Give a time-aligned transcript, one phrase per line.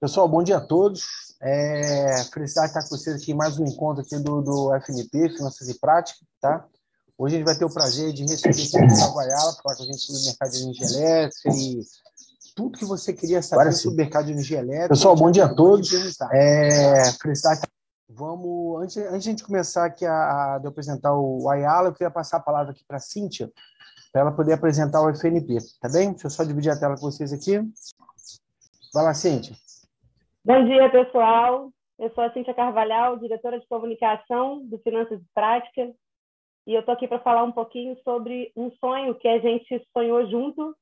[0.00, 1.04] Pessoal, bom dia a todos.
[1.42, 5.68] É, felicidade estar com vocês aqui em mais um encontro aqui do, do FNP, Finanças
[5.68, 6.66] e Prática, tá?
[7.18, 9.98] Hoje a gente vai ter o prazer de receber o Ayala falar com a gente
[9.98, 11.80] sobre o mercado de energia elétrica e
[12.56, 14.88] tudo que você queria saber sobre o mercado de energia elétrica.
[14.88, 15.90] Pessoal, bom dia a todos.
[16.32, 17.60] É, felicidade.
[18.08, 21.92] Vamos, antes, antes de a gente começar aqui a, a de apresentar o Ayala, eu
[21.92, 23.52] queria passar a palavra aqui para a Cíntia,
[24.10, 26.12] para ela poder apresentar o FNP, tá bem?
[26.12, 27.60] Deixa eu só dividir a tela com vocês aqui.
[28.94, 29.54] Vai lá, Cíntia.
[30.52, 31.70] Bom dia, pessoal.
[31.96, 35.94] Eu sou a Cíntia Carvalhal, diretora de comunicação do Finanças de Prática,
[36.66, 40.28] e eu estou aqui para falar um pouquinho sobre um sonho que a gente sonhou
[40.28, 40.74] junto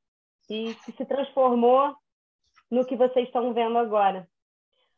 [0.48, 1.94] e que se transformou
[2.70, 4.26] no que vocês estão vendo agora.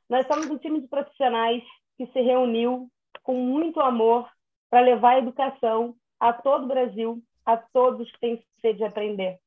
[0.08, 1.64] Nós somos um time de profissionais
[1.98, 2.88] que se reuniu
[3.24, 4.30] com muito amor
[4.70, 9.40] para levar a educação a todo o Brasil, a todos que têm sede de aprender.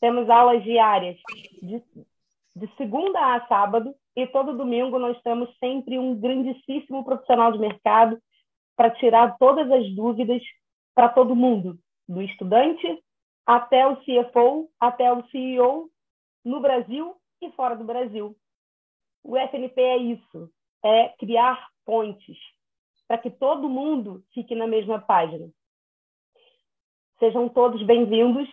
[0.00, 1.18] Temos aulas diárias
[1.60, 1.82] de,
[2.54, 8.20] de segunda a sábado, e todo domingo nós temos sempre um grandíssimo profissional de mercado
[8.76, 10.42] para tirar todas as dúvidas
[10.94, 13.02] para todo mundo, do estudante
[13.46, 15.90] até o CFO, até o CEO,
[16.44, 18.36] no Brasil e fora do Brasil.
[19.24, 20.50] O FNP é isso,
[20.84, 22.36] é criar pontes
[23.06, 25.48] para que todo mundo fique na mesma página.
[27.18, 28.48] Sejam todos bem-vindos.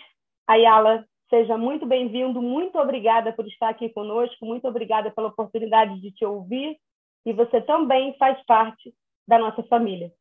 [0.45, 6.11] Ayala Seja muito bem-vindo, muito obrigada por estar aqui conosco, muito obrigada pela oportunidade de
[6.11, 6.75] te ouvir
[7.23, 8.91] e você também faz parte
[9.27, 10.11] da nossa família.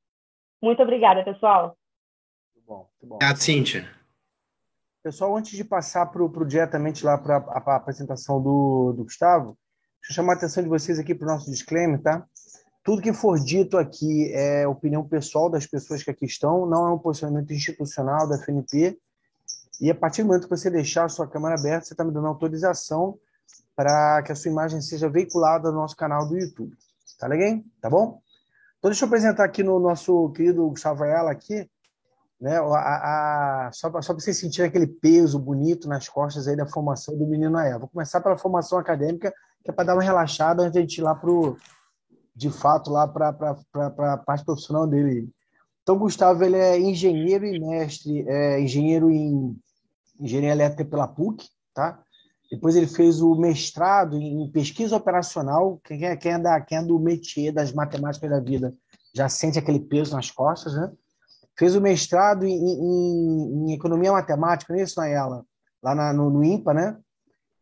[0.62, 1.78] Muito obrigada, pessoal.
[2.54, 3.14] Muito bom, muito bom.
[3.14, 3.88] Obrigado, Cíntia.
[5.02, 9.56] Pessoal, antes de passar para o diretamente lá para a apresentação do, do Gustavo,
[10.02, 12.26] deixa eu chamar a atenção de vocês aqui para o nosso disclaimer, tá?
[12.84, 16.92] Tudo que for dito aqui é opinião pessoal das pessoas que aqui estão, não é
[16.92, 18.98] um posicionamento institucional da FNP
[19.80, 22.12] e a partir do momento que você deixar a sua câmera aberta, você está me
[22.12, 23.18] dando autorização
[23.76, 26.76] para que a sua imagem seja veiculada no nosso canal do YouTube.
[27.18, 27.62] Tá legal?
[27.80, 28.20] Tá bom?
[28.78, 31.68] Então, deixa eu apresentar aqui no nosso querido Gustavo Ayala aqui,
[32.40, 37.16] né, a, a, só para vocês sentirem aquele peso bonito nas costas aí da formação
[37.16, 37.80] do menino Ayala.
[37.80, 39.32] Vou começar pela formação acadêmica,
[39.64, 41.30] que é para dar uma relaxada antes de a gente ir lá para
[42.34, 43.56] de fato, lá para
[44.12, 45.28] a parte profissional dele.
[45.82, 49.58] Então, Gustavo, ele é engenheiro e mestre, é engenheiro em
[50.20, 52.02] engenharia elétrica pela PUC, tá?
[52.50, 55.78] Depois ele fez o mestrado em pesquisa operacional.
[55.84, 58.74] Quem é, quem é, da, quem é do métier das matemáticas da vida
[59.14, 60.90] já sente aquele peso nas costas, né?
[61.56, 65.44] Fez o mestrado em, em, em economia matemática, não é isso, Naela?
[65.82, 66.96] Lá na, no, no IMPA, né?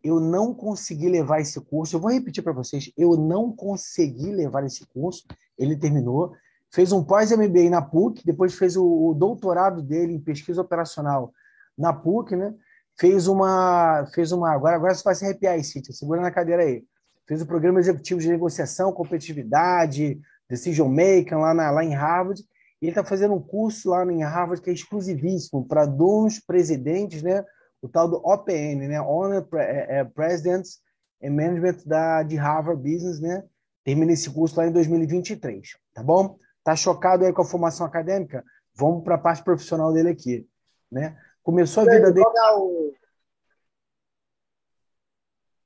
[0.05, 1.97] Eu não consegui levar esse curso.
[1.97, 2.93] Eu vou repetir para vocês.
[2.97, 5.25] Eu não consegui levar esse curso.
[5.59, 6.33] Ele terminou.
[6.71, 11.33] Fez um pós-MBA na PUC, depois fez o, o doutorado dele em pesquisa operacional
[11.77, 12.55] na PUC, né?
[12.99, 16.63] Fez uma, fez uma, agora, agora você vai se arrepiar aí, Cíntia, segura na cadeira
[16.63, 16.83] aí.
[17.27, 22.41] Fez o programa executivo de negociação, competitividade, decision making lá, na, lá em Harvard.
[22.81, 27.23] E ele está fazendo um curso lá em Harvard que é exclusivíssimo para donos, presidentes,
[27.23, 27.45] né?
[27.83, 29.01] O tal do OPN, né?
[29.01, 30.81] Honor é, é, Presidents
[31.23, 33.45] and Management da, de Harvard Business, né?
[33.85, 36.39] Termina esse curso lá em 2023, tá bom?
[36.65, 38.45] Tá chocado aí com a formação acadêmica?
[38.75, 40.47] Vamos para a parte profissional dele aqui,
[40.91, 41.17] né?
[41.47, 42.27] Começou a vida dele.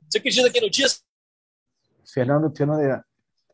[0.06, 0.86] Você acredita aqui no dia?
[2.04, 3.02] Fernando, Fernando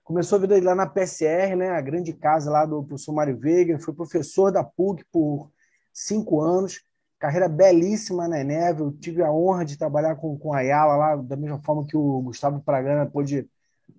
[0.03, 1.71] começou a vida dele lá na PSR, né?
[1.71, 3.79] A grande casa lá do professor Mário Veiga.
[3.79, 5.53] Foi professor da PUC por
[5.93, 6.83] cinco anos.
[7.17, 8.81] Carreira belíssima na Eneve.
[8.81, 11.97] Eu tive a honra de trabalhar com, com a Ayala lá, da mesma forma que
[11.97, 13.49] o Gustavo Pragana pôde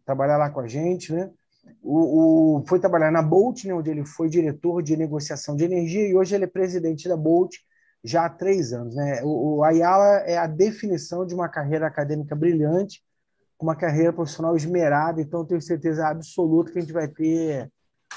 [0.04, 1.32] trabalhar lá com a gente, né?
[1.82, 6.06] O, o, foi trabalhar na Bolt, né, onde ele foi diretor de negociação de energia,
[6.06, 7.56] e hoje ele é presidente da Bolt,
[8.08, 8.96] já há três anos.
[8.96, 9.22] Né?
[9.24, 13.04] O, o Ayala é a definição de uma carreira acadêmica brilhante,
[13.60, 17.72] uma carreira profissional esmerada, então tenho certeza absoluta que a gente vai ter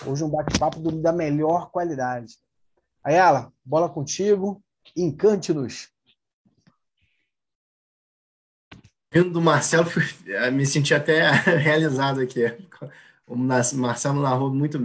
[0.06, 2.34] hoje um bate-papo da melhor qualidade.
[3.02, 4.62] Ayala, bola contigo,
[4.96, 5.88] encante-nos.
[9.12, 9.88] Vindo do Marcelo,
[10.52, 12.44] me senti até realizado aqui.
[13.26, 14.78] O Marcelo narrou muito,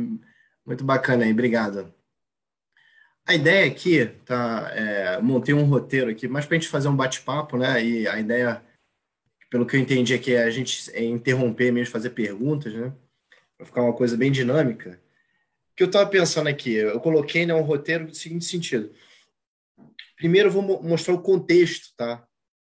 [0.66, 1.94] muito bacana aí, obrigado.
[3.28, 4.72] A ideia aqui, tá?
[4.76, 7.84] É, montei um roteiro aqui, mas para a gente fazer um bate-papo, né?
[7.84, 8.64] E a ideia,
[9.50, 12.94] pelo que eu entendi aqui, é a gente é interromper mesmo, fazer perguntas, né?
[13.58, 15.02] Para ficar uma coisa bem dinâmica.
[15.72, 18.94] O que eu estava pensando aqui, eu coloquei né, um roteiro do seguinte sentido.
[20.16, 22.26] Primeiro, eu vou mostrar o contexto, tá?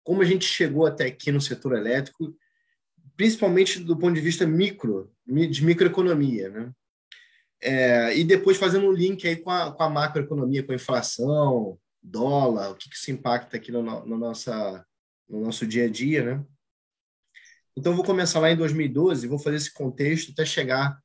[0.03, 2.37] Como a gente chegou até aqui no setor elétrico,
[3.17, 6.73] principalmente do ponto de vista micro, de microeconomia, né?
[7.63, 11.79] É, e depois fazendo um link aí com a, com a macroeconomia, com a inflação,
[12.03, 14.87] dólar, o que, que isso impacta aqui no, no, nossa,
[15.29, 16.45] no nosso dia a dia, né?
[17.77, 20.99] Então, vou começar lá em 2012, vou fazer esse contexto até chegar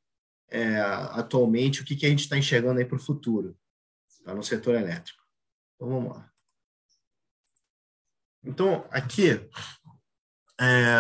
[0.50, 0.80] é,
[1.12, 3.58] atualmente, o que, que a gente está enxergando aí para o futuro,
[4.24, 5.22] tá, no setor elétrico.
[5.76, 6.32] Então, vamos lá.
[8.44, 9.32] Então, aqui,
[10.60, 10.96] é,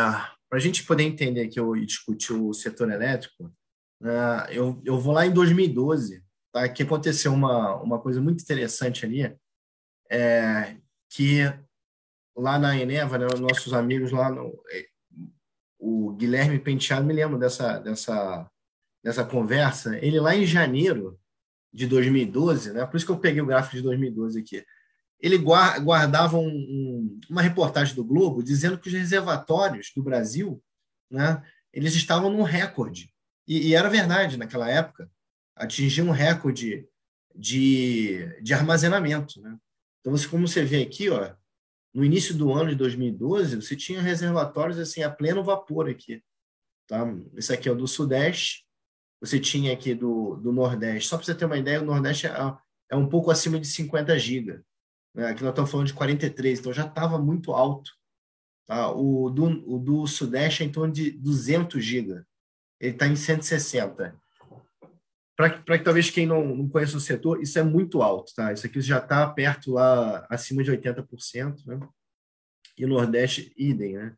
[0.49, 3.54] para a gente poder entender aqui e discutir o setor elétrico,
[4.03, 9.05] é, eu, eu vou lá em 2012, tá, que aconteceu uma, uma coisa muito interessante
[9.05, 9.35] ali,
[10.09, 10.77] é,
[11.09, 11.41] que
[12.35, 14.85] lá na Eneva, né, nossos amigos lá, no, é,
[15.79, 18.49] o Guilherme Penteado, me lembro dessa, dessa,
[19.03, 21.19] dessa conversa, ele lá em janeiro
[21.73, 24.65] de 2012, né, por isso que eu peguei o gráfico de 2012 aqui,
[25.19, 30.61] ele guardava um, um, uma reportagem do Globo dizendo que os reservatórios do Brasil,
[31.09, 31.41] né,
[31.73, 33.14] eles estavam num recorde.
[33.47, 35.09] E, e era verdade naquela época,
[35.55, 36.87] atingiam um recorde
[37.35, 39.41] de, de armazenamento.
[39.41, 39.57] Né?
[40.01, 41.33] Então, como você vê aqui, ó,
[41.93, 46.21] no início do ano de 2012, você tinha reservatórios assim a pleno vapor aqui.
[46.87, 47.05] Tá?
[47.35, 48.65] Esse aqui é o do Sudeste,
[49.19, 51.09] você tinha aqui do, do Nordeste.
[51.09, 52.33] Só para você ter uma ideia, o Nordeste é,
[52.91, 54.61] é um pouco acima de 50 GB.
[55.13, 55.27] Né?
[55.27, 57.91] Aqui nós estamos falando de 43, então já estava muito alto.
[58.67, 58.91] Tá?
[58.91, 62.23] O, do, o do Sudeste é em torno de 200 GB.
[62.85, 64.15] Ele está em 160.
[65.35, 68.33] Para que talvez quem não, não conheça o setor, isso é muito alto.
[68.33, 68.53] Tá?
[68.53, 71.65] Isso aqui já está perto lá, acima de 80%.
[71.65, 71.79] Né?
[72.77, 73.95] E Nordeste, idem.
[73.95, 74.15] Né?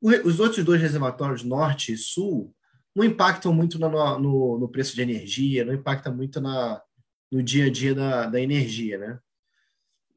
[0.00, 2.54] Os outros dois reservatórios, Norte e Sul,
[2.94, 3.88] não impactam muito no,
[4.18, 6.82] no, no preço de energia, não impactam muito na,
[7.30, 8.98] no dia a dia da, da energia.
[8.98, 9.18] Né?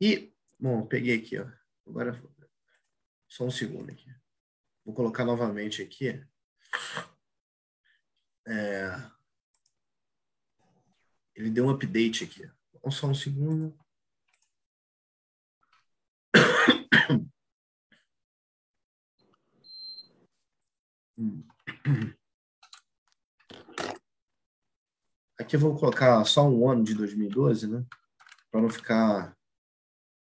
[0.02, 1.46] E, bom, peguei aqui, ó.
[1.88, 2.20] Agora,
[3.28, 4.10] só um segundo aqui.
[4.84, 6.22] Vou colocar novamente aqui.
[8.52, 9.12] É...
[11.34, 12.52] Ele deu um update aqui.
[12.90, 13.74] Só um segundo.
[25.40, 27.86] Aqui eu vou colocar só um ano de 2012, né?
[28.52, 29.38] Para não ficar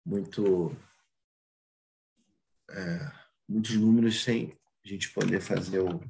[0.05, 0.75] muito
[2.69, 3.11] é,
[3.47, 6.01] muitos números sem a gente poder fazer o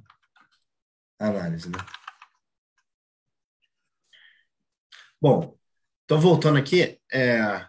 [1.28, 1.78] análise, né?
[5.22, 5.58] Bom,
[6.06, 7.68] então voltando aqui, é,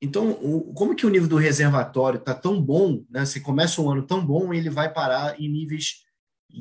[0.00, 3.24] então o, como que o nível do reservatório está tão bom, né?
[3.24, 6.04] Se começa um ano tão bom, ele vai parar em níveis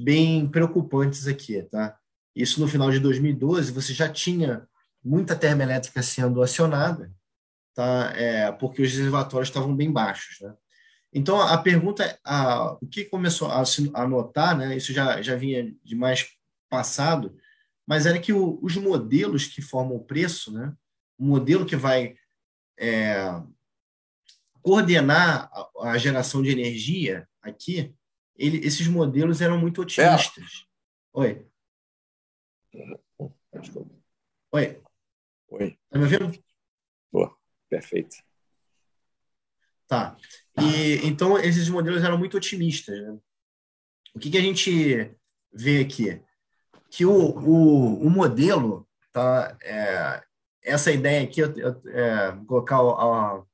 [0.04, 1.98] bem preocupantes aqui, tá?
[2.36, 4.68] Isso no final de 2012, você já tinha
[5.04, 7.12] muita termoelétrica sendo acionada,
[7.74, 8.14] tá?
[8.16, 10.40] É, porque os reservatórios estavam bem baixos.
[10.42, 10.54] Né?
[11.18, 13.64] Então, a pergunta, é, a, o que começou a,
[13.94, 16.36] a notar, né, isso já, já vinha de mais
[16.70, 17.40] passado,
[17.88, 20.76] mas era que o, os modelos que formam o preço, né,
[21.18, 22.18] o modelo que vai
[22.78, 23.16] é,
[24.62, 27.96] coordenar a, a, geração de energia aqui,
[28.36, 30.66] ele, esses modelos eram muito otimistas.
[31.16, 31.20] É.
[31.20, 31.48] Oi.
[34.52, 34.82] Oi.
[35.48, 35.80] Oi.
[35.90, 36.44] Tá me ouvindo?
[37.10, 37.34] Boa.
[37.70, 38.18] Perfeito.
[39.88, 40.18] Tá.
[40.60, 42.98] E, então, esses modelos eram muito otimistas.
[43.00, 43.18] Né?
[44.16, 45.12] O que, que a gente
[45.54, 46.22] vê aqui?
[46.90, 50.24] Que o, o, o modelo, tá, é,
[50.64, 53.46] essa ideia aqui, eu, eu, é, vou colocar o, a,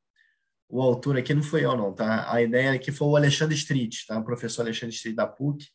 [0.69, 2.31] o autor aqui, não foi eu não, tá?
[2.31, 4.17] A ideia aqui foi o Alexandre Street, tá?
[4.17, 5.67] o professor Alexandre Street da PUC,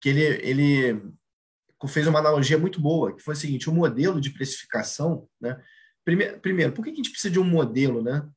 [0.00, 1.02] que ele, ele
[1.88, 5.62] fez uma analogia muito boa, que foi o seguinte, o modelo de precificação, né?
[6.04, 8.28] Primeiro, primeiro, por que a gente precisa de um modelo, né?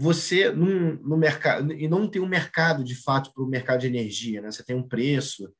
[0.00, 3.88] Você, num, no mercado, e não tem um mercado de fato para o mercado de
[3.88, 4.48] energia, né?
[4.48, 5.52] Você tem um preço.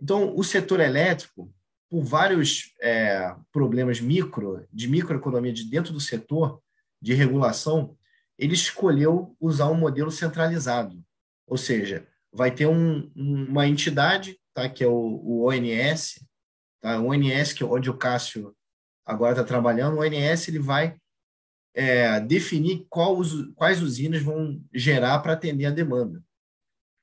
[0.00, 1.54] Então, o setor elétrico,
[1.88, 6.60] por vários é, problemas micro, de microeconomia de dentro do setor,
[7.00, 7.96] de regulação,
[8.36, 11.00] ele escolheu usar um modelo centralizado.
[11.46, 16.20] Ou seja, vai ter um, uma entidade, tá, que é o, o ONS,
[16.80, 18.52] tá, o ONS, que é onde o Cássio
[19.06, 20.96] agora está trabalhando, o ONS ele vai
[21.74, 23.20] é, definir qual,
[23.54, 26.22] quais usinas vão gerar para atender a demanda.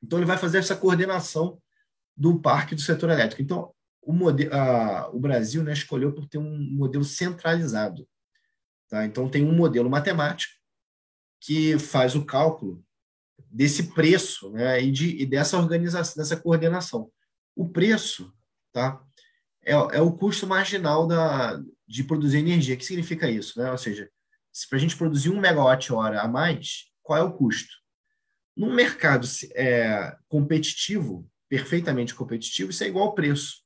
[0.04, 1.62] Então, ele vai fazer essa coordenação
[2.16, 3.42] do parque do setor elétrico.
[3.42, 8.08] Então, o, modelo, a, o Brasil né, escolheu por ter um modelo centralizado.
[8.90, 9.06] Tá?
[9.06, 10.54] Então, tem um modelo matemático
[11.42, 12.84] que faz o cálculo
[13.50, 17.10] desse preço né, e, de, e dessa organização, dessa coordenação.
[17.56, 18.34] O preço
[18.72, 19.02] tá,
[19.64, 22.76] é, é o custo marginal da, de produzir energia.
[22.76, 23.60] O que significa isso?
[23.60, 23.72] Né?
[23.72, 24.10] Ou seja,
[24.56, 27.74] se para a gente produzir um megawatt-hora a mais, qual é o custo?
[28.56, 33.64] Num mercado é, competitivo, perfeitamente competitivo, isso é igual ao preço.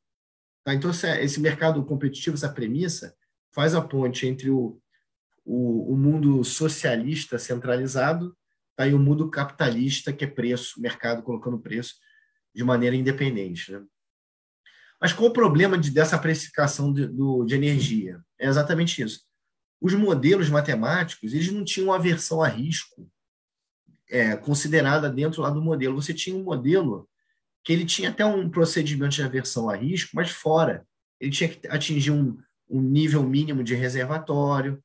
[0.64, 0.74] Tá?
[0.74, 3.16] Então, esse mercado competitivo, essa premissa,
[3.54, 4.82] faz a ponte entre o,
[5.46, 8.36] o, o mundo socialista centralizado
[8.76, 8.88] tá?
[8.88, 11.98] e o mundo capitalista, que é preço, mercado colocando preço,
[12.52, 13.72] de maneira independente.
[13.72, 13.86] Né?
[15.00, 18.20] Mas qual o problema de, dessa precificação de, do, de energia?
[18.40, 19.29] É exatamente isso.
[19.82, 23.10] Os modelos matemáticos eles não tinham aversão a risco
[24.10, 26.02] é, considerada dentro lá do modelo.
[26.02, 27.08] Você tinha um modelo
[27.64, 30.86] que ele tinha até um procedimento de aversão a risco, mas fora.
[31.20, 32.38] Ele tinha que atingir um,
[32.70, 34.84] um nível mínimo de reservatório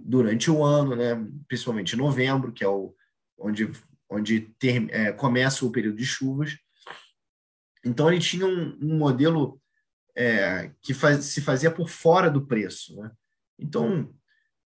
[0.00, 1.14] durante o ano, né?
[1.48, 2.94] principalmente em novembro, que é o,
[3.38, 3.70] onde,
[4.08, 6.56] onde ter, é, começa o período de chuvas.
[7.84, 9.60] Então, ele tinha um, um modelo
[10.16, 12.96] é, que faz, se fazia por fora do preço.
[13.00, 13.10] Né?
[13.58, 14.12] Então,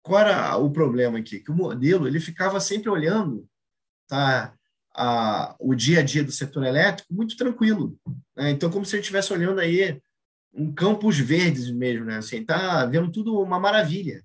[0.04, 1.40] qual era o problema aqui?
[1.40, 3.48] Que o modelo ele ficava sempre olhando
[4.06, 4.54] tá,
[4.94, 7.98] a, o dia a dia do setor elétrico muito tranquilo.
[8.36, 8.50] Né?
[8.50, 9.98] Então, como se ele estivesse olhando aí
[10.52, 12.18] um campos verdes mesmo, né?
[12.18, 14.22] Assim, tá vendo tudo uma maravilha.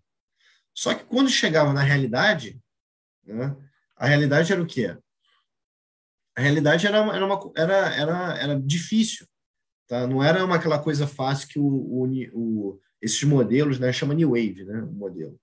[0.75, 2.59] Só que quando chegava na realidade,
[3.25, 3.55] né,
[3.95, 4.95] a realidade era o quê?
[6.35, 9.25] A realidade era, era, uma, era, era, era difícil.
[9.87, 10.05] Tá?
[10.05, 14.31] Não era uma, aquela coisa fácil que o, o, o esses modelos, né, chama New
[14.31, 15.39] Wave, né, o modelo.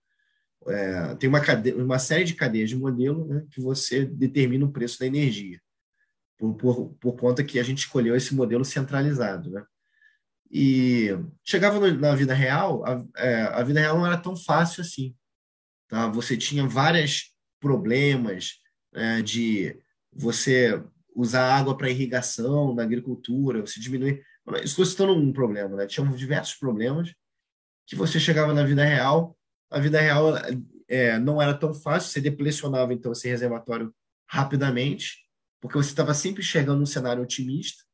[0.69, 4.73] É, tem uma, cadeia, uma série de cadeias de modelo né, que você determina o
[4.73, 5.61] preço da energia,
[6.37, 9.51] por, por, por conta que a gente escolheu esse modelo centralizado.
[9.51, 9.65] Né?
[10.51, 11.11] E
[11.45, 15.15] chegava no, na vida real, a, é, a vida real não era tão fácil assim.
[15.89, 16.09] Tá?
[16.09, 18.61] Você tinha vários problemas
[18.95, 19.79] é, de
[20.13, 20.83] você
[21.15, 24.23] usar água para irrigação na agricultura, você diminuir.
[24.63, 25.87] Estou citando um problema, né?
[25.87, 27.13] Tinha diversos problemas
[27.87, 29.36] que você chegava na vida real,
[29.71, 30.33] a vida real
[30.89, 33.95] é, não era tão fácil, você deplecionava então esse reservatório
[34.29, 35.27] rapidamente,
[35.61, 37.85] porque você estava sempre chegando num cenário otimista,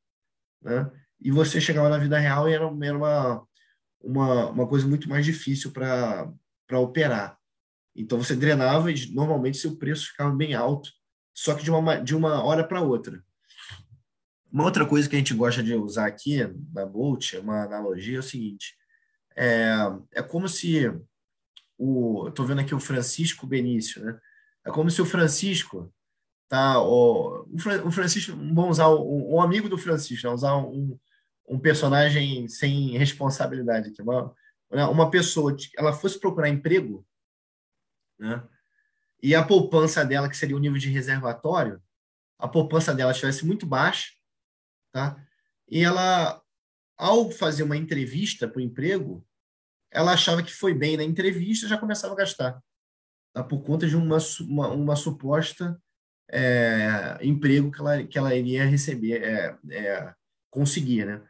[0.61, 0.91] né?
[1.21, 3.47] E você chegava na vida real e era, era uma,
[4.01, 6.29] uma, uma coisa muito mais difícil para
[6.81, 7.39] operar.
[7.95, 10.91] Então você drenava e normalmente seu preço ficava bem alto,
[11.35, 13.23] só que de uma, de uma hora para outra.
[14.51, 16.39] Uma outra coisa que a gente gosta de usar aqui
[16.73, 18.75] na Bolt, uma analogia, é o seguinte:
[19.37, 19.77] é,
[20.13, 20.93] é como se
[21.83, 22.29] o.
[22.29, 24.19] Estou vendo aqui o Francisco Benício, né?
[24.65, 25.93] É como se o Francisco.
[26.49, 27.49] Tá, o,
[27.85, 30.35] o Francisco, vamos usar um, amigo do Francisco, né?
[30.35, 30.99] usar um,
[31.49, 34.03] um personagem sem responsabilidade aqui.
[34.03, 34.35] Uma,
[34.71, 34.85] né?
[34.85, 37.07] uma pessoa, ela fosse procurar emprego,
[38.19, 38.47] né?
[39.23, 41.83] e a poupança dela, que seria o nível de reservatório,
[42.39, 44.13] a poupança dela estivesse muito baixa,
[44.93, 45.17] tá?
[45.71, 46.39] e ela,
[46.99, 49.27] ao fazer uma entrevista para o emprego,
[49.93, 52.63] ela achava que foi bem na entrevista já começava a gastar,
[53.33, 53.45] tá?
[53.45, 55.81] por conta de uma, uma, uma suposta
[56.31, 60.15] é, emprego que ela, que ela iria receber, é, é,
[60.51, 61.05] conseguir.
[61.05, 61.23] Né?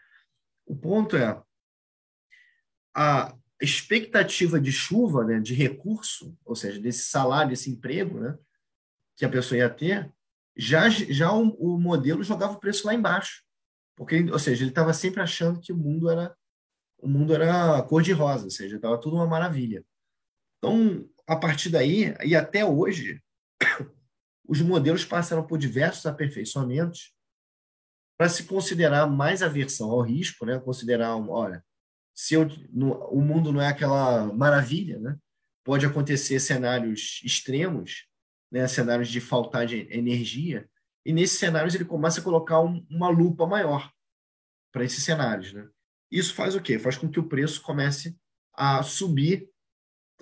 [0.65, 1.43] O ponto é,
[2.95, 8.37] a, expectativa de chuva, né, de recurso, ou seja, desse salário, desse emprego, né,
[9.17, 10.13] que a pessoa ia ter,
[10.57, 13.45] já, já o, o modelo jogava o preço lá embaixo.
[13.97, 16.35] Porque, ou seja, ele estava sempre achando que o mundo era
[17.03, 19.85] o mundo era cor de rosa, ou seja, estava tudo uma maravilha.
[20.59, 23.21] Então, a partir daí e até hoje,
[24.49, 27.13] os modelos passaram por diversos aperfeiçoamentos
[28.17, 30.61] para se considerar mais aversão ao risco, né?
[30.61, 31.65] Considerar, olha,
[32.15, 35.19] se eu, no, o mundo não é aquela maravilha, né?
[35.65, 38.07] Pode acontecer cenários extremos,
[38.51, 38.69] né?
[38.69, 40.69] Cenários de faltar de energia,
[41.05, 43.91] e nesses cenários ele começa a colocar um, uma lupa maior
[44.73, 45.69] para esses cenários, né?
[46.13, 46.79] Isso faz o quê?
[46.79, 48.17] Faz com que o preço comece
[48.55, 49.51] a subir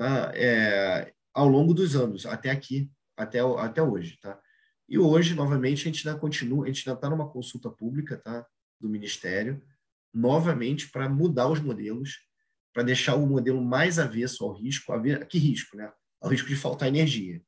[0.01, 0.33] tá?
[0.35, 4.41] É, ao longo dos anos, até aqui, até, até hoje, tá?
[4.89, 8.47] E hoje, novamente, a gente ainda continua, a gente ainda está numa consulta pública, tá?
[8.81, 9.63] Do Ministério,
[10.13, 12.19] novamente para mudar os modelos,
[12.73, 14.91] para deixar o modelo mais avesso ao risco.
[14.91, 15.93] A que risco, né?
[16.19, 17.43] Ao risco de faltar energia.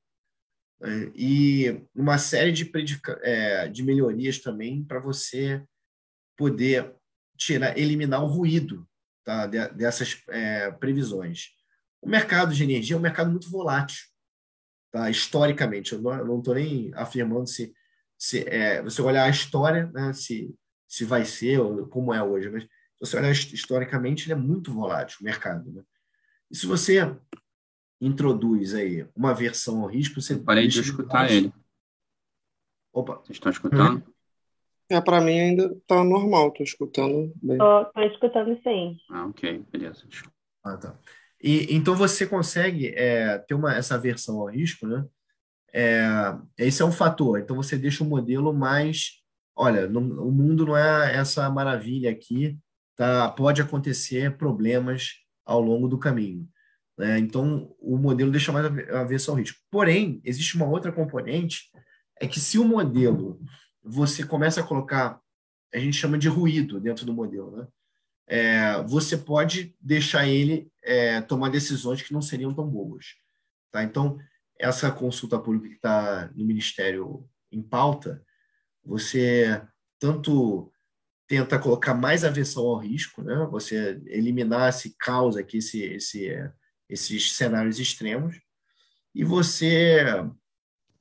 [1.15, 2.71] E uma série de,
[3.23, 5.65] é, de melhorias também para você
[6.37, 6.95] poder
[7.45, 8.87] tirar, eliminar o ruído
[9.25, 9.47] tá?
[9.47, 11.51] dessas é, previsões.
[12.01, 14.05] O mercado de energia é um mercado muito volátil,
[14.91, 15.11] tá?
[15.11, 15.93] historicamente.
[15.93, 17.73] Eu não estou nem afirmando se,
[18.19, 20.13] se é, você olhar a história, né?
[20.13, 20.55] se
[20.93, 22.69] se vai ser ou como é hoje, mas se
[23.01, 25.73] você olhar historicamente, ele é muito volátil, o mercado.
[25.73, 25.83] Né?
[26.51, 27.17] E se você
[27.99, 30.37] introduz aí uma versão ao risco, você.
[30.37, 31.51] parei de escutar ele.
[32.93, 33.15] Opa.
[33.15, 34.05] Vocês estão escutando?
[34.91, 37.57] É, para mim ainda está normal, estou escutando bem.
[37.57, 38.97] Estou escutando sim.
[39.11, 40.05] Ah, ok, beleza.
[40.65, 40.99] Ah, tá.
[41.43, 45.05] E, então você consegue é, ter uma, essa versão ao risco, né?
[45.75, 46.05] É,
[46.59, 47.39] esse é um fator.
[47.39, 49.23] Então você deixa o modelo mais
[49.55, 52.59] olha, não, o mundo não é essa maravilha aqui,
[52.97, 53.31] tá?
[53.31, 56.49] Pode acontecer problemas ao longo do caminho.
[56.99, 57.19] Né?
[57.19, 59.59] Então, o modelo deixa mais avesso ao risco.
[59.71, 61.71] Porém, existe uma outra componente,
[62.21, 63.41] é que se o modelo
[63.83, 65.23] você começa a colocar
[65.73, 67.57] a gente chama de ruído dentro do modelo.
[67.57, 67.67] Né?
[68.27, 73.15] É, você pode deixar ele é, tomar decisões que não seriam tão boas.
[73.71, 73.83] Tá?
[73.83, 74.19] Então,
[74.59, 78.23] essa consulta pública que está no Ministério em pauta,
[78.85, 79.63] você
[79.99, 80.71] tanto
[81.27, 83.47] tenta colocar mais aversão ao risco, né?
[83.51, 86.29] você eliminar esse caos aqui, esse, esse,
[86.89, 88.39] esses cenários extremos,
[89.15, 90.05] e você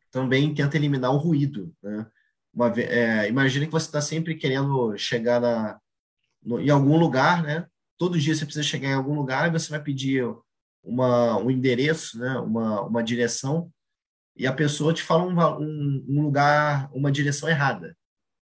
[0.09, 1.75] também tenta eliminar o ruído.
[1.83, 2.09] Né?
[2.53, 5.79] Uma, é, imagina que você está sempre querendo chegar na,
[6.43, 7.67] no, em algum lugar, né?
[7.97, 10.23] Todo dia você precisa chegar em algum lugar e você vai pedir
[10.83, 12.37] uma, um endereço, né?
[12.39, 13.71] uma, uma direção,
[14.35, 17.95] e a pessoa te fala um, um, um lugar, uma direção errada.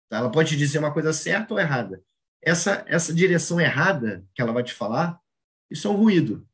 [0.08, 0.18] Tá?
[0.18, 2.02] Ela pode te dizer uma coisa certa ou errada.
[2.40, 5.18] Essa, essa direção errada que ela vai te falar,
[5.70, 6.46] isso é um ruído.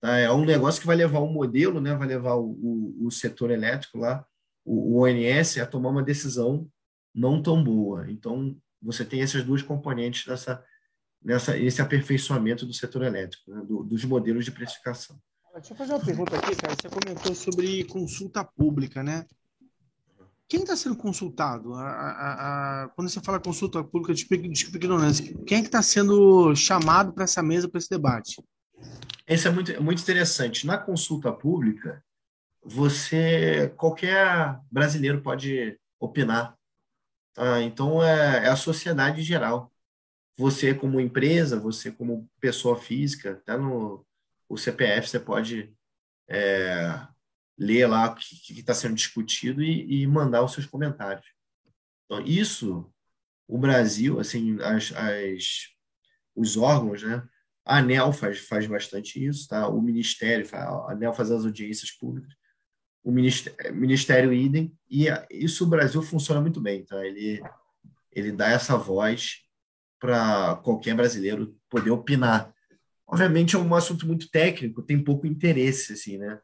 [0.00, 0.16] Tá?
[0.16, 1.94] É um negócio que vai levar o modelo, né?
[1.94, 4.26] vai levar o, o, o setor elétrico lá,
[4.66, 6.68] o, o ONS, a tomar uma decisão
[7.14, 8.10] não tão boa.
[8.10, 10.62] Então, você tem essas duas componentes nessa,
[11.22, 13.62] nessa, esse aperfeiçoamento do setor elétrico, né?
[13.66, 15.16] do, dos modelos de precificação.
[15.54, 16.74] Deixa eu fazer uma pergunta aqui, cara.
[16.74, 19.24] Você comentou sobre consulta pública, né?
[20.48, 21.72] Quem está sendo consultado?
[21.72, 25.82] A, a, a, quando você fala consulta pública, desculpa, desculpa ignorância, quem é que está
[25.82, 28.36] sendo chamado para essa mesa, para esse debate?
[29.26, 30.66] Isso é muito, muito interessante.
[30.66, 32.04] Na consulta pública,
[32.68, 36.56] você, qualquer brasileiro pode opinar.
[37.32, 37.62] Tá?
[37.62, 39.72] Então, é, é a sociedade em geral.
[40.36, 44.04] Você, como empresa, você, como pessoa física, até no
[44.48, 45.74] o CPF, você pode
[46.28, 47.06] é,
[47.58, 51.26] ler lá o que está sendo discutido e, e, mandar os seus comentários.
[52.04, 52.92] Então, isso,
[53.48, 55.68] o Brasil, assim, as, as,
[56.34, 57.26] os órgãos, né?
[57.64, 59.66] A ANEL faz, faz bastante isso, tá?
[59.68, 62.32] O Ministério, a ANEL faz as audiências públicas,
[63.06, 67.06] o Ministério, Ministério idem, e isso o Brasil funciona muito bem, tá?
[67.06, 67.40] Ele,
[68.10, 69.44] ele dá essa voz
[70.00, 72.52] para qualquer brasileiro poder opinar.
[73.06, 76.40] Obviamente é um assunto muito técnico, tem pouco interesse, assim, né?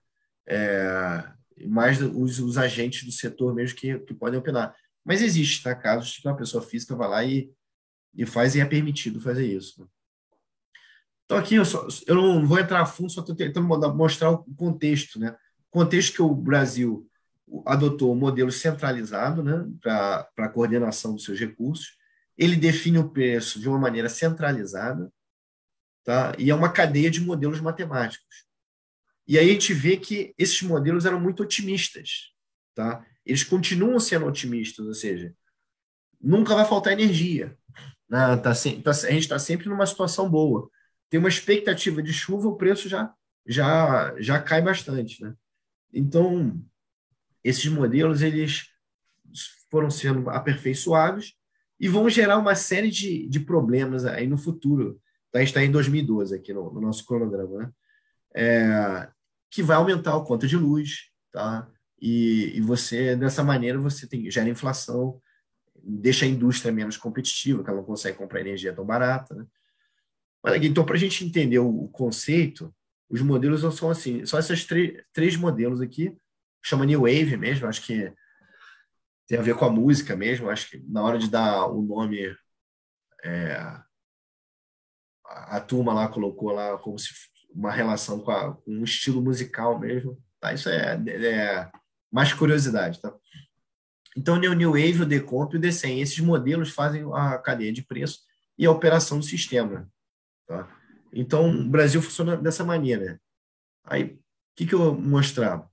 [0.47, 1.33] É,
[1.67, 4.73] mais os, os agentes do setor mesmo que, que podem opinar.
[5.05, 5.75] Mas existe, tá?
[5.75, 7.53] Casos que uma pessoa física vai lá e,
[8.15, 9.81] e faz e é permitido fazer isso.
[9.81, 9.89] Né?
[11.25, 14.45] Então, aqui eu, só, eu não vou entrar a fundo, só estou tentando mostrar o
[14.55, 15.37] contexto, né?
[15.73, 17.09] Contexto que o Brasil
[17.67, 21.97] adotou um modelo centralizado né, para a coordenação dos seus recursos.
[22.39, 25.13] Ele define o preço de uma maneira centralizada,
[26.05, 26.35] tá?
[26.39, 28.47] e é uma cadeia de modelos matemáticos.
[29.27, 32.33] E aí a gente vê que esses modelos eram muito otimistas.
[32.75, 33.05] Tá?
[33.25, 35.35] Eles continuam sendo otimistas, ou seja,
[36.21, 37.57] nunca vai faltar energia.
[38.09, 38.37] Né?
[38.37, 40.71] Tá, tá, a gente está sempre numa situação boa
[41.13, 43.13] tem uma expectativa de chuva, o preço já,
[43.47, 45.23] já, já cai bastante.
[45.23, 45.35] Né?
[45.93, 46.61] Então,
[47.45, 48.69] esses modelos eles
[49.71, 51.35] foram sendo aperfeiçoados
[51.79, 55.01] e vão gerar uma série de, de problemas aí no futuro.
[55.31, 55.39] Tá?
[55.39, 57.73] A gente está em 2012 aqui no, no nosso cronograma, né?
[58.35, 59.09] É,
[59.51, 61.69] que vai aumentar a conta de luz, tá?
[62.01, 65.21] E, e você, dessa maneira, você tem, gera inflação,
[65.83, 69.47] deixa a indústria menos competitiva, que ela não consegue comprar energia tão barata, né?
[70.63, 72.75] então, para a gente entender o, conceito,
[73.13, 76.17] os modelos são assim, são esses três, modelos aqui,
[76.63, 78.11] chama New Wave mesmo, acho que
[79.29, 82.35] tem a ver com a música mesmo, acho que na hora de dar o nome,
[83.23, 83.53] é,
[85.27, 87.11] a, a, turma lá colocou lá como se
[87.55, 90.55] uma relação com, a, com um estilo musical mesmo, tá?
[90.55, 91.71] Isso é, é
[92.11, 93.15] mais curiosidade, tá?
[94.17, 97.83] Então, o New Wave, o Decomp e o Decem, esses modelos fazem a cadeia de
[97.83, 98.21] preço
[98.57, 99.91] e a operação do sistema.
[100.47, 100.69] Tá?
[101.13, 103.21] Então, o Brasil funciona dessa maneira.
[103.85, 104.19] Aí, o
[104.57, 105.69] que, que eu vou mostrar?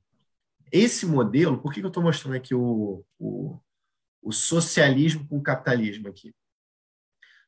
[0.71, 3.59] Esse modelo, por que, que eu estou mostrando aqui o, o,
[4.21, 6.33] o, socialismo com o capitalismo aqui?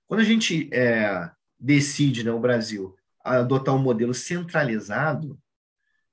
[0.08, 5.40] Quando a gente é, decide, né, o Brasil, adotar um modelo centralizado,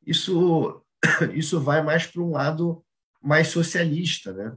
[0.06, 0.84] isso,
[1.34, 2.84] isso vai mais para um lado
[3.22, 4.56] mais socialista, né?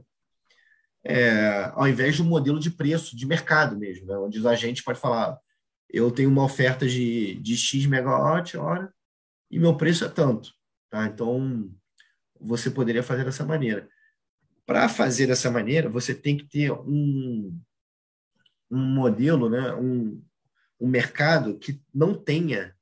[1.04, 4.16] É, ao invés de um modelo de preço, de mercado mesmo, né?
[4.18, 5.36] onde a gente pode falar,
[5.92, 8.92] eu tenho uma oferta de, de X megawatt hora
[9.50, 10.54] e meu preço é tanto.
[10.88, 11.06] Tá?
[11.06, 11.70] Então,
[12.40, 13.88] você poderia fazer dessa maneira.
[14.64, 17.60] Para fazer dessa maneira, você tem que ter um,
[18.70, 19.74] um modelo, né?
[19.74, 20.24] um,
[20.80, 22.74] um mercado que não tenha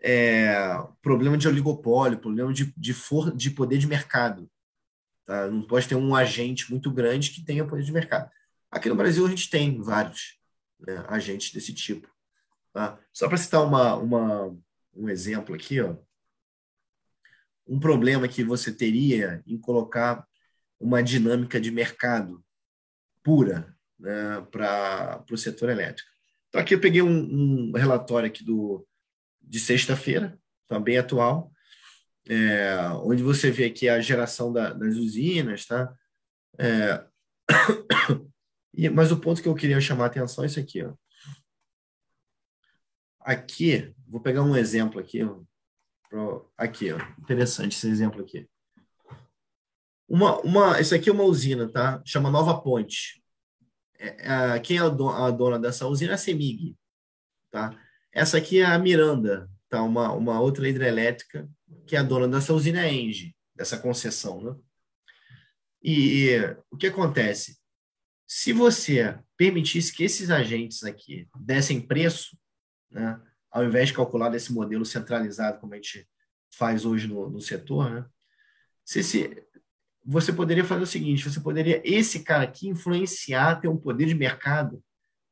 [0.00, 0.54] é,
[1.00, 4.50] problema de oligopólio, problema de, de, for, de poder de mercado.
[5.24, 5.46] Tá?
[5.48, 8.30] Não pode ter um agente muito grande que tenha poder de mercado.
[8.70, 10.38] Aqui no Brasil a gente tem vários
[10.78, 12.14] né, agentes desse tipo.
[12.76, 13.00] Tá?
[13.10, 14.54] Só para citar uma, uma,
[14.94, 15.96] um exemplo aqui, ó,
[17.66, 20.26] um problema que você teria em colocar
[20.78, 22.44] uma dinâmica de mercado
[23.22, 26.10] pura né, para o setor elétrico.
[26.50, 28.86] Então, aqui eu peguei um, um relatório aqui do,
[29.40, 31.50] de sexta-feira, também atual,
[32.28, 35.94] é, onde você vê aqui a geração da, das usinas, tá?
[36.58, 37.02] É,
[38.92, 40.92] mas o ponto que eu queria chamar a atenção é isso aqui, ó.
[43.26, 45.18] Aqui, vou pegar um exemplo aqui,
[46.56, 48.48] aqui, ó, interessante esse exemplo aqui.
[50.08, 52.00] Uma, uma, isso aqui é uma usina, tá?
[52.06, 53.20] Chama Nova Ponte.
[53.98, 56.76] É, é, quem é a dona dessa usina é a Semig,
[57.50, 57.76] tá?
[58.12, 59.82] Essa aqui é a Miranda, tá?
[59.82, 61.50] Uma, uma outra hidrelétrica
[61.84, 64.54] que é a dona dessa usina é a Engie, dessa concessão, né?
[65.82, 67.58] E, e o que acontece?
[68.24, 72.38] Se você permitisse que esses agentes aqui dessem preço,
[72.90, 73.20] né,
[73.50, 76.08] ao invés de calcular desse modelo centralizado como a gente
[76.50, 78.06] faz hoje no, no setor, né,
[78.84, 79.44] se, se,
[80.04, 84.14] você poderia fazer o seguinte: você poderia, esse cara aqui, influenciar, ter um poder de
[84.14, 84.82] mercado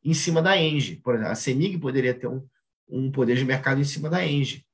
[0.02, 0.96] em cima da Engie.
[0.96, 2.44] Por exemplo, a CEMIG poderia ter um,
[2.88, 4.66] um poder de mercado em cima da Engie,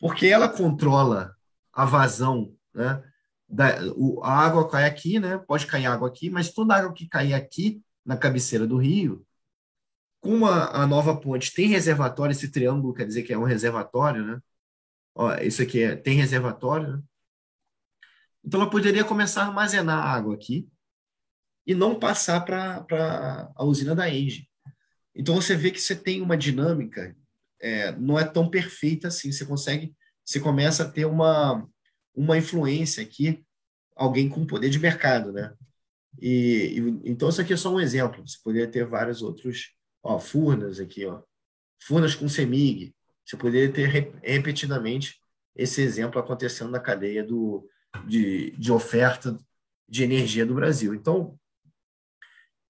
[0.00, 1.36] porque ela controla
[1.72, 3.02] a vazão, né?
[3.46, 5.36] Da, o, a água cai aqui, né?
[5.36, 9.24] Pode cair água aqui, mas toda água que cair aqui na cabeceira do rio,
[10.22, 14.24] como a, a nova ponte tem reservatório, esse triângulo quer dizer que é um reservatório,
[14.24, 14.40] né?
[15.14, 17.02] Ó, isso aqui é, tem reservatório, né?
[18.44, 20.68] Então, ela poderia começar a armazenar água aqui
[21.66, 24.48] e não passar para a usina da Engie.
[25.14, 27.16] Então, você vê que você tem uma dinâmica,
[27.60, 29.30] é, não é tão perfeita assim.
[29.30, 31.68] Você consegue, você começa a ter uma,
[32.14, 33.44] uma influência aqui,
[33.94, 35.52] alguém com poder de mercado, né?
[36.20, 38.26] E, e, então, isso aqui é só um exemplo.
[38.26, 41.22] Você poderia ter vários outros, ó, Furnas aqui, ó.
[41.80, 42.94] Furnas com Semig.
[43.24, 43.86] Você poderia ter
[44.22, 45.20] repetidamente
[45.54, 47.68] esse exemplo acontecendo na cadeia do,
[48.06, 49.38] de, de oferta
[49.88, 50.94] de energia do Brasil.
[50.94, 51.38] Então,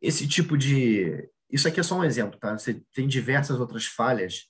[0.01, 1.29] esse tipo de.
[1.51, 2.57] Isso aqui é só um exemplo, tá?
[2.57, 4.47] Você tem diversas outras falhas.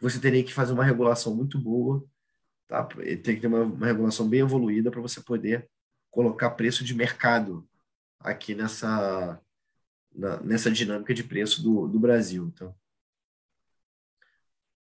[0.00, 2.04] Você teria que fazer uma regulação muito boa,
[2.68, 2.84] tá?
[2.84, 5.68] Tem que ter uma, uma regulação bem evoluída para você poder
[6.10, 7.68] colocar preço de mercado
[8.20, 9.40] aqui nessa,
[10.18, 12.46] na, nessa dinâmica de preço do, do Brasil.
[12.48, 12.74] Então,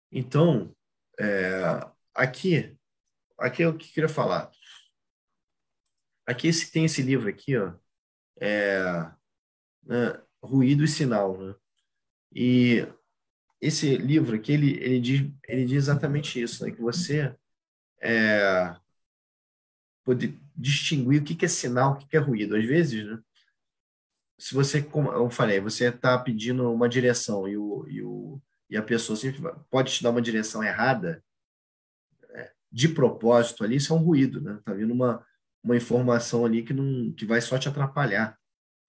[0.10, 0.76] então
[1.20, 2.76] é, aqui,
[3.38, 4.50] aqui é o que eu queria falar.
[6.26, 7.74] Aqui esse, tem esse livro aqui, ó,
[8.40, 9.12] é,
[9.84, 11.56] né, Ruído e Sinal, né?
[12.34, 12.88] E
[13.62, 16.72] esse livro aqui, ele, ele, diz, ele diz exatamente isso, né?
[16.72, 17.36] Que você
[18.02, 18.76] é,
[20.04, 22.56] pode distinguir o que, que é sinal, o que, que é ruído.
[22.56, 23.22] Às vezes, né?
[24.38, 28.78] Se você, como eu falei, você está pedindo uma direção e, o, e, o, e
[28.78, 29.18] a pessoa
[29.70, 31.24] pode te dar uma direção errada,
[32.32, 34.60] é, de propósito ali, isso é um ruído, né?
[34.64, 35.26] Tá vindo uma,
[35.64, 38.38] uma informação ali que não que vai só te atrapalhar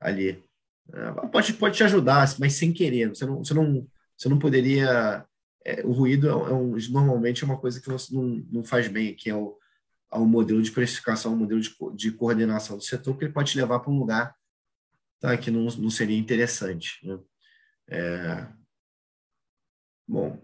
[0.01, 0.45] ali.
[0.93, 3.09] É, pode, pode te ajudar, mas sem querer.
[3.09, 5.25] Você não, você não, você não poderia.
[5.65, 8.89] É, o ruído é, é um, normalmente é uma coisa que você não, não faz
[8.89, 9.59] bem, que é o,
[10.13, 13.53] é o modelo de precificação, o modelo de, de coordenação do setor, que ele pode
[13.53, 14.38] te levar para um lugar
[15.21, 16.99] tá, que não, não seria interessante.
[17.07, 17.19] Né?
[17.89, 18.49] É,
[20.07, 20.41] bom,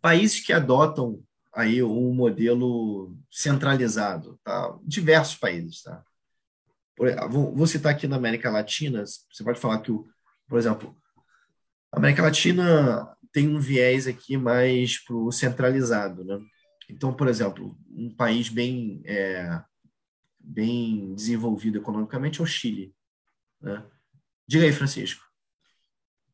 [0.00, 1.22] países que adotam
[1.54, 4.78] aí um modelo centralizado, tá?
[4.82, 6.02] Diversos países, tá?
[6.96, 10.06] Por, vou citar aqui na América Latina, você pode falar que, o,
[10.48, 10.96] por exemplo,
[11.90, 16.38] a América Latina tem um viés aqui mais para o centralizado, né?
[16.88, 19.62] Então, por exemplo, um país bem, é,
[20.38, 22.94] bem desenvolvido economicamente é o Chile.
[23.62, 23.84] Né?
[24.46, 25.22] Diga aí, Francisco.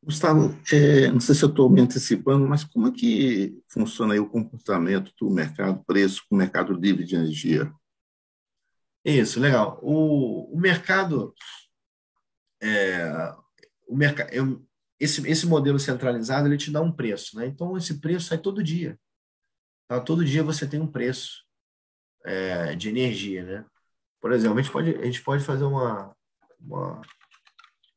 [0.01, 4.19] Gustavo, é, não sei se eu estou me antecipando, mas como é que funciona aí
[4.19, 7.71] o comportamento do mercado preço com o mercado livre de energia?
[9.03, 9.79] Isso, legal.
[9.81, 11.33] O, o mercado,
[12.61, 13.11] é,
[13.87, 14.65] o mercado,
[14.99, 17.45] esse, esse modelo centralizado ele te dá um preço, né?
[17.47, 18.97] Então esse preço sai todo dia.
[19.87, 19.99] Tá?
[19.99, 21.43] Todo dia você tem um preço
[22.25, 23.65] é, de energia, né?
[24.21, 26.15] Por exemplo, a gente pode, a gente pode fazer uma,
[26.59, 27.01] uma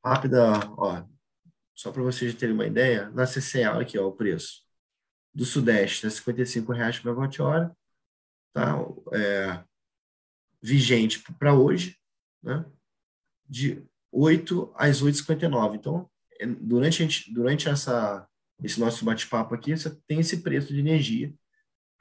[0.04, 1.04] rápida, ó,
[1.74, 4.62] só para vocês terem uma ideia, na CCA, aqui ó, o preço
[5.34, 7.76] do Sudeste, é R$ 55,00 por megawatt-hora,
[8.52, 8.76] tá?
[9.12, 9.64] É,
[10.62, 11.98] vigente para hoje,
[12.42, 12.64] né?
[13.48, 15.74] de 8 às 8h59.
[15.76, 18.26] Então, é, durante, gente, durante essa,
[18.62, 21.34] esse nosso bate-papo aqui, você tem esse preço de energia,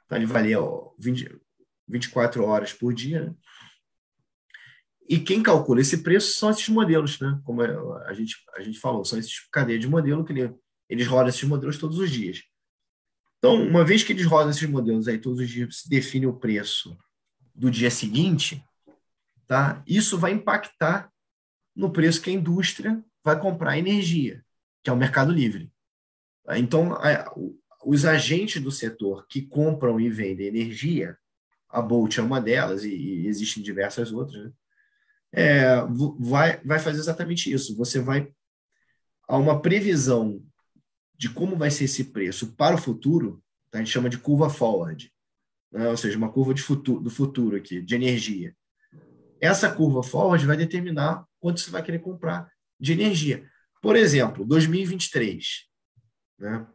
[0.08, 0.16] tá?
[0.16, 1.40] ele valia ó, 20,
[1.88, 3.34] 24 horas por dia, né?
[5.08, 7.40] E quem calcula esse preço são esses modelos, né?
[7.44, 10.54] Como a gente, a gente falou, são esses cadeias de modelo que ele,
[10.88, 12.42] eles rodam esses modelos todos os dias.
[13.38, 16.38] Então, uma vez que eles rodam esses modelos aí todos os dias, se define o
[16.38, 16.96] preço
[17.54, 18.64] do dia seguinte,
[19.46, 19.82] tá?
[19.86, 21.12] Isso vai impactar
[21.74, 24.44] no preço que a indústria vai comprar energia,
[24.82, 25.72] que é o mercado livre.
[26.50, 26.96] Então,
[27.84, 31.16] os agentes do setor que compram e vendem energia,
[31.68, 34.52] a Bolt é uma delas, e, e existem diversas outras, né?
[35.32, 35.64] É,
[36.18, 37.76] vai, vai fazer exatamente isso.
[37.76, 38.32] Você vai
[39.26, 40.42] a uma previsão
[41.16, 43.78] de como vai ser esse preço para o futuro, tá?
[43.78, 45.10] a gente chama de curva forward,
[45.70, 45.88] né?
[45.88, 48.54] ou seja, uma curva de futuro, do futuro aqui, de energia.
[49.40, 53.48] Essa curva forward vai determinar quanto você vai querer comprar de energia.
[53.80, 55.66] Por exemplo, 2023,
[56.38, 56.66] né?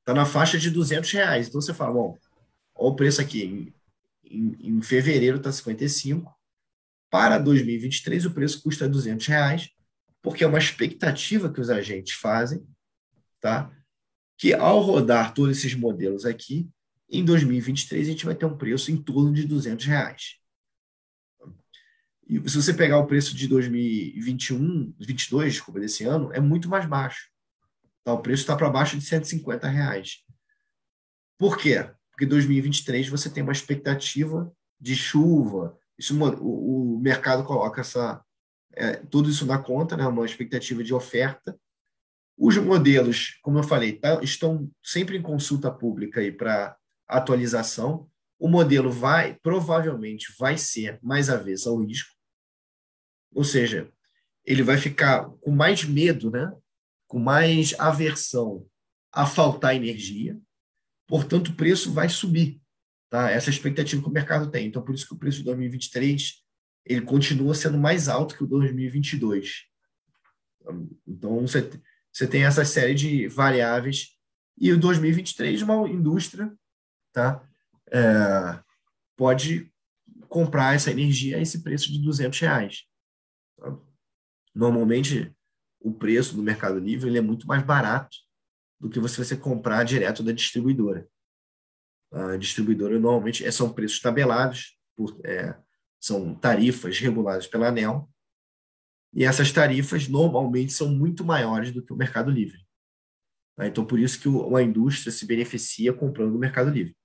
[0.00, 1.46] Está na faixa de 200 reais.
[1.46, 2.18] Então você fala, bom,
[2.74, 3.44] olha o preço aqui.
[3.44, 3.74] Em,
[4.24, 6.32] em, em fevereiro está 55.
[7.12, 9.68] Para 2023, o preço custa 200 reais,
[10.22, 12.66] porque é uma expectativa que os agentes fazem,
[13.38, 13.70] tá?
[14.38, 16.70] que ao rodar todos esses modelos aqui,
[17.10, 20.38] em 2023 a gente vai ter um preço em torno de 200 reais.
[22.26, 26.86] E se você pegar o preço de 2021, 22, desculpa, desse ano, é muito mais
[26.86, 27.28] baixo.
[28.02, 28.14] Tá?
[28.14, 30.24] O preço está para baixo de 150 reais.
[31.36, 31.90] Por quê?
[32.10, 35.78] Porque em 2023 você tem uma expectativa de chuva.
[35.98, 38.22] Isso, o, o mercado coloca essa,
[38.74, 40.06] é, tudo isso na conta, né?
[40.06, 41.58] uma expectativa de oferta.
[42.36, 48.08] Os modelos, como eu falei, tá, estão sempre em consulta pública para atualização.
[48.38, 52.10] O modelo vai, provavelmente, vai ser mais avesso ao risco.
[53.34, 53.90] Ou seja,
[54.44, 56.52] ele vai ficar com mais medo, né?
[57.06, 58.66] com mais aversão
[59.12, 60.40] a faltar energia,
[61.06, 62.58] portanto, o preço vai subir.
[63.10, 63.30] Tá?
[63.30, 64.66] Essa é a expectativa que o mercado tem.
[64.66, 66.41] Então, por isso que o preço de 2023
[66.84, 69.66] ele continua sendo mais alto que o 2022.
[71.06, 74.16] Então, você, tem essa série de variáveis.
[74.58, 76.52] E o 2023, uma indústria
[77.12, 77.46] tá?
[77.90, 78.62] É,
[79.16, 79.70] pode
[80.28, 82.84] comprar essa energia a esse preço de 200 reais.
[83.58, 83.78] Tá?
[84.54, 85.34] Normalmente,
[85.80, 88.16] o preço do Mercado Livre ele é muito mais barato
[88.80, 91.06] do que você, você comprar direto da distribuidora.
[92.10, 95.56] A distribuidora normalmente é, são preços tabelados, por, é,
[96.02, 98.10] são tarifas reguladas pela ANEL,
[99.14, 102.66] e essas tarifas normalmente são muito maiores do que o Mercado Livre.
[103.54, 103.66] Tá?
[103.66, 106.96] Então, por isso que uma indústria se beneficia comprando no Mercado Livre.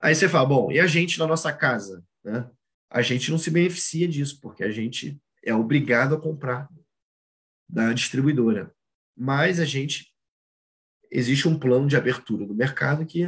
[0.00, 2.04] Aí você fala, bom, e a gente na nossa casa?
[2.22, 2.48] Né?
[2.90, 6.68] A gente não se beneficia disso, porque a gente é obrigado a comprar
[7.68, 8.72] da distribuidora.
[9.16, 10.14] Mas a gente
[11.10, 13.24] existe um plano de abertura do mercado que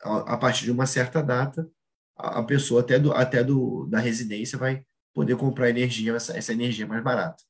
[0.00, 1.70] a, partir de uma certa data
[2.18, 6.86] a, pessoa até do até do da residência vai poder comprar energia essa, essa energia
[6.86, 7.42] mais barata.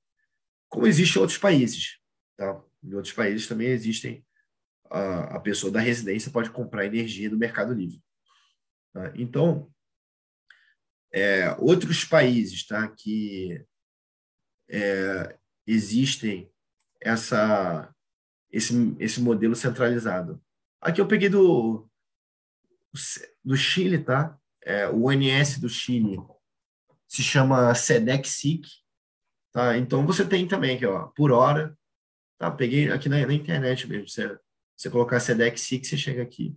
[0.68, 1.98] Como existe em outros países,
[2.36, 2.62] tá?
[2.82, 4.24] Em outros países também existem
[4.90, 8.02] a, a pessoa da residência pode comprar energia do Mercado Livre.
[8.92, 9.12] Tá?
[9.16, 9.70] Então,
[11.12, 13.64] é, outros países tá, que
[14.68, 16.50] é, existem
[17.00, 17.94] essa,
[18.50, 20.42] esse, esse modelo centralizado.
[20.80, 21.88] Aqui eu peguei do,
[23.44, 24.38] do Chile, tá?
[24.64, 26.18] É, o ONS do Chile
[27.06, 28.66] se chama SEDEC-SIC,
[29.52, 29.76] tá?
[29.76, 31.76] Então você tem também aqui, ó, por hora,
[32.38, 32.50] tá?
[32.50, 34.08] Peguei aqui na, na internet mesmo.
[34.08, 34.38] Você,
[34.76, 36.56] você colocar SEDEC-SIC, você chega aqui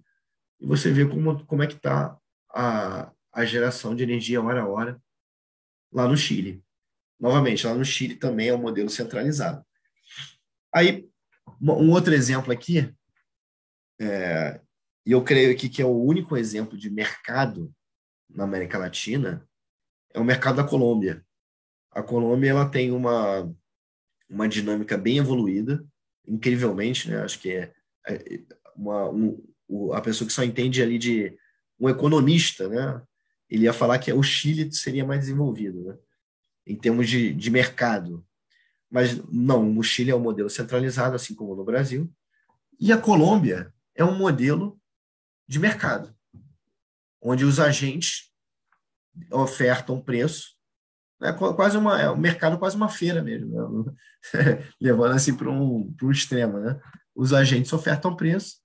[0.60, 2.18] e você vê como, como é que tá
[2.50, 5.02] a, a geração de energia hora a hora
[5.92, 6.64] lá no Chile.
[7.20, 9.66] Novamente, lá no Chile também é um modelo centralizado.
[10.74, 11.10] Aí,
[11.62, 12.94] um outro exemplo aqui,
[14.00, 14.60] é,
[15.06, 17.74] e eu creio aqui que é o único exemplo de mercado
[18.34, 19.48] na América Latina,
[20.14, 21.26] é o mercado da Colômbia.
[21.92, 23.54] A Colômbia ela tem uma,
[24.30, 25.84] uma dinâmica bem evoluída,
[26.28, 27.22] incrivelmente, né?
[27.22, 27.74] Acho que é,
[28.08, 28.42] é
[28.76, 31.38] uma, um, a pessoa que só entende ali de
[31.80, 33.02] um economista, né?
[33.50, 35.98] Ele ia falar que o Chile seria mais desenvolvido, né?
[36.66, 38.26] em termos de, de mercado.
[38.90, 42.12] Mas não, o Chile é um modelo centralizado, assim como no Brasil,
[42.80, 44.80] e a Colômbia é um modelo
[45.48, 46.16] de mercado,
[47.22, 48.32] onde os agentes
[49.32, 50.56] ofertam preço,
[51.22, 53.48] é quase uma, é um mercado quase uma feira mesmo,
[53.84, 53.94] né?
[54.82, 56.80] levando assim para um, um extremo, né?
[57.16, 58.56] Os agentes ofertam preço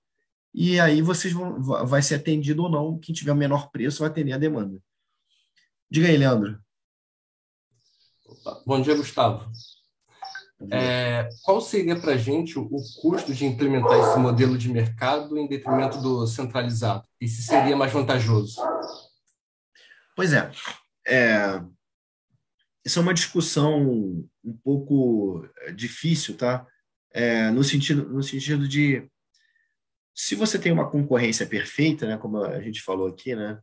[0.53, 4.09] e aí vocês vão, vai ser atendido ou não, quem tiver o menor preço vai
[4.09, 4.81] atender a demanda.
[5.89, 6.59] Diga aí, Leandro.
[8.65, 9.51] Bom dia, Gustavo.
[10.71, 12.67] É, qual seria para a gente o
[13.01, 17.07] custo de implementar esse modelo de mercado em detrimento do centralizado?
[17.21, 18.59] E se seria mais vantajoso?
[20.15, 20.51] Pois é.
[21.05, 21.61] é
[22.87, 26.65] essa é uma discussão um pouco é, difícil, tá?
[27.11, 29.05] É, no, sentido, no sentido de
[30.15, 33.59] se você tem uma concorrência perfeita, né, como a gente falou aqui, né,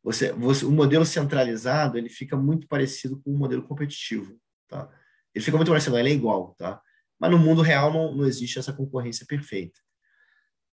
[0.00, 4.38] você, você, o modelo centralizado ele fica muito parecido com o modelo competitivo.
[4.68, 4.88] Tá?
[5.36, 6.80] Ele fica muito parecendo, ele é igual, tá?
[7.20, 9.78] Mas no mundo real não, não existe essa concorrência perfeita.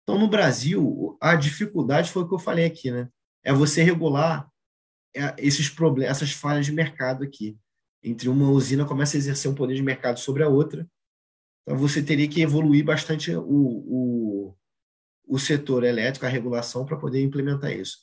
[0.03, 3.09] Então, no Brasil, a dificuldade foi o que eu falei aqui, né?
[3.43, 4.49] É você regular
[5.13, 7.57] é, esses problemas, essas falhas de mercado aqui.
[8.01, 10.89] Entre uma usina começa a exercer um poder de mercado sobre a outra,
[11.61, 14.57] então você teria que evoluir bastante o, o,
[15.27, 17.97] o setor elétrico, a regulação, para poder implementar isso.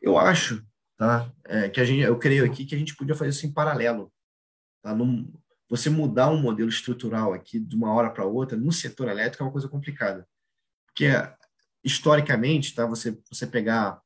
[0.00, 0.64] Eu acho
[0.96, 3.52] tá, é, que a gente, eu creio aqui que a gente podia fazer isso em
[3.52, 4.12] paralelo.
[4.82, 4.94] Tá?
[4.94, 5.32] Num,
[5.72, 9.46] você mudar um modelo estrutural aqui de uma hora para outra no setor elétrico é
[9.46, 10.28] uma coisa complicada.
[10.84, 11.06] Porque,
[11.82, 13.98] historicamente, tá, você, você pegar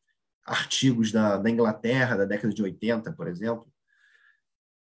[0.44, 3.66] artigos da, da Inglaterra da década de 80, por exemplo,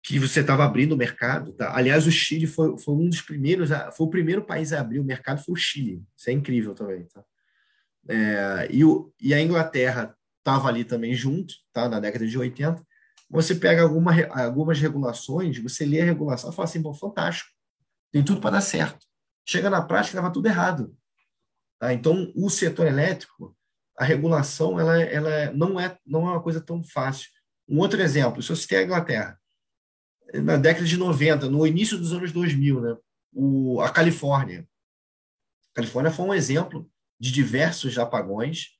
[0.02, 1.52] que você estava abrindo o mercado.
[1.52, 1.76] Tá?
[1.76, 5.04] Aliás, o Chile foi, foi um dos primeiros, foi o primeiro país a abrir o
[5.04, 6.02] mercado, foi o Chile.
[6.16, 7.04] Isso é incrível também.
[7.04, 7.22] Tá?
[8.08, 11.86] É, e, o, e a Inglaterra estava ali também junto, tá?
[11.86, 12.82] na década de 80.
[13.32, 17.50] Você pega alguma, algumas regulações, você lê a regulação e fala assim, bom, fantástico,
[18.12, 19.06] tem tudo para dar certo.
[19.48, 20.94] Chega na prática, estava tudo errado.
[21.80, 21.94] Tá?
[21.94, 23.56] Então, o setor elétrico,
[23.98, 27.30] a regulação, ela, ela não, é, não é uma coisa tão fácil.
[27.66, 29.40] Um outro exemplo, se você tem a Inglaterra,
[30.34, 32.96] na década de 90, no início dos anos 2000, né?
[33.32, 34.68] O, a Califórnia.
[35.70, 36.86] A Califórnia foi um exemplo
[37.18, 38.72] de diversos apagões,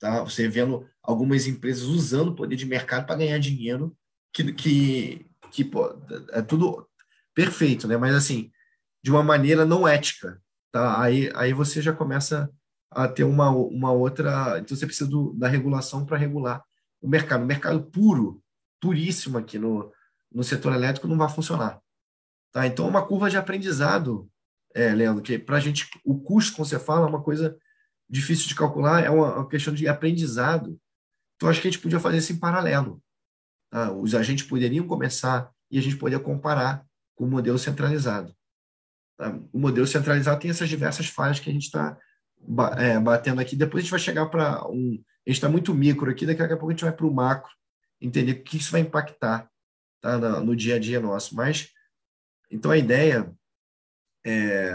[0.00, 0.24] tá?
[0.24, 3.96] Você vendo algumas empresas usando o poder de mercado para ganhar dinheiro,
[4.32, 5.96] que, que, que pô,
[6.32, 6.86] é tudo
[7.34, 7.96] perfeito, né?
[7.96, 8.50] Mas assim,
[9.02, 10.40] de uma maneira não ética,
[10.72, 11.00] tá?
[11.00, 12.50] Aí, aí você já começa
[12.90, 14.58] a ter uma, uma outra.
[14.58, 16.62] Então você precisa do, da regulação para regular
[17.00, 17.42] o mercado.
[17.42, 18.42] O mercado puro,
[18.80, 19.92] puríssimo aqui no,
[20.32, 21.80] no setor elétrico não vai funcionar.
[22.52, 22.66] Tá?
[22.66, 24.30] Então, é uma curva de aprendizado,
[24.74, 27.56] é, Leandro, que para a gente, o custo, como você fala, é uma coisa
[28.08, 30.80] difícil de calcular, é uma, uma questão de aprendizado.
[31.36, 33.02] Então, acho que a gente podia fazer isso em paralelo.
[33.70, 33.92] Tá?
[33.92, 38.34] Os agentes poderiam começar e a gente poderia comparar com o modelo centralizado.
[39.16, 39.38] Tá?
[39.52, 41.98] O modelo centralizado tem essas diversas falhas que a gente está
[42.78, 43.56] é, batendo aqui.
[43.56, 45.02] Depois a gente vai chegar para um.
[45.26, 47.50] A gente está muito micro aqui, daqui a pouco a gente vai para o macro,
[48.00, 49.50] entender o que isso vai impactar
[50.00, 50.18] tá?
[50.40, 51.34] no dia a dia nosso.
[51.34, 51.70] Mas,
[52.50, 53.34] então, a ideia
[54.24, 54.70] é,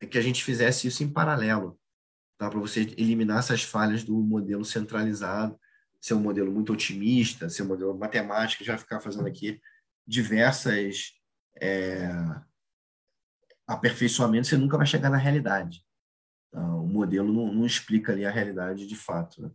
[0.00, 1.80] é que a gente fizesse isso em paralelo,
[2.36, 2.50] tá?
[2.50, 5.58] para você eliminar essas falhas do modelo centralizado,
[6.04, 9.58] ser um modelo muito otimista, ser um modelo matemático, já ficar fazendo aqui
[10.06, 11.14] diversas
[11.58, 12.10] é,
[13.66, 15.82] aperfeiçoamentos, você nunca vai chegar na realidade.
[16.52, 16.60] Tá?
[16.60, 19.40] O modelo não, não, explica ali a realidade de fato.
[19.40, 19.50] Né?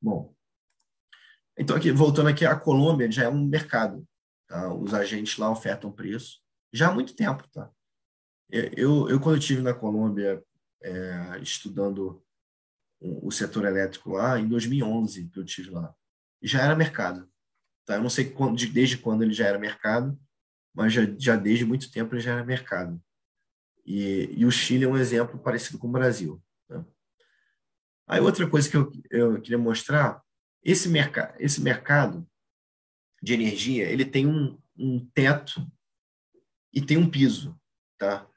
[0.00, 0.34] Bom,
[1.54, 4.08] então, aqui, voltando aqui, a Colômbia já é um mercado.
[4.46, 4.72] Tá?
[4.72, 6.40] Os agentes lá ofertam preço
[6.72, 7.46] já há muito tempo.
[7.52, 7.70] Tá?
[8.48, 10.42] Eu, eu quando estive na Colômbia
[10.82, 12.24] é, estudando
[13.00, 15.94] o setor elétrico lá, em 2011 que eu tive lá,
[16.42, 17.28] já era mercado.
[17.84, 17.94] Tá?
[17.94, 20.18] Eu não sei quando, desde quando ele já era mercado,
[20.74, 23.00] mas já, já desde muito tempo ele já era mercado.
[23.84, 26.42] E, e o Chile é um exemplo parecido com o Brasil.
[26.66, 26.84] Tá?
[28.06, 30.22] Aí outra coisa que eu, eu queria mostrar
[30.62, 32.28] esse, merc esse mercado
[33.22, 35.66] de energia ele tem um, um teto
[36.72, 37.58] e tem um piso,
[37.96, 38.28] tá?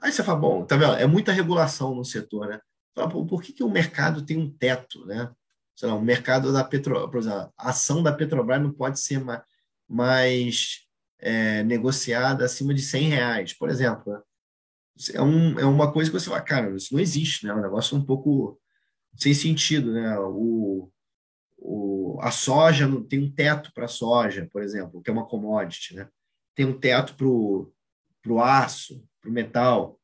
[0.00, 0.94] Aí você fala, bom, tá vendo?
[0.94, 2.60] É muita regulação no setor, né?
[2.94, 5.30] Por que, que o mercado tem um teto, né?
[5.76, 9.18] Sei lá, o mercado da Petro, por exemplo, a ação da Petrobras não pode ser
[9.18, 9.42] mais,
[9.88, 10.80] mais
[11.18, 14.12] é, negociada acima de 100 reais, por exemplo.
[14.12, 14.20] Né?
[15.14, 17.52] É, um, é uma coisa que você fala, cara, isso não existe, né?
[17.52, 18.60] É um negócio um pouco
[19.16, 20.18] sem sentido, né?
[20.18, 20.90] O,
[21.56, 26.08] o, a soja tem um teto para soja, por exemplo, que é uma commodity, né?
[26.54, 29.98] Tem um teto para o aço, para o metal,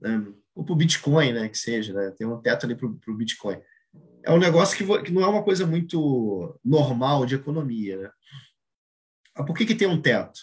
[0.00, 0.22] né?
[0.58, 1.48] Ou para o Bitcoin, né?
[1.48, 2.10] Que seja, né?
[2.10, 3.62] Tem um teto ali para o Bitcoin.
[4.24, 8.10] É um negócio que, que, não é uma coisa muito normal de economia, né?
[9.36, 10.40] Ah, por que, que tem um teto?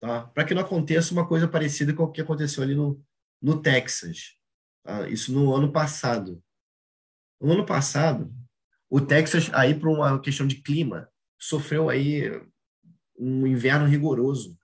[0.00, 0.28] Tá?
[0.28, 3.02] Para que não aconteça uma coisa parecida com o que aconteceu ali no,
[3.42, 4.36] no Texas.
[4.84, 5.08] Tá?
[5.08, 6.40] Isso no ano passado.
[7.40, 8.32] No ano passado,
[8.88, 12.30] o Texas, aí por uma questão de clima, sofreu aí
[13.18, 14.56] um inverno rigoroso.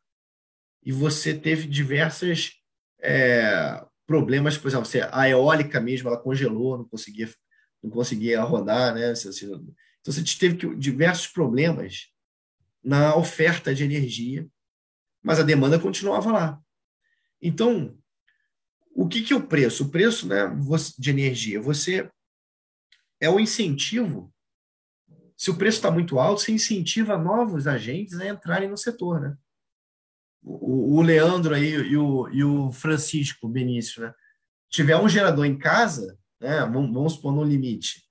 [0.85, 2.53] E você teve diversas
[3.01, 7.33] é, problemas, por exemplo, a eólica mesmo, ela congelou, não conseguia,
[7.83, 9.11] não conseguia rodar, né?
[9.11, 12.09] Então você teve diversos problemas
[12.85, 14.47] na oferta de energia,
[15.23, 16.61] mas a demanda continuava lá.
[17.41, 17.97] Então,
[18.95, 19.85] o que, que é o preço?
[19.85, 20.43] O preço né,
[20.99, 22.11] de energia, você
[23.19, 24.31] é o incentivo.
[25.39, 29.39] Se o preço está muito alto, você incentiva novos agentes a entrarem no setor, né?
[30.43, 34.13] O, o Leandro aí e o, e o Francisco Benício, né?
[34.69, 36.61] Tiver um gerador em casa, né?
[36.61, 38.03] Vamos, vamos supor no limite,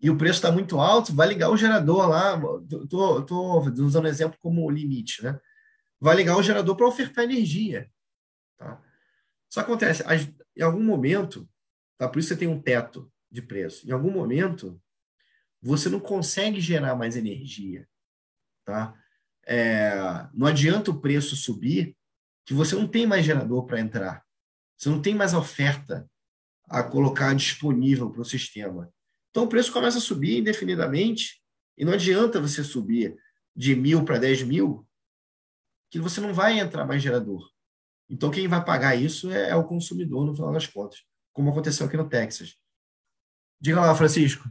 [0.00, 2.38] e o preço está muito alto, vai ligar o gerador lá.
[2.82, 5.40] Estou usando exemplo como limite, né?
[6.00, 7.90] vai ligar o gerador para ofertar energia.
[8.58, 8.82] Tá?
[9.48, 10.04] Só acontece,
[10.56, 11.48] em algum momento,
[11.98, 12.08] tá?
[12.08, 14.80] por isso você tem um teto de preço, em algum momento,
[15.60, 17.88] você não consegue gerar mais energia.
[18.64, 18.94] Tá?
[19.46, 21.96] É, não adianta o preço subir,
[22.44, 24.24] que você não tem mais gerador para entrar.
[24.76, 26.08] Você não tem mais oferta
[26.68, 28.92] a colocar disponível para o sistema.
[29.30, 31.42] Então o preço começa a subir indefinidamente
[31.76, 33.16] e não adianta você subir
[33.54, 34.86] de mil para 10 mil,
[35.90, 37.50] que você não vai entrar mais gerador.
[38.08, 41.86] Então quem vai pagar isso é, é o consumidor no final das contas, como aconteceu
[41.86, 42.56] aqui no Texas.
[43.60, 44.48] Diga lá, Francisco.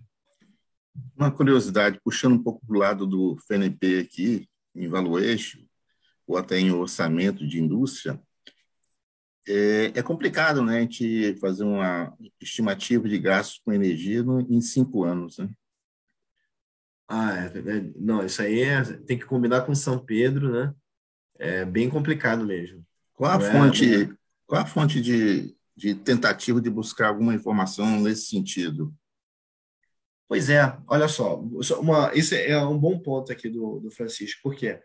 [1.16, 5.60] Uma curiosidade, puxando um pouco para o lado do FNP aqui, em valuation,
[6.28, 8.20] ou até em orçamento de indústria,
[9.48, 14.60] é, é, complicado, né, a gente fazer uma estimativa de gastos com energia no, em
[14.60, 15.50] cinco anos, né?
[17.08, 20.74] Ah, é, é, não, isso aí é, tem que combinar com São Pedro, né?
[21.38, 22.84] É bem complicado mesmo.
[23.14, 24.10] Qual a não é fonte, é,
[24.48, 28.92] qual a fonte de, de tentativa de buscar alguma informação nesse sentido?
[30.28, 31.40] Pois é, olha só,
[31.80, 34.82] uma, esse é um bom ponto aqui do, do Francisco, porque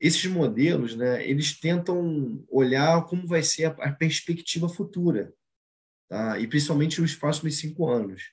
[0.00, 5.34] esses modelos, né, eles tentam olhar como vai ser a, a perspectiva futura,
[6.08, 6.38] tá?
[6.38, 8.32] e principalmente nos próximos cinco anos.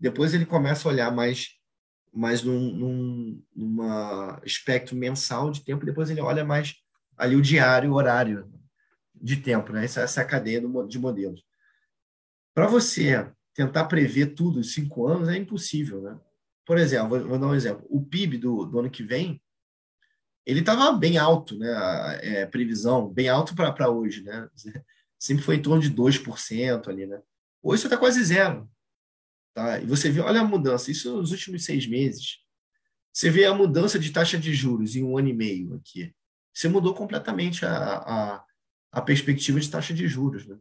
[0.00, 1.50] Depois ele começa a olhar mais,
[2.12, 6.76] mais num, num numa espectro mensal de tempo, depois ele olha mais
[7.16, 8.50] ali o diário, o horário
[9.14, 9.84] de tempo, né?
[9.84, 11.44] essa, essa é a cadeia do, de modelos.
[12.54, 16.16] Para você tentar prever tudo em cinco anos é impossível, né?
[16.64, 17.84] Por exemplo, vou, dar um exemplo.
[17.90, 19.42] O PIB do, do ano que vem,
[20.46, 21.68] ele estava bem alto, né?
[21.72, 24.48] A, é, previsão, bem alto para hoje, né?
[25.18, 27.20] Sempre foi em torno de 2% ali, né?
[27.60, 28.70] Hoje está quase zero.
[29.52, 29.80] Tá?
[29.80, 32.38] E você vê, olha a mudança, isso nos últimos seis meses.
[33.12, 36.14] Você vê a mudança de taxa de juros em um ano e meio aqui.
[36.54, 38.44] Você mudou completamente a, a,
[38.92, 40.56] a perspectiva de taxa de juros, né?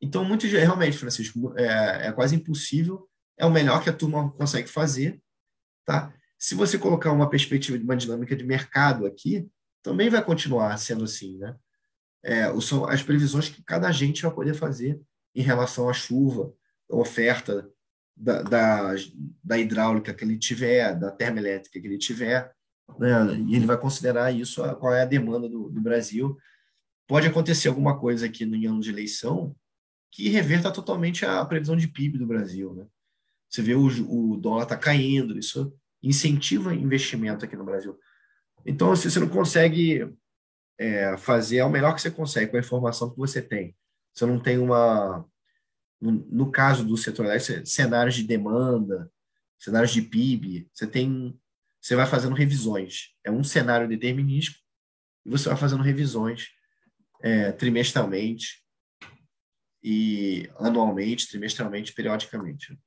[0.00, 3.08] Então, muito realmente, Francisco, é, é quase impossível.
[3.36, 5.20] É o melhor que a turma consegue fazer,
[5.84, 6.12] tá?
[6.38, 9.48] Se você colocar uma perspectiva de uma dinâmica de mercado aqui,
[9.82, 11.56] também vai continuar sendo assim, né?
[12.22, 15.00] É, são as previsões que cada agente vai poder fazer
[15.34, 16.52] em relação à chuva,
[16.88, 17.68] oferta
[18.16, 18.94] da, da,
[19.42, 22.52] da hidráulica que ele tiver, da termoelétrica que ele tiver,
[22.98, 23.36] né?
[23.46, 26.36] e ele vai considerar isso, qual é a demanda do, do Brasil.
[27.06, 29.54] Pode acontecer alguma coisa aqui no ano de eleição
[30.10, 32.74] que reverta totalmente a previsão de PIB do Brasil.
[32.74, 32.86] Né?
[33.48, 37.98] Você vê o, o dólar está caindo, isso incentiva investimento aqui no Brasil.
[38.64, 40.12] Então, se você não consegue
[40.78, 43.74] é, fazer, é o melhor que você consegue com a informação que você tem.
[44.12, 45.24] Você não tem uma.
[46.00, 49.10] No, no caso do setor elétrico, cenários de demanda,
[49.58, 51.38] cenários de PIB, você tem.
[51.80, 53.14] Você vai fazendo revisões.
[53.24, 54.58] É um cenário determinístico
[55.24, 56.48] e você vai fazendo revisões
[57.22, 58.64] é, trimestralmente
[59.82, 62.78] e anualmente, trimestralmente, periodicamente.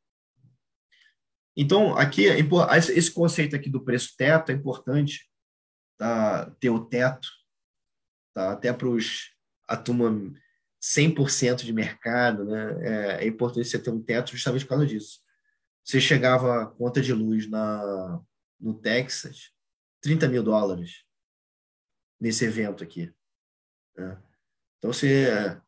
[1.55, 2.39] Então, aqui, é
[2.77, 5.29] esse conceito aqui do preço teto é importante,
[5.97, 6.49] tá?
[6.59, 7.27] ter o teto,
[8.33, 8.51] tá?
[8.53, 9.31] até para os
[9.67, 10.33] a turma
[10.81, 13.19] 100% de mercado, né?
[13.19, 15.19] É, é, importante você ter um teto justamente por causa disso.
[15.83, 18.21] Você chegava a conta de luz na,
[18.59, 19.51] no Texas,
[20.01, 21.05] 30 mil dólares
[22.19, 23.13] nesse evento aqui.
[23.95, 24.21] Né?
[24.77, 25.61] Então, você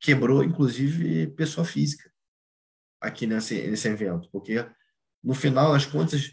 [0.00, 2.10] quebrou, inclusive, pessoa física
[3.00, 4.66] aqui nesse, nesse evento, porque
[5.22, 6.32] no final das contas,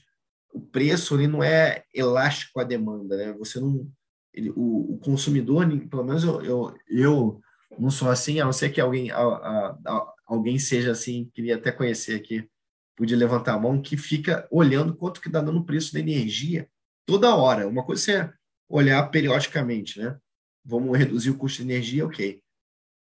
[0.54, 3.34] o preço ele não é elástico à demanda, né?
[3.34, 3.90] Você não,
[4.34, 7.42] ele, o, o, consumidor, pelo menos eu, eu, eu,
[7.78, 11.56] não sou assim, a não ser que alguém, a, a, a, alguém seja assim, queria
[11.56, 12.50] até conhecer aqui,
[12.96, 16.68] podia levantar a mão, que fica olhando quanto que está dando o preço da energia
[17.06, 17.68] toda hora.
[17.68, 18.34] Uma coisa é
[18.68, 20.18] olhar periodicamente, né?
[20.66, 22.42] Vamos reduzir o custo de energia, ok.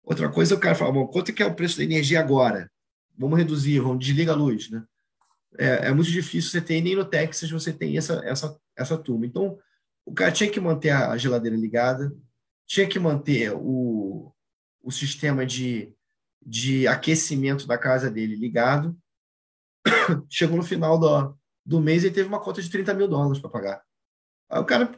[0.08, 2.72] Outra coisa é o cara fala, bom, quanto que é o preço da energia agora?
[3.18, 4.84] Vamos reduzir, vamos desligar a luz, né?
[5.58, 9.26] é, é, muito difícil você ter, nem no Texas você tem essa, essa, essa turma.
[9.26, 9.58] Então,
[10.06, 12.16] o cara tinha que manter a geladeira ligada,
[12.66, 14.32] tinha que manter o,
[14.82, 15.94] o sistema de,
[16.46, 18.98] de aquecimento da casa dele ligado.
[20.30, 21.36] Chegou no final do,
[21.66, 23.84] do mês e teve uma conta de 30 mil dólares para pagar.
[24.50, 24.92] Aí o cara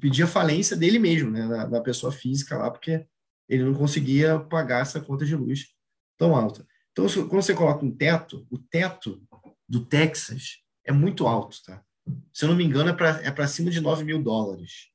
[0.00, 3.06] pedia falência dele mesmo, né, da pessoa física lá, porque
[3.48, 5.74] ele não conseguia pagar essa conta de luz
[6.16, 6.66] tão alta.
[6.92, 9.22] Então, quando você coloca um teto, o teto
[9.68, 11.84] do Texas é muito alto, tá?
[12.32, 14.90] Se eu não me engano, é para é cima de 9 mil dólares.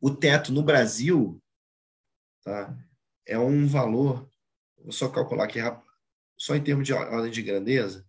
[0.00, 1.42] O teto no Brasil
[2.42, 2.76] tá,
[3.26, 4.28] é um valor,
[4.82, 5.60] vou só calcular aqui
[6.36, 8.06] só em termos de ordem de grandeza,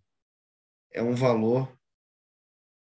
[0.92, 1.74] é um valor.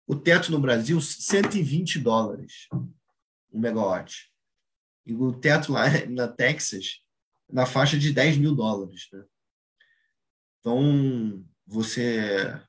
[0.06, 2.68] O teto no Brasil, 120 dólares.
[2.72, 4.29] um megawatt.
[5.10, 7.02] E o teto lá na Texas,
[7.50, 9.08] na faixa de 10 mil dólares.
[9.12, 9.24] Né?
[10.60, 12.60] Então, você.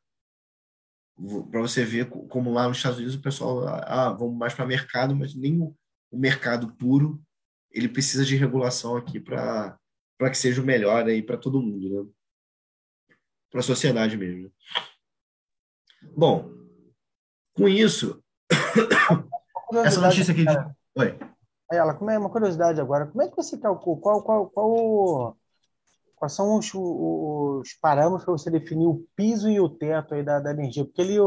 [1.51, 5.15] Para você ver como lá nos Estados Unidos o pessoal, ah, vamos mais para mercado,
[5.15, 5.77] mas nem o,
[6.09, 7.21] o mercado puro
[7.69, 9.77] ele precisa de regulação aqui para
[10.19, 12.11] que seja o melhor aí para todo mundo, né?
[13.51, 14.51] para a sociedade mesmo.
[16.17, 16.51] Bom,
[17.53, 18.23] com isso,
[19.85, 20.43] essa notícia aqui.
[20.43, 20.75] De...
[20.95, 21.30] Oi.
[21.71, 24.01] Ela, como é uma curiosidade agora, como é que você calcula?
[24.01, 25.37] Qual, qual, qual,
[26.15, 30.39] quais são os, os parâmetros para você definir o piso e o teto aí da,
[30.39, 30.83] da energia?
[30.83, 31.17] Porque ali,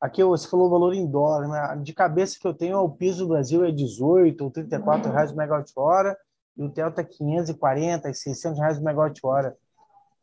[0.00, 3.28] aqui você falou o valor em dólar, de cabeça que eu tenho, o piso do
[3.28, 6.16] Brasil é 18 ou 34 reais o megawatt-hora
[6.56, 9.56] e o teto é 540 e 600 reais o megawatt-hora.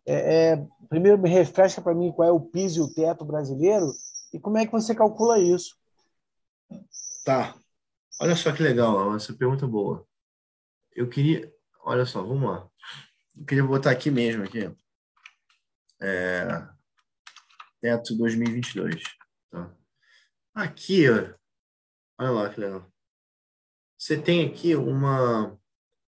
[0.05, 3.91] É, é, primeiro, me refresca para mim qual é o piso e o teto brasileiro
[4.34, 5.76] e como é que você calcula isso?
[7.24, 7.53] Tá.
[8.20, 10.07] Olha só que legal, essa pergunta boa.
[10.95, 11.51] Eu queria.
[11.84, 12.70] Olha só, vamos lá.
[13.38, 14.72] Eu queria botar aqui mesmo, aqui.
[16.01, 16.68] É,
[17.82, 19.01] teto 2022.
[19.49, 19.74] Tá?
[20.53, 22.91] Aqui, olha lá que legal.
[23.97, 25.57] Você tem aqui uma.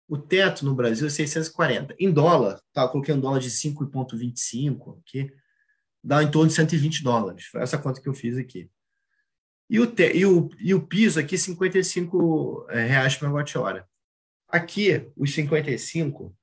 [0.06, 1.94] O teto no Brasil é 640.
[1.98, 2.82] Em dólar, tá?
[2.82, 5.30] Eu coloquei um dólar de 5,25 aqui.
[6.02, 7.44] Dá em torno de 120 dólares.
[7.46, 8.70] Foi essa conta que eu fiz aqui.
[9.70, 13.86] E o, e o, e o piso aqui, 55 é, reais por megawatt-hora.
[14.48, 16.34] Aqui, os 55,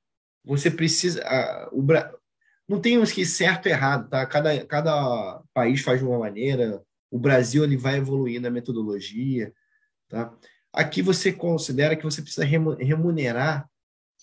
[0.43, 1.23] você precisa.
[1.23, 1.83] A, o,
[2.67, 4.25] não tem uns que certo e errado, tá?
[4.25, 6.83] Cada, cada país faz de uma maneira.
[7.09, 9.53] O Brasil ele vai evoluindo a metodologia,
[10.07, 10.35] tá?
[10.71, 13.69] Aqui você considera que você precisa remunerar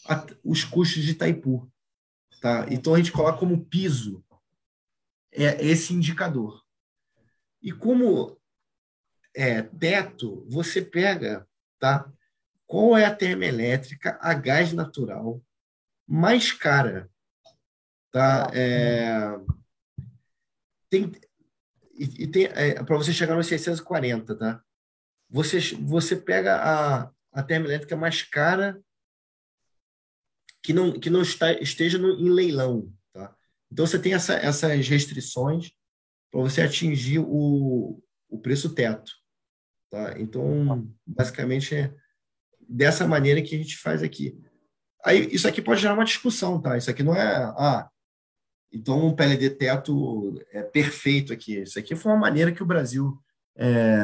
[0.08, 1.68] a, os custos de Itaipu,
[2.40, 2.66] tá?
[2.70, 4.22] Então a gente coloca como piso
[5.32, 6.62] é esse indicador.
[7.62, 8.36] E como
[9.34, 11.46] é, teto, você pega,
[11.78, 12.10] tá?
[12.66, 15.42] Qual é a termoelétrica a gás natural
[16.06, 17.10] mais cara,
[18.10, 18.50] tá?
[18.54, 19.38] É,
[20.90, 21.12] tem
[21.94, 24.62] e, e tem é, para você chegar nos 640, tá?
[25.30, 28.82] Você você pega a a termoelétrica mais cara
[30.62, 33.34] que não que não está esteja no, em leilão, tá?
[33.70, 35.72] Então você tem essa, essas restrições
[36.30, 39.21] para você atingir o, o preço teto.
[39.92, 40.18] Tá?
[40.18, 41.94] Então, basicamente, é
[42.66, 44.40] dessa maneira que a gente faz aqui.
[45.04, 46.78] Aí, isso aqui pode gerar uma discussão, tá?
[46.78, 47.44] Isso aqui não é.
[47.58, 47.90] Ah,
[48.72, 51.58] então um PLD teto é perfeito aqui.
[51.60, 53.22] Isso aqui foi uma maneira que o Brasil
[53.54, 54.02] é,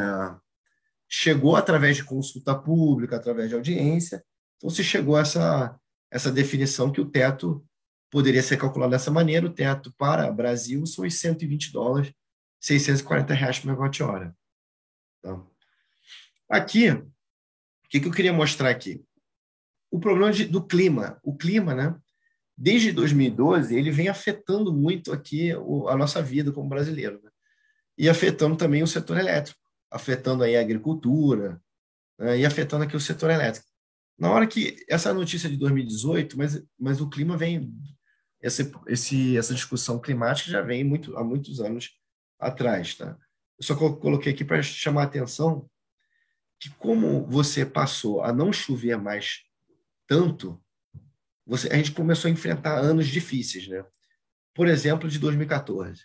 [1.09, 4.23] chegou através de consulta pública, através de audiência.
[4.59, 5.81] Então, se chegou a essa,
[6.11, 7.65] essa definição que o teto
[8.11, 9.47] poderia ser calculado dessa maneira.
[9.47, 12.13] O teto para Brasil são os 120 dólares,
[12.61, 14.37] 640 reais por megawatt-hora.
[15.19, 15.49] Então,
[16.49, 17.05] Aqui, o
[17.91, 19.05] que, que eu queria mostrar aqui?
[19.91, 21.19] O problema de, do clima.
[21.23, 21.95] O clima, né?
[22.57, 27.21] Desde 2012, ele vem afetando muito aqui o, a nossa vida como brasileiro.
[27.23, 27.31] Né?
[27.97, 31.61] E afetando também o setor elétrico, afetando aí a agricultura
[32.19, 32.39] né?
[32.39, 33.67] e afetando aqui o setor elétrico.
[34.19, 37.73] Na hora que essa notícia de 2018, mas, mas o clima vem
[38.41, 41.93] esse, esse, essa discussão climática já vem muito, há muitos anos
[42.39, 42.97] atrás.
[42.97, 43.17] Tá?
[43.59, 45.69] Eu só coloquei aqui para chamar a atenção
[46.59, 49.45] que como você passou a não chover mais
[50.07, 50.61] tanto,
[51.47, 53.85] você, a gente começou a enfrentar anos difíceis, né?
[54.55, 56.05] Por exemplo, de 2014.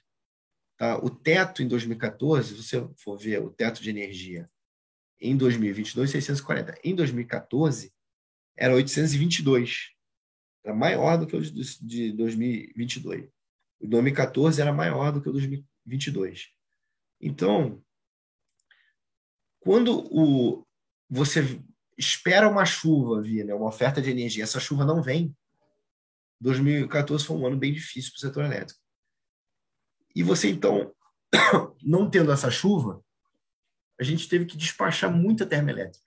[0.77, 0.97] Tá?
[0.97, 4.49] O teto em 2014, se você for ver o teto de energia
[5.19, 6.77] em 2022, 640.
[6.83, 7.93] Em 2014,
[8.55, 9.91] era 822.
[10.63, 13.29] Era maior do que o de 2022.
[13.79, 16.49] O 2014 era maior do que o 2022.
[17.19, 17.83] Então,
[19.63, 20.67] quando o,
[21.09, 21.59] você
[21.97, 25.35] espera uma chuva vir, né, uma oferta de energia, essa chuva não vem,
[26.41, 28.81] 2014 foi um ano bem difícil para o setor elétrico.
[30.13, 30.93] E você, então,
[31.81, 33.01] não tendo essa chuva,
[33.97, 36.05] a gente teve que despachar muita termoelétrica.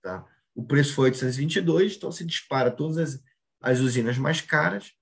[0.00, 0.26] Tá?
[0.54, 3.22] O preço foi 822, então se dispara todas as,
[3.60, 4.94] as usinas mais caras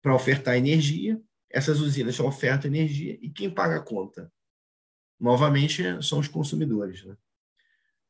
[0.00, 1.20] para ofertar energia.
[1.50, 4.32] Essas usinas só ofertam energia e quem paga a conta?
[5.20, 7.04] Novamente, são os consumidores.
[7.04, 7.16] Né?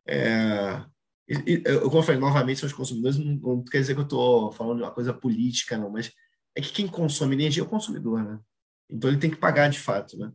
[0.06, 0.84] É,
[1.28, 4.04] e, eu, como eu falei, novamente, são os consumidores, não, não quer dizer que eu
[4.04, 6.12] estou falando de uma coisa política, não, mas
[6.54, 8.40] é que quem consome energia é o consumidor, né?
[8.88, 10.32] Então ele tem que pagar de fato, né?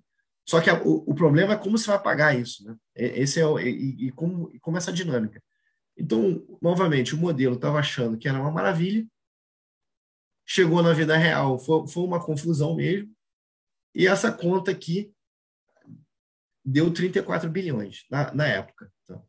[0.47, 2.75] Só que a, o, o, problema é como você vai pagar isso, né?
[2.95, 5.41] Esse é o, e, e, como, e como essa dinâmica.
[5.97, 9.05] Então, novamente, o modelo estava achando que era uma maravilha,
[10.45, 13.11] chegou na vida real, foi, foi uma confusão mesmo,
[13.93, 15.14] e essa conta aqui
[16.65, 18.91] deu 34 bilhões na, na época.
[19.03, 19.27] Então.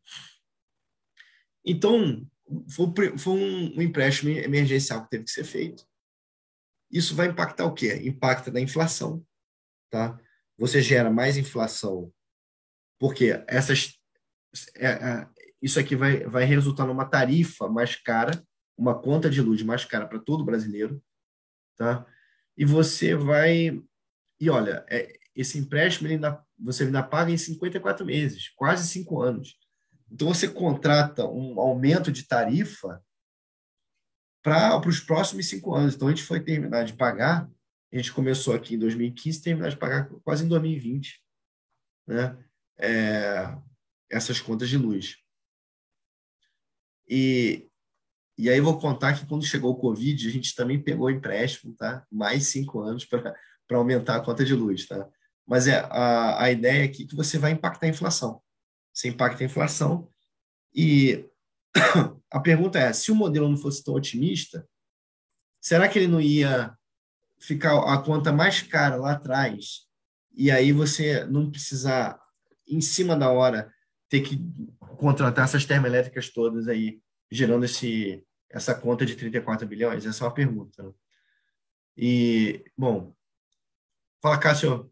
[1.65, 2.27] Então,
[2.69, 5.85] foi, foi um, um empréstimo emergencial que teve que ser feito.
[6.89, 7.93] Isso vai impactar o quê?
[8.03, 9.25] Impacta na inflação,
[9.89, 10.17] tá?
[10.57, 12.11] Você gera mais inflação,
[12.97, 13.99] porque essas,
[14.75, 15.29] é, é,
[15.61, 18.41] isso aqui vai, vai resultar numa tarifa mais cara,
[18.77, 21.03] uma conta de luz mais cara para todo brasileiro,
[21.75, 22.05] tá?
[22.57, 23.83] E você vai
[24.39, 29.21] e olha, é, esse empréstimo ele ainda, você ainda paga em 54 meses, quase cinco
[29.21, 29.57] anos.
[30.11, 33.03] Então você contrata um aumento de tarifa
[34.41, 35.95] para os próximos cinco anos.
[35.95, 37.49] Então a gente foi terminar de pagar,
[37.91, 41.21] a gente começou aqui em 2015, terminar de pagar quase em 2020,
[42.07, 42.37] né?
[42.79, 43.57] É,
[44.09, 45.17] essas contas de luz.
[47.09, 47.67] E,
[48.37, 52.05] e aí vou contar que quando chegou o Covid, a gente também pegou empréstimo, tá?
[52.11, 53.35] Mais cinco anos para
[53.71, 55.09] aumentar a conta de luz, tá?
[55.47, 58.41] Mas é, a, a ideia aqui é que você vai impactar a inflação.
[58.93, 60.11] Você impacta a inflação
[60.75, 61.25] e
[62.29, 64.67] a pergunta é, se o modelo não fosse tão otimista,
[65.61, 66.75] será que ele não ia
[67.39, 69.87] ficar a conta mais cara lá atrás
[70.35, 72.19] e aí você não precisar,
[72.67, 73.73] em cima da hora,
[74.09, 74.37] ter que
[74.97, 80.05] contratar essas termoelétricas todas aí, gerando esse, essa conta de 34 bilhões?
[80.05, 80.83] Essa é uma pergunta.
[80.83, 80.91] Né?
[81.97, 83.13] E, bom,
[84.21, 84.91] fala, Cássio.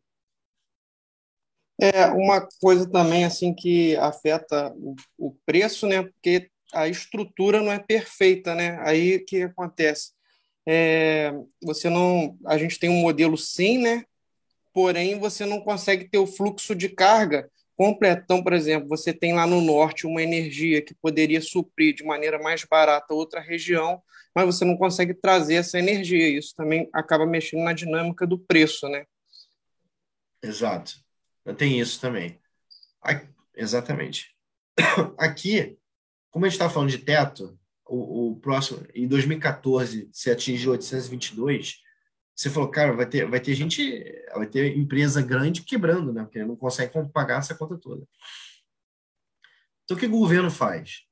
[1.80, 6.04] É uma coisa também assim que afeta o, o preço, né?
[6.04, 8.80] Porque a estrutura não é perfeita, né?
[8.82, 10.12] Aí o que acontece?
[10.66, 14.04] É, você não, a gente tem um modelo sim, né?
[14.74, 19.46] Porém, você não consegue ter o fluxo de carga completão, por exemplo, você tem lá
[19.46, 24.02] no norte uma energia que poderia suprir de maneira mais barata outra região,
[24.34, 26.28] mas você não consegue trazer essa energia.
[26.28, 29.06] Isso também acaba mexendo na dinâmica do preço, né?
[30.42, 31.05] Exato.
[31.54, 32.40] Tem isso também.
[33.02, 34.36] Aqui, exatamente.
[35.18, 35.78] Aqui,
[36.32, 41.78] como a gente está falando de teto, o, o, próximo, em 2014, se atingiu 822,
[42.36, 46.24] você falou, cara, vai ter, vai ter gente, vai ter empresa grande quebrando, né?
[46.24, 48.06] Porque não consegue pagar essa conta toda.
[49.84, 51.04] Então, o que o governo faz?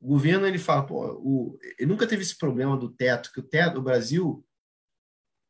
[0.00, 3.42] O governo ele fala, pô, o, ele nunca teve esse problema do teto, que o
[3.44, 4.44] teto, o Brasil,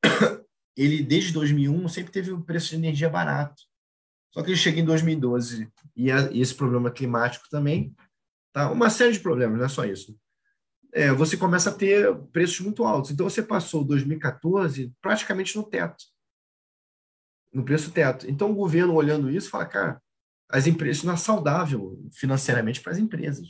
[0.76, 3.62] ele desde 2001 sempre teve o preço de energia barato.
[4.32, 7.94] Só que ele chega em 2012 e, a, e esse problema climático também,
[8.52, 8.70] tá?
[8.70, 10.16] Uma série de problemas, não é só isso
[10.92, 13.10] é, você começa a ter preços muito altos.
[13.10, 16.04] Então, você passou 2014 praticamente no teto,
[17.52, 18.30] no preço teto.
[18.30, 20.02] Então, o governo, olhando isso, fala, cara,
[20.50, 23.48] as empresas não é saudável financeiramente para as empresas.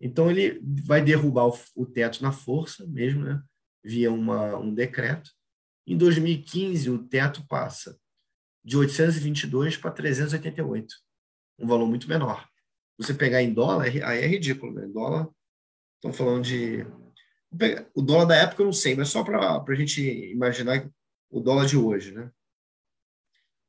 [0.00, 3.40] Então, ele vai derrubar o, o teto na força mesmo, né?
[3.84, 5.30] via uma, um decreto.
[5.86, 7.98] Em 2015, o teto passa
[8.64, 10.94] de 822 para 388,
[11.58, 12.48] um valor muito menor.
[12.98, 14.72] Você pegar em dólar, aí é ridículo.
[14.72, 14.86] Né?
[14.86, 15.28] Em dólar,
[16.02, 16.84] Estão falando de.
[17.94, 20.90] O dólar da época eu não sei, mas só para a gente imaginar
[21.30, 22.28] o dólar de hoje, né?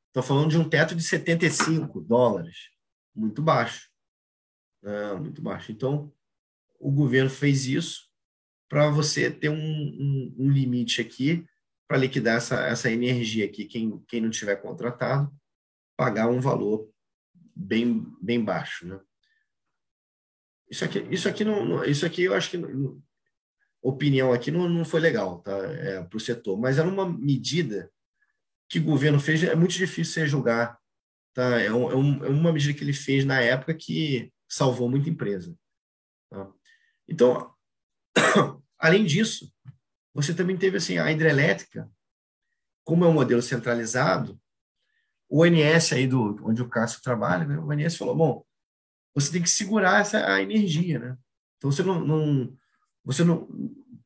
[0.08, 2.70] Estão falando de um teto de 75 dólares,
[3.14, 3.88] muito baixo.
[4.82, 5.70] É, muito baixo.
[5.70, 6.12] Então,
[6.80, 8.10] o governo fez isso
[8.68, 11.46] para você ter um, um, um, limite aqui
[11.94, 13.66] para liquidar essa, essa energia aqui.
[13.66, 15.32] Quem, quem não tiver contratado,
[15.96, 16.90] pagar um valor
[17.54, 19.00] bem, bem baixo, né?
[20.68, 22.60] Isso aqui, isso aqui, não, isso aqui eu acho que
[23.80, 25.56] opinião aqui não, não foi legal tá?
[25.56, 27.88] É, para o setor, mas era uma medida
[28.68, 30.76] que o governo fez, é muito difícil você julgar.
[31.32, 31.60] Tá?
[31.60, 35.08] É, um, é, um, é uma medida que ele fez na época que salvou muita
[35.08, 35.56] empresa.
[36.28, 36.50] Tá?
[37.06, 37.54] Então,
[38.80, 39.53] além disso,
[40.14, 41.90] você também teve assim, a hidrelétrica,
[42.84, 44.40] como é um modelo centralizado,
[45.28, 47.58] o ONS aí do onde o Cássio trabalha, né?
[47.58, 48.44] o ONS falou, bom,
[49.14, 51.18] você tem que segurar essa a energia, né?
[51.56, 52.56] Então você não, não
[53.04, 53.48] você não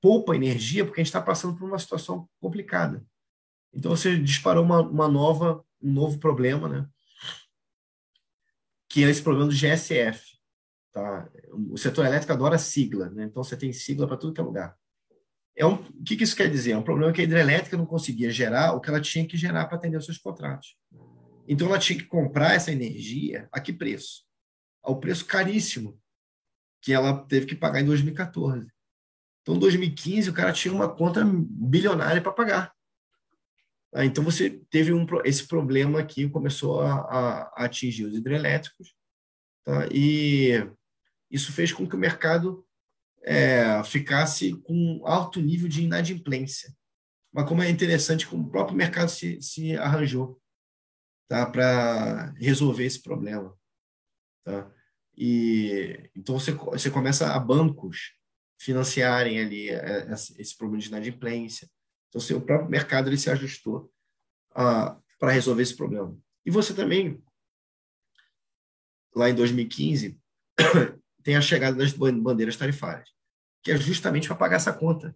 [0.01, 3.05] poupa energia porque a gente está passando por uma situação complicada.
[3.73, 6.89] Então você disparou uma, uma nova um novo problema, né?
[8.89, 10.39] Que é esse problema do GSF,
[10.93, 11.29] tá?
[11.71, 13.25] O setor elétrico adora sigla, né?
[13.25, 14.77] Então você tem sigla para tudo que é lugar.
[15.59, 16.73] É um, o que, que isso quer dizer?
[16.73, 19.67] É um problema que a hidrelétrica não conseguia gerar o que ela tinha que gerar
[19.67, 20.77] para atender os seus contratos.
[21.47, 24.29] Então ela tinha que comprar essa energia a que preço?
[24.89, 26.01] ao preço caríssimo
[26.81, 28.67] que ela teve que pagar em 2014.
[29.43, 32.73] Então, em 2015, o cara tinha uma conta bilionária para pagar.
[33.93, 38.95] Ah, então, você teve um, esse problema aqui, começou a, a, a atingir os hidrelétricos,
[39.65, 39.87] tá?
[39.93, 40.67] e
[41.31, 42.67] isso fez com que o mercado
[43.29, 46.75] é, ficasse com alto nível de inadimplência.
[47.31, 50.41] Mas como é interessante como o próprio mercado se, se arranjou
[51.29, 51.45] tá?
[51.45, 53.55] para resolver esse problema.
[54.45, 54.73] Tá?
[55.15, 58.15] E então você, você começa a bancos
[58.59, 61.69] financiarem ali é, esse problema de inadimplência.
[62.09, 63.93] Então, o próprio mercado ele se ajustou
[64.53, 66.19] uh, para resolver esse problema.
[66.47, 67.23] E você também,
[69.15, 70.19] lá em 2015,
[71.23, 73.11] tem a chegada das bandeiras tarifárias,
[73.69, 75.15] que é justamente para pagar essa conta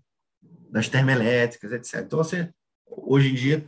[0.71, 2.05] das termoelétricas, etc.
[2.05, 2.53] Então, você,
[2.87, 3.67] hoje em dia,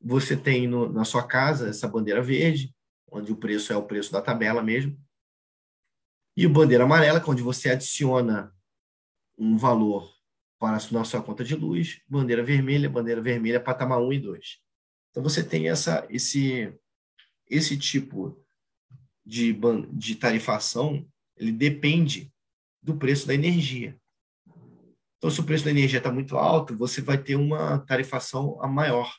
[0.00, 2.74] você tem no, na sua casa essa bandeira verde,
[3.12, 4.98] onde o preço é o preço da tabela mesmo,
[6.34, 8.54] e bandeira amarela, é onde você adiciona
[9.36, 10.10] um valor
[10.58, 14.60] para a sua conta de luz, bandeira vermelha, bandeira vermelha, patamar 1 e 2.
[15.10, 16.74] Então, você tem essa, esse,
[17.50, 18.42] esse tipo
[19.26, 19.54] de,
[19.92, 21.06] de tarifação,
[21.36, 22.32] ele depende
[22.82, 24.00] do preço da energia.
[25.26, 28.68] Então, se o preço da energia está muito alto, você vai ter uma tarifação a
[28.68, 29.12] maior.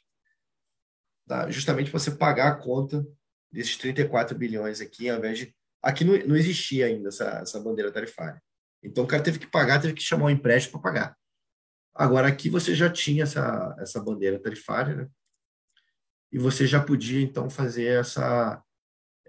[1.28, 1.52] Tá?
[1.52, 3.06] Justamente para você pagar a conta
[3.52, 5.54] desses 34 bilhões aqui, ao invés de.
[5.84, 8.42] Aqui não, não existia ainda essa, essa bandeira tarifária.
[8.82, 11.18] Então o cara teve que pagar, teve que chamar um empréstimo para pagar.
[11.94, 15.10] Agora aqui você já tinha essa, essa bandeira tarifária, né?
[16.32, 18.64] E você já podia então fazer essa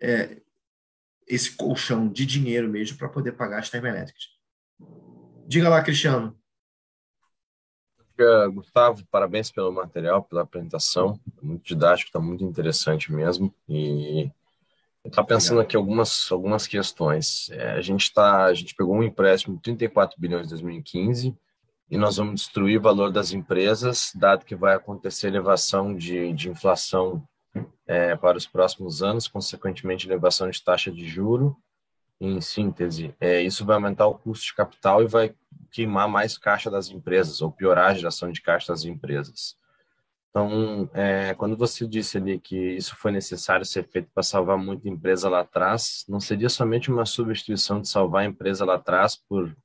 [0.01, 0.41] é,
[1.27, 4.29] esse colchão de dinheiro mesmo para poder pagar as termoelétricas.
[5.49, 6.39] Diga lá, Cristiano.
[8.53, 11.19] Gustavo, parabéns pelo material, pela apresentação.
[11.43, 13.55] Muito didático, está muito interessante mesmo.
[13.69, 14.31] E
[15.05, 17.49] Estou pensando aqui algumas algumas questões.
[17.51, 21.37] É, a gente tá, a gente pegou um empréstimo de 34 bilhões em 2015
[21.91, 26.51] e nós vamos destruir o valor das empresas, dado que vai acontecer elevação de, de
[26.51, 27.27] inflação
[27.87, 31.57] é, para os próximos anos, consequentemente elevação de taxa de juro.
[32.21, 35.35] Em síntese, é, isso vai aumentar o custo de capital e vai
[35.71, 39.57] queimar mais caixa das empresas ou piorar a geração de caixa das empresas.
[40.31, 44.89] Então, é, quando você disse ali que isso foi necessário ser feito para salvar muita
[44.89, 49.57] empresa lá atrás, não seria somente uma substituição de salvar a empresa lá atrás por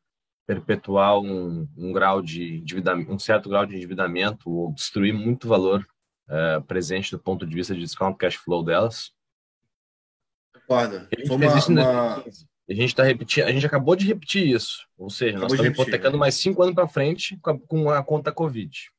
[0.45, 2.63] perpetuar um, um grau de
[3.07, 5.85] um certo grau de endividamento ou destruir muito valor
[6.29, 9.11] é, presente do ponto de vista de discount cash flow delas?
[10.67, 11.07] Concordo.
[11.29, 12.25] Uma, uma...
[12.69, 15.73] A gente está repetindo, a gente acabou de repetir isso, ou seja, acabou nós estamos
[15.73, 17.37] hipotecando mais cinco anos para frente
[17.67, 18.89] com a, a conta Covid.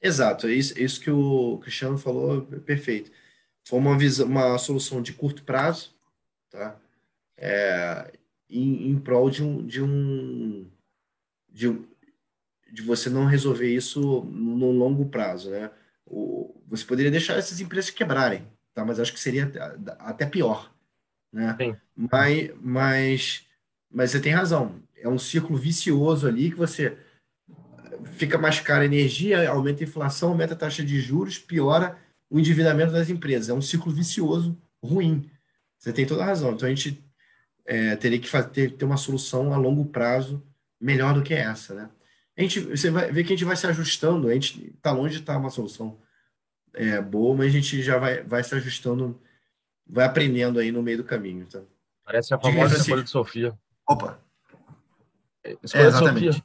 [0.00, 3.10] Exato, é isso, é isso que o Cristiano falou, é perfeito.
[3.66, 5.94] Foi uma, visão, uma solução de curto prazo,
[6.50, 6.80] tá?
[7.36, 8.12] É,
[8.48, 10.70] em, em prol de um, de um,
[11.50, 11.86] de um
[12.72, 15.70] de você não resolver isso no longo prazo, né?
[16.06, 18.46] O, você poderia deixar essas empresas quebrarem,
[18.78, 18.84] tá?
[18.84, 19.50] Mas acho que seria
[19.98, 20.72] até pior,
[21.32, 21.56] né?
[21.58, 21.76] Sim.
[21.96, 23.46] Mas, mas,
[23.90, 24.80] mas você tem razão.
[24.96, 26.96] É um ciclo vicioso ali que você
[28.12, 31.98] fica mais cara a energia, aumenta a inflação, aumenta a taxa de juros, piora
[32.30, 33.48] o endividamento das empresas.
[33.48, 35.28] É um ciclo vicioso ruim.
[35.76, 36.52] Você tem toda a razão.
[36.52, 37.02] Então a gente
[37.64, 40.42] é, teria que fazer, ter, ter uma solução a longo prazo
[40.80, 41.90] melhor do que essa, né?
[42.36, 45.14] A gente, você vai ver que a gente vai se ajustando, a gente está longe
[45.14, 45.98] de estar uma solução
[46.78, 49.20] é, boa, mas a gente já vai, vai se ajustando,
[49.84, 51.44] vai aprendendo aí no meio do caminho.
[51.44, 51.60] Tá?
[52.04, 53.58] Parece a famosa escolha de Sofia.
[53.88, 54.20] Opa!
[55.62, 56.20] Escolha é, exatamente.
[56.20, 56.44] de Sofia.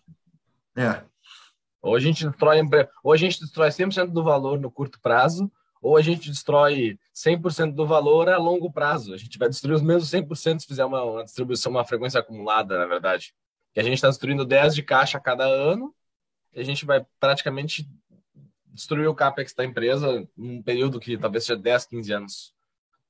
[0.76, 1.04] É.
[1.84, 2.62] Ou a gente destrói,
[3.04, 7.76] ou a gente destrói 100% do valor no curto prazo, ou a gente destrói 100%
[7.76, 9.14] do valor a longo prazo.
[9.14, 12.80] A gente vai destruir os mesmos 100% se fizer uma, uma distribuição, uma frequência acumulada,
[12.80, 13.36] na verdade.
[13.72, 15.94] Que a gente está destruindo 10 de caixa a cada ano,
[16.56, 17.88] e a gente vai praticamente
[18.74, 22.54] destruir o capex da empresa num período que talvez seja 10, 15 anos.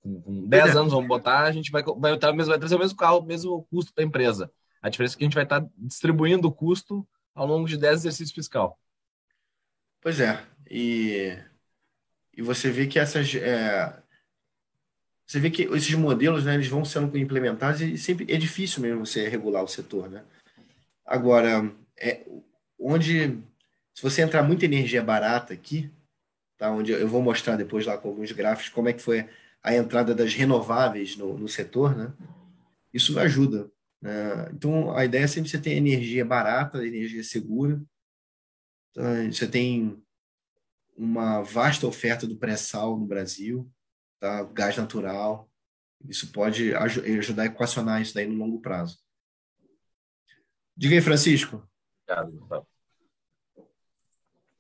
[0.01, 0.78] Com 10 é.
[0.78, 3.93] anos, vamos botar, a gente vai, vai, vai trazer o mesmo carro, o mesmo custo
[3.93, 4.51] para a empresa.
[4.82, 7.78] A diferença é que a gente vai estar tá distribuindo o custo ao longo de
[7.78, 8.78] 10 exercícios fiscal.
[10.01, 10.45] Pois é.
[10.70, 11.38] E,
[12.36, 13.34] e você vê que essas.
[13.36, 14.01] É,
[15.26, 19.05] você vê que esses modelos né, eles vão sendo implementados e sempre é difícil mesmo
[19.05, 20.09] você regular o setor.
[20.09, 20.24] Né?
[21.05, 22.26] Agora, é,
[22.78, 23.41] onde.
[23.94, 25.91] Se você entrar muita energia barata aqui,
[26.58, 29.30] tá, onde eu vou mostrar depois lá com alguns gráficos como é que foi
[29.62, 32.14] a entrada das renováveis no, no setor, né?
[32.94, 33.72] isso ajuda.
[34.02, 34.50] Né?
[34.54, 37.82] Então, a ideia é sempre você ter energia barata, energia segura.
[38.91, 40.04] Então, você tem
[40.96, 43.72] uma vasta oferta do pré-sal no Brasil,
[44.20, 44.44] tá?
[44.44, 45.50] gás natural.
[46.08, 49.00] Isso pode ajudar a equacionar isso daí no longo prazo.
[50.76, 51.68] Diga aí, Francisco.
[52.06, 52.73] Obrigado, Gustavo.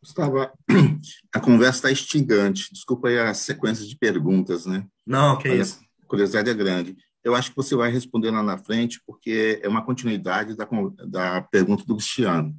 [0.03, 2.71] Gustavo, a conversa está instigante.
[2.71, 4.85] Desculpa aí a sequência de perguntas, né?
[5.05, 5.79] Não, que isso.
[6.03, 9.67] A curiosidade é grande eu acho que você vai responder lá na frente, porque é
[9.67, 10.67] uma continuidade da,
[11.07, 12.53] da pergunta do Cristiano.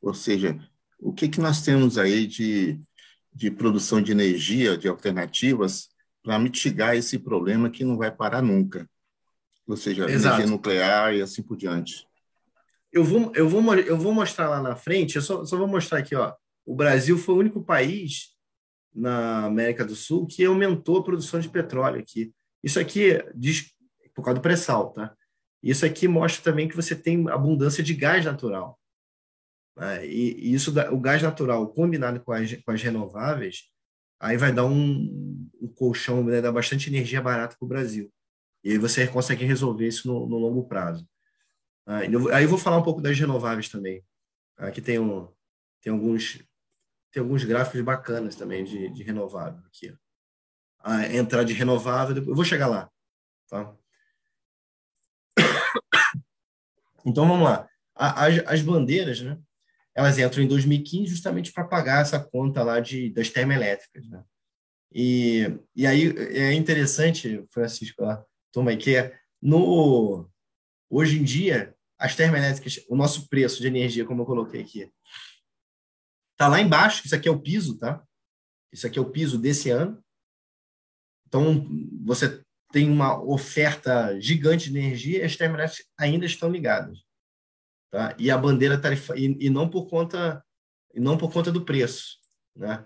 [0.00, 0.56] Ou seja,
[1.00, 2.80] o que, que nós temos aí de,
[3.34, 5.88] de produção de energia, de alternativas,
[6.22, 8.88] para mitigar esse problema que não vai parar nunca?
[9.66, 10.36] ou seja, Exato.
[10.36, 12.06] energia nuclear e assim por diante.
[12.92, 15.98] Eu vou, eu vou, eu vou mostrar lá na frente, eu só, só vou mostrar
[15.98, 16.32] aqui, ó.
[16.66, 18.36] O Brasil foi o único país
[18.94, 22.34] na América do Sul que aumentou a produção de petróleo aqui.
[22.62, 23.72] Isso aqui diz
[24.14, 25.14] por causa do pré-sal, tá?
[25.62, 28.78] Isso aqui mostra também que você tem abundância de gás natural.
[29.76, 30.06] Né?
[30.06, 33.70] E, e, isso, o gás natural combinado com as, com as renováveis,
[34.18, 38.10] aí vai dar um, um colchão, vai dar bastante energia barata para o Brasil.
[38.64, 41.06] E aí você consegue resolver isso no, no longo prazo.
[41.86, 44.02] Ah, aí eu vou falar um pouco das renováveis também.
[44.56, 45.28] Aqui tem, um,
[45.80, 46.42] tem, alguns,
[47.16, 49.96] tem alguns gráficos bacanas também de, de renovável aqui.
[50.80, 52.90] A entrada de renovável, eu vou chegar lá.
[53.48, 53.74] Tá?
[57.06, 57.66] Então vamos lá.
[57.94, 59.38] As, as bandeiras, né?
[59.94, 64.22] Elas entram em 2015 justamente para pagar essa conta lá de, das termoelétricas, né?
[64.92, 68.02] E, e aí é interessante, Francisco,
[68.52, 70.28] toma aí, que é no,
[70.90, 74.92] hoje em dia, as termoelétricas, o nosso preço de energia, como eu coloquei aqui,
[76.36, 78.04] está lá embaixo, isso aqui é o piso, tá?
[78.72, 80.02] Isso aqui é o piso desse ano.
[81.26, 81.66] Então,
[82.04, 86.98] você tem uma oferta gigante de energia e as termoelétricas ainda estão ligadas.
[87.90, 88.14] Tá?
[88.18, 90.44] E a bandeira tarifa e, e não por conta
[90.92, 92.18] e não por conta do preço,
[92.54, 92.84] né?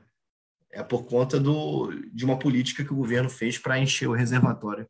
[0.72, 4.88] É por conta do, de uma política que o governo fez para encher o reservatório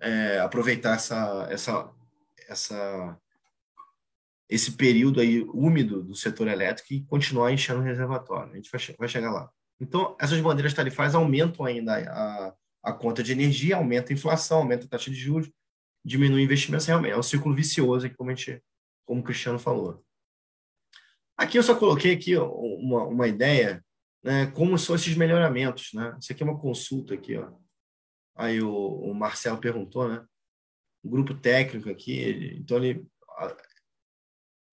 [0.00, 1.90] é, aproveitar essa, essa,
[2.48, 3.18] essa,
[4.48, 8.52] esse período aí úmido do setor elétrico e continuar enchendo o reservatório.
[8.52, 9.50] A gente vai, vai chegar lá.
[9.80, 14.86] Então, essas bandeiras tarifárias aumentam ainda a, a conta de energia, aumenta a inflação, aumenta
[14.86, 15.50] a taxa de juros,
[16.04, 18.62] diminui o investimento, realmente é um círculo vicioso, aqui, como, a gente,
[19.04, 20.04] como o Cristiano falou.
[21.36, 23.84] Aqui eu só coloquei aqui uma, uma ideia,
[24.22, 25.92] né, como são esses melhoramentos.
[25.92, 26.16] Né?
[26.18, 27.52] Isso aqui é uma consulta aqui, ó.
[28.36, 30.24] Aí o, o Marcelo perguntou, né?
[31.02, 33.06] Um grupo técnico aqui, então ele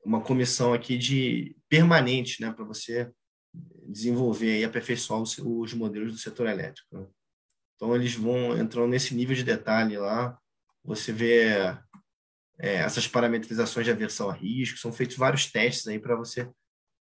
[0.03, 3.11] uma comissão aqui de permanente, né, para você
[3.87, 6.87] desenvolver e aperfeiçoar os, os, modelos do setor elétrico.
[6.97, 7.07] Né?
[7.75, 10.37] Então eles vão entrando nesse nível de detalhe lá.
[10.83, 11.77] Você vê
[12.59, 16.49] é, essas parametrizações de aversão a risco, são feitos vários testes aí para você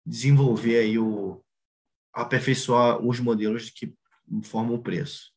[0.05, 1.43] desenvolver aí o
[2.13, 3.93] aperfeiçoar os modelos que
[4.43, 5.31] formam o preço.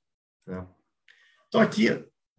[0.47, 0.67] Né?
[1.49, 1.89] Então, aqui,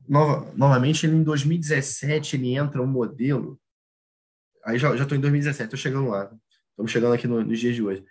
[0.08, 3.60] nova, novamente, ele, em 2017, ele entra um modelo.
[4.66, 6.34] Aí já estou em 2017, estou chegando lá.
[6.70, 8.06] Estamos chegando aqui no, nos dias de hoje.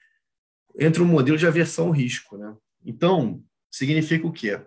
[0.79, 2.37] Entra um modelo de aversão ao risco.
[2.37, 2.55] Né?
[2.85, 4.61] Então, significa o quê?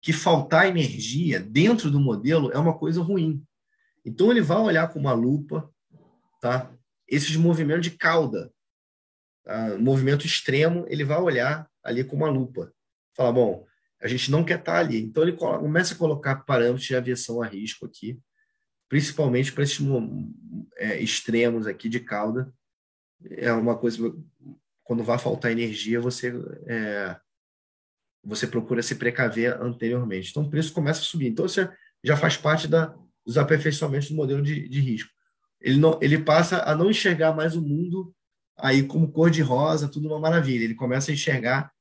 [0.00, 3.44] Que faltar energia dentro do modelo é uma coisa ruim.
[4.04, 5.70] Então, ele vai olhar com uma lupa
[6.40, 6.72] tá?
[7.06, 8.52] esses movimentos de cauda.
[9.44, 9.76] Tá?
[9.78, 12.72] Movimento extremo, ele vai olhar ali com uma lupa.
[13.14, 13.66] Fala, bom,
[14.00, 15.02] a gente não quer estar ali.
[15.02, 18.18] Então, ele começa a colocar parâmetros de aviação a risco aqui,
[18.88, 19.80] principalmente para esses
[20.76, 22.52] é, extremos aqui de cauda.
[23.30, 24.14] É uma coisa,
[24.82, 26.32] quando vai faltar energia, você,
[26.66, 27.16] é,
[28.24, 30.30] você procura se precaver anteriormente.
[30.30, 31.28] Então, o preço começa a subir.
[31.28, 31.70] Então, você
[32.02, 35.10] já faz parte da, dos aperfeiçoamentos do modelo de, de risco.
[35.60, 38.14] Ele, não, ele passa a não enxergar mais o mundo
[38.56, 40.64] aí como cor de rosa, tudo uma maravilha.
[40.64, 41.72] Ele começa a enxergar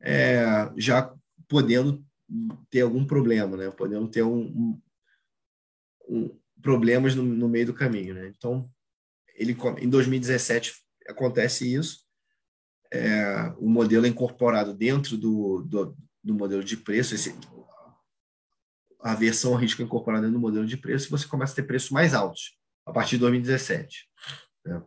[0.00, 1.12] é, já
[1.48, 2.04] podendo
[2.70, 3.70] ter algum problema, né?
[3.70, 4.82] Podendo ter um, um,
[6.08, 8.32] um problemas no, no, meio do caminho, né?
[8.36, 8.68] Então,
[9.34, 10.74] ele em 2017
[11.08, 12.04] acontece isso.
[12.92, 17.36] É, o modelo é incorporado dentro do, do, do modelo de preço, esse,
[19.00, 22.14] a versão risco incorporada dentro do modelo de preço, você começa a ter preços mais
[22.14, 24.08] altos a partir de 2017.
[24.64, 24.82] Né?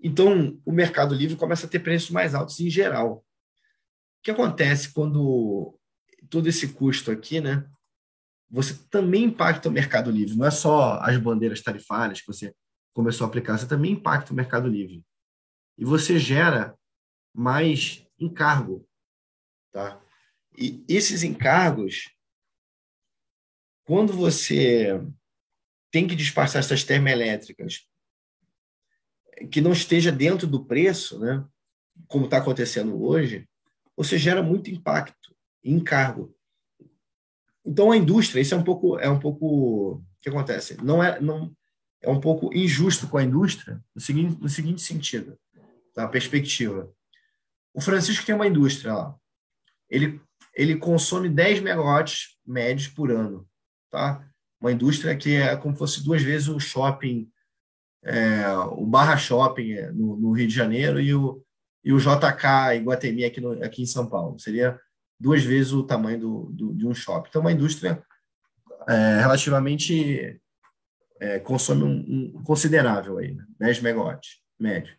[0.00, 3.18] Então, o mercado livre começa a ter preços mais altos em geral.
[3.18, 5.78] O que acontece quando
[6.28, 7.68] todo esse custo aqui, né?
[8.52, 12.54] Você também impacta o mercado livre, não é só as bandeiras tarifárias que você
[12.92, 15.02] começou a aplicar, você também impacta o mercado livre.
[15.78, 16.78] E você gera
[17.34, 18.86] mais encargo,
[19.72, 19.98] tá?
[20.56, 22.14] E esses encargos,
[23.84, 25.00] quando você
[25.90, 27.88] tem que disfarçar essas termoelétricas
[29.50, 31.42] que não esteja dentro do preço, né?
[32.06, 33.48] Como está acontecendo hoje,
[33.96, 35.34] você gera muito impacto
[35.64, 36.36] encargo.
[37.64, 39.46] Então a indústria, isso é um pouco é um pouco
[39.94, 40.76] o que acontece?
[40.82, 41.52] Não é não
[42.00, 45.38] é um pouco injusto com a indústria no seguinte no seguinte sentido,
[45.94, 46.92] da perspectiva.
[47.74, 49.14] O Francisco tem uma indústria lá.
[49.88, 50.20] Ele
[50.54, 53.48] ele consome 10 megawatts médios por ano,
[53.90, 54.26] tá?
[54.60, 57.30] Uma indústria que é como se fosse duas vezes o shopping,
[58.04, 61.42] é, o Barra Shopping é, no, no Rio de Janeiro e o,
[61.84, 64.38] e o JK Iguatemi aqui, no, aqui em São Paulo.
[64.38, 64.78] Seria
[65.22, 67.28] duas vezes o tamanho do, do, de um shopping.
[67.28, 68.02] Então, uma indústria
[68.88, 70.40] é, relativamente
[71.20, 73.46] é, consome um, um, considerável aí, né?
[73.60, 74.96] 10 megawatts médio.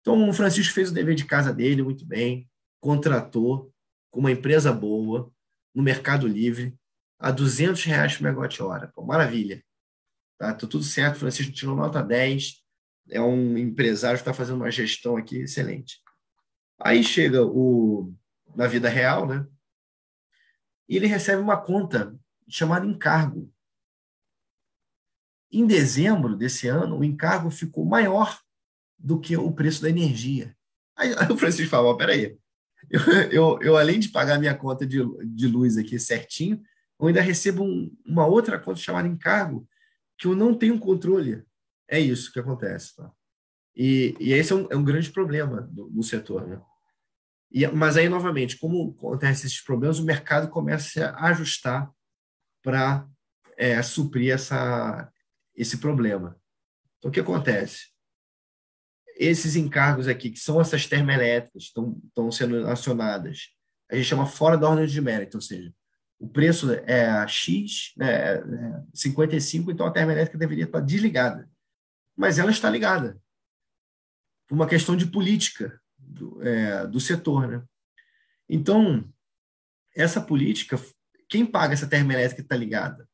[0.00, 2.48] Então, o Francisco fez o dever de casa dele muito bem,
[2.80, 3.70] contratou
[4.10, 5.30] com uma empresa boa,
[5.74, 6.74] no Mercado Livre,
[7.18, 8.92] a 200 reais por megawatt-hora.
[8.98, 9.62] Maravilha.
[10.38, 12.62] Tá, tá tudo certo, Francisco tirou nota 10,
[13.10, 15.98] é um empresário que está fazendo uma gestão aqui excelente.
[16.80, 18.12] Aí chega o
[18.54, 19.46] na vida real, né?
[20.88, 22.14] E ele recebe uma conta
[22.48, 23.52] chamada encargo.
[25.50, 28.40] Em dezembro desse ano, o encargo ficou maior
[28.98, 30.56] do que o preço da energia.
[30.96, 32.38] Aí, aí o Francisco falou: peraí,
[32.90, 33.00] eu,
[33.30, 36.62] eu, eu, além de pagar minha conta de, de luz aqui certinho,
[37.00, 39.66] eu ainda recebo um, uma outra conta chamada encargo
[40.18, 41.44] que eu não tenho controle.
[41.88, 42.96] É isso que acontece.
[42.96, 43.10] Tá?
[43.74, 46.46] E, e esse é um, é um grande problema do, do setor.
[46.46, 46.60] Né?
[47.52, 51.92] E, mas aí, novamente, como acontecem esses problemas, o mercado começa a ajustar
[52.62, 53.06] para
[53.58, 55.12] é, suprir essa,
[55.54, 56.40] esse problema.
[56.98, 57.92] Então, o que acontece?
[59.16, 63.48] Esses encargos aqui, que são essas termoelétricas, estão, estão sendo acionadas,
[63.90, 65.70] a gente chama fora da ordem de mérito, ou seja,
[66.18, 68.42] o preço é X, né, é
[68.94, 71.50] 55, então a termoelétrica deveria estar desligada.
[72.16, 73.20] Mas ela está ligada.
[74.48, 75.81] Por uma questão de política
[76.12, 77.48] do, é, do setor.
[77.48, 77.64] Né?
[78.48, 79.08] Então,
[79.94, 80.80] essa política,
[81.28, 83.08] quem paga essa termoelétrica que está ligada?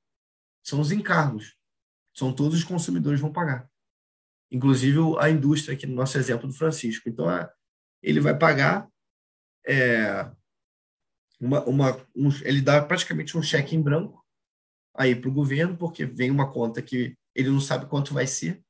[0.62, 1.56] São os encargos.
[2.14, 3.70] São todos os consumidores vão pagar.
[4.50, 7.08] Inclusive a indústria, aqui no nosso exemplo do Francisco.
[7.08, 7.26] Então,
[8.02, 8.88] ele vai pagar
[9.66, 10.30] é,
[11.40, 14.24] uma, uma, um, ele dá praticamente um cheque em branco
[14.94, 18.62] aí para o governo, porque vem uma conta que ele não sabe quanto vai ser.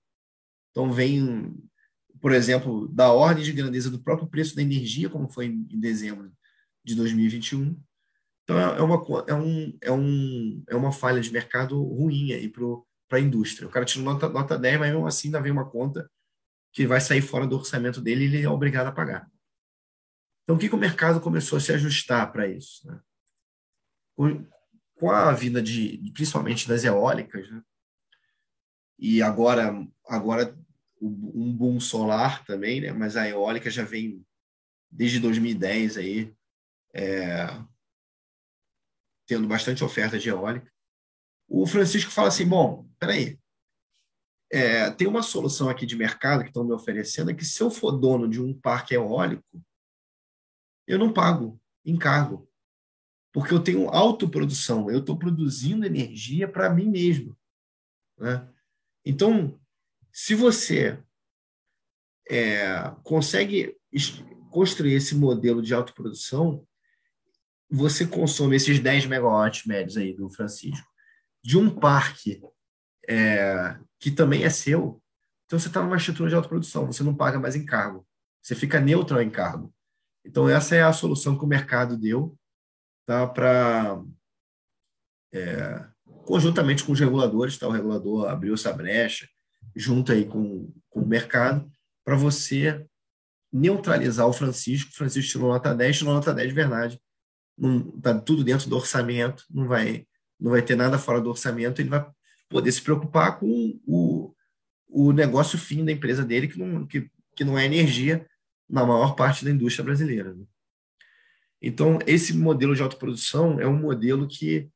[0.70, 1.56] Então, vem,
[2.20, 5.80] por exemplo, da ordem de grandeza do próprio preço da energia, como foi em, em
[5.80, 6.32] dezembro
[6.84, 7.80] de 2021.
[8.44, 12.48] Então, é, é uma, é, um, é, um, é uma falha de mercado ruim aí
[12.48, 13.68] para a indústria.
[13.68, 16.10] O cara tira nota, nota 10, mas mesmo assim ainda vem uma conta
[16.72, 19.30] que vai sair fora do orçamento dele e ele é obrigado a pagar.
[20.42, 22.86] Então, o que, que o mercado começou a se ajustar para isso?
[22.86, 23.00] Né?
[24.16, 24.46] Com,
[24.94, 27.62] com, a vinda de, principalmente das eólicas, né?
[28.98, 30.56] e agora, agora
[31.00, 32.92] um boom solar também, né?
[32.92, 34.24] mas a eólica já vem
[34.90, 36.34] desde 2010 aí,
[36.94, 37.46] é,
[39.26, 40.72] tendo bastante oferta de eólica.
[41.48, 43.38] O Francisco fala assim, bom, peraí,
[44.50, 47.70] é, tem uma solução aqui de mercado que estão me oferecendo, é que se eu
[47.70, 49.62] for dono de um parque eólico,
[50.86, 52.50] eu não pago encargo,
[53.32, 57.36] porque eu tenho autoprodução, eu estou produzindo energia para mim mesmo.
[58.18, 58.48] Né?
[59.04, 59.60] Então,
[60.20, 61.00] se você
[62.28, 63.78] é, consegue
[64.50, 66.66] construir esse modelo de autoprodução,
[67.70, 70.88] você consome esses 10 megawatts médios aí do Francisco,
[71.40, 72.42] de um parque
[73.08, 75.00] é, que também é seu,
[75.46, 78.04] então você está numa estrutura de autoprodução, você não paga mais encargo,
[78.42, 79.72] você fica neutro ao encargo.
[80.26, 82.36] Então, essa é a solução que o mercado deu
[83.06, 84.02] tá, para,
[85.32, 85.88] é,
[86.24, 89.28] conjuntamente com os reguladores, tá, o regulador abriu essa brecha,
[89.74, 91.70] junto aí com, com o mercado,
[92.04, 92.86] para você
[93.52, 94.90] neutralizar o Francisco.
[94.90, 97.00] O Francisco tirou nota 10, tirou nota 10 de verdade.
[97.96, 100.06] Está tudo dentro do orçamento, não vai,
[100.38, 102.06] não vai ter nada fora do orçamento, ele vai
[102.48, 104.32] poder se preocupar com o,
[104.88, 108.26] o negócio fim da empresa dele, que não, que, que não é energia,
[108.68, 110.34] na maior parte da indústria brasileira.
[110.34, 110.44] Né?
[111.60, 114.68] Então, esse modelo de autoprodução é um modelo que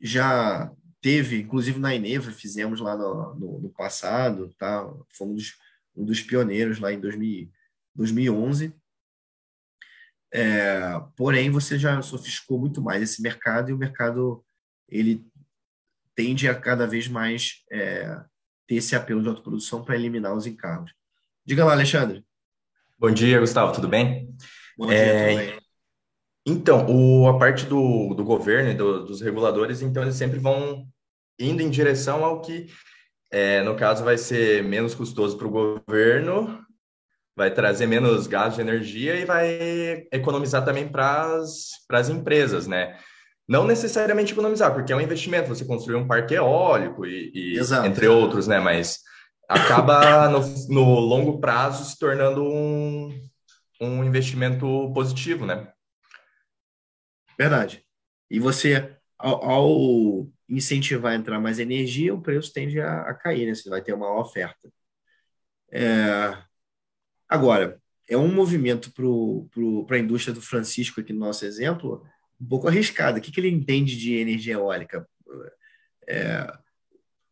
[0.00, 4.88] já teve, inclusive na Eneva, fizemos lá no, no, no passado, tá?
[5.08, 5.58] fomos
[5.96, 7.50] um dos pioneiros lá em 2000,
[7.94, 8.74] 2011.
[10.32, 10.80] É,
[11.16, 14.44] porém, você já sofisticou muito mais esse mercado e o mercado
[14.88, 15.24] ele
[16.14, 18.22] tende a cada vez mais é,
[18.66, 20.92] ter esse apelo de autoprodução para eliminar os encargos.
[21.44, 22.24] Diga lá, Alexandre.
[22.98, 24.28] Bom dia, Gustavo, tudo bem?
[24.76, 25.60] Bom dia, é, tudo bem.
[26.46, 30.86] Então, o, a parte do, do governo e do, dos reguladores, então, eles sempre vão
[31.40, 32.68] indo em direção ao que,
[33.30, 36.64] é, no caso, vai ser menos custoso para o governo,
[37.36, 41.40] vai trazer menos gasto de energia e vai economizar também para
[41.90, 42.98] as empresas, né?
[43.48, 48.06] Não necessariamente economizar, porque é um investimento, você construir um parque eólico e, e entre
[48.06, 48.60] outros, né?
[48.60, 49.00] Mas
[49.48, 53.10] acaba no, no longo prazo se tornando um,
[53.80, 55.72] um investimento positivo, né?
[57.36, 57.82] Verdade.
[58.30, 63.46] E você, ao, ao, incentivar a entrar mais energia, o preço tende a, a cair,
[63.46, 63.54] né?
[63.54, 64.70] Você vai ter uma oferta.
[65.70, 66.36] É...
[67.28, 68.92] Agora, é um movimento
[69.86, 72.04] para a indústria do Francisco, aqui no nosso exemplo,
[72.40, 73.18] um pouco arriscado.
[73.18, 75.06] O que, que ele entende de energia eólica?
[76.10, 76.52] é,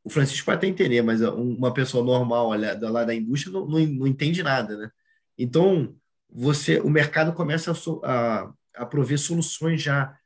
[0.05, 3.79] o Francisco pode até entender, mas uma pessoa normal olha, lá da indústria não, não,
[3.81, 4.91] não, entende nada, né?
[5.37, 5.95] Então,
[6.31, 10.17] você, o mercado começa a, a, a prover soluções já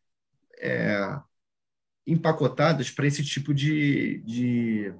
[0.59, 1.19] é,
[2.07, 4.95] empacotadas para esse tipo de, de,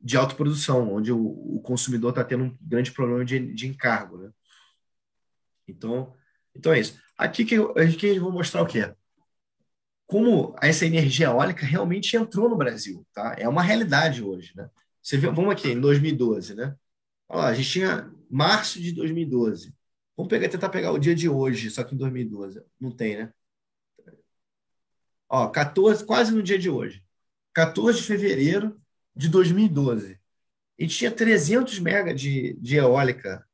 [0.00, 4.30] de autoprodução, onde o, o consumidor está tendo um grande problema de, de encargo, né?
[5.68, 6.14] Então,
[6.54, 7.00] então é isso.
[7.18, 8.94] Aqui que eu, aqui eu vou mostrar o quê?
[10.06, 13.34] Como essa energia eólica realmente entrou no Brasil, tá?
[13.38, 14.68] É uma realidade hoje, né?
[15.02, 16.74] Você vê, vamos aqui, em 2012, né?
[17.28, 19.74] Olha lá, a gente tinha março de 2012.
[20.16, 22.62] Vamos pegar, tentar pegar o dia de hoje, só que em 2012.
[22.80, 23.32] Não tem, né?
[25.28, 27.02] Ó, 14, quase no dia de hoje.
[27.54, 28.80] 14 de fevereiro
[29.14, 30.18] de 2012.
[30.78, 33.46] E tinha 300 mega de, de eólica.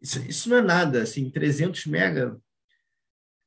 [0.00, 2.40] Isso, isso não é nada, assim, 300 mega.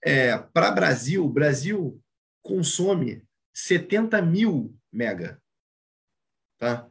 [0.04, 2.02] É, Para Brasil, o Brasil
[2.42, 5.42] consome 70 mil mega.
[6.58, 6.88] Tá?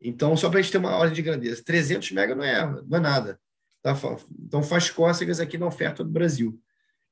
[0.00, 2.98] Então, só para a gente ter uma ordem de grandeza, 300 mega não é, não
[2.98, 3.40] é nada.
[3.82, 3.94] Tá?
[4.38, 6.60] Então, faz cócegas aqui na oferta do Brasil.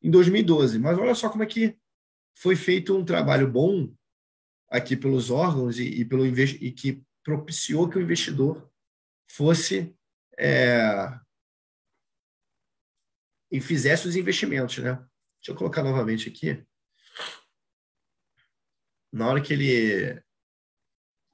[0.03, 0.79] Em 2012.
[0.79, 1.77] Mas olha só como é que
[2.41, 3.93] foi feito um trabalho bom
[4.71, 8.71] aqui pelos órgãos e, e pelo e que propiciou que o investidor
[9.29, 9.95] fosse
[10.39, 11.19] é,
[13.51, 14.95] e fizesse os investimentos, né?
[15.41, 16.65] Deixa eu colocar novamente aqui.
[19.13, 20.23] Na hora que ele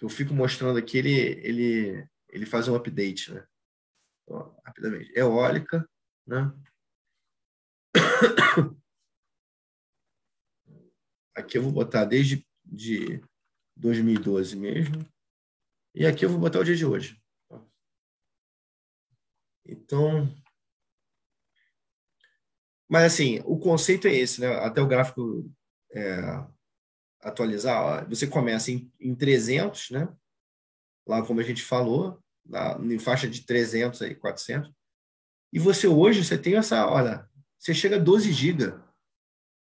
[0.01, 3.47] eu fico mostrando aqui, ele ele ele faz um update, né?
[4.27, 5.13] Ó, rapidamente.
[5.15, 5.87] Eólica,
[6.27, 6.51] né?
[11.35, 13.21] Aqui eu vou botar desde de
[13.77, 15.05] 2012 mesmo.
[15.95, 17.21] E aqui eu vou botar o dia de hoje.
[19.67, 20.29] Então,
[22.89, 24.55] mas assim, o conceito é esse, né?
[24.57, 25.51] Até o gráfico
[25.93, 26.47] é,
[27.21, 30.09] atualizar, ó, você começa em, em 300, né?
[31.07, 34.71] Lá como a gente falou, na, em faixa de 300 aí, 400.
[35.53, 37.29] E você hoje você tem essa, olha,
[37.59, 38.84] você chega a 12 GB.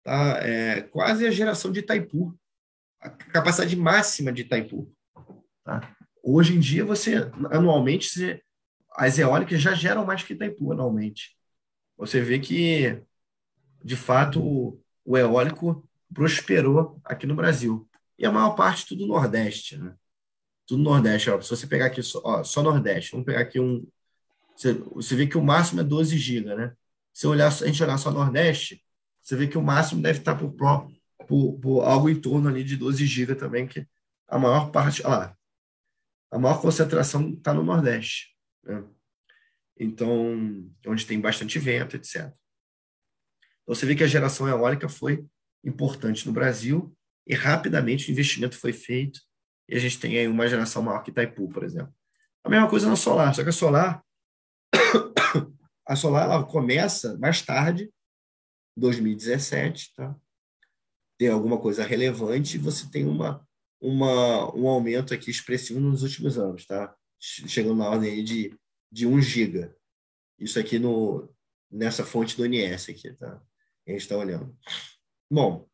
[0.08, 0.38] Tá?
[0.42, 2.34] É quase a geração de Itaipu,
[2.98, 4.90] a capacidade máxima de Itaipu.
[5.62, 5.94] Tá?
[6.22, 8.42] Hoje em dia, você, anualmente, você,
[8.96, 11.36] as eólicas já geram mais que Itaipu anualmente.
[11.98, 13.02] Você vê que,
[13.84, 17.86] de fato, o, o eólico prosperou aqui no Brasil.
[18.18, 19.94] E a maior parte tudo Nordeste, né?
[20.66, 21.28] Tudo Nordeste.
[21.28, 23.86] Ó, se você pegar aqui só, ó, só Nordeste, vamos pegar aqui um.
[24.56, 26.72] Você, você vê que o máximo é 12 GB, né?
[27.12, 28.82] Se olhar, a gente olhar só Nordeste,
[29.28, 30.50] você vê que o máximo deve estar por,
[31.26, 33.86] por, por algo em torno ali de 12 GB também, que
[34.26, 35.36] a maior parte, olha lá,
[36.30, 38.34] a maior concentração está no Nordeste.
[38.64, 38.82] Né?
[39.78, 42.22] Então, onde tem bastante vento, etc.
[42.22, 42.34] Então,
[43.66, 45.22] você vê que a geração eólica foi
[45.62, 49.20] importante no Brasil e rapidamente o investimento foi feito
[49.68, 51.94] e a gente tem aí uma geração maior que Itaipu, por exemplo.
[52.42, 54.02] A mesma coisa na solar, só que a solar
[55.86, 57.90] a solar ela começa mais tarde
[58.78, 60.16] 2017, tá?
[61.18, 63.46] Tem alguma coisa relevante você tem uma,
[63.80, 66.94] uma, um aumento aqui expressivo nos últimos anos, tá?
[67.18, 68.56] Chegando na ordem de,
[68.90, 69.76] de 1 giga.
[70.38, 71.28] Isso aqui no,
[71.70, 73.42] nessa fonte do ONS aqui, tá?
[73.86, 74.56] A gente está olhando.
[75.30, 75.68] Bom,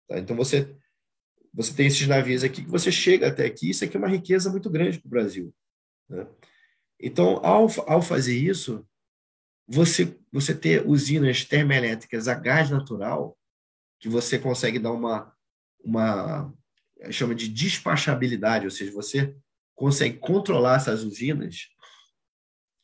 [0.08, 0.20] Tá?
[0.20, 0.76] Então você
[1.54, 3.70] você tem esses navios aqui que você chega até aqui.
[3.72, 5.54] Isso aqui é uma riqueza muito grande para o Brasil.
[6.08, 6.28] Né?
[7.00, 8.86] Então, ao, ao fazer isso,
[9.68, 13.38] você, você ter usinas termoelétricas a gás natural,
[14.00, 15.34] que você consegue dar uma,
[15.84, 16.54] uma
[17.12, 19.36] chama de despachabilidade, ou seja, você
[19.76, 21.70] consegue controlar essas usinas,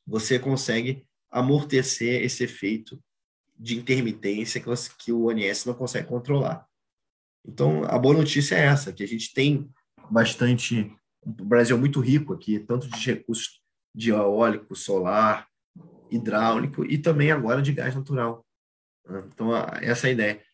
[0.07, 3.01] você consegue amortecer esse efeito
[3.57, 4.61] de intermitência
[4.97, 6.65] que, o ONS não consegue controlar.
[7.45, 9.69] Então, a boa notícia é essa, que a gente tem
[10.09, 13.61] bastante, o Brasil é muito rico aqui, tanto de recursos
[13.93, 15.47] de eólico, solar,
[16.09, 18.45] hidráulico e também agora de gás natural.
[19.27, 19.51] Então,
[19.81, 20.44] essa é a ideia.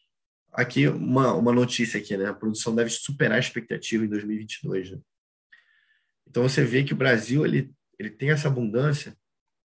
[0.53, 2.27] Aqui, uma, uma notícia aqui, né?
[2.27, 4.91] A produção deve superar a expectativa em 2022.
[4.91, 4.99] Né?
[6.27, 9.15] Então, você vê que o Brasil, ele, ele tem essa abundância,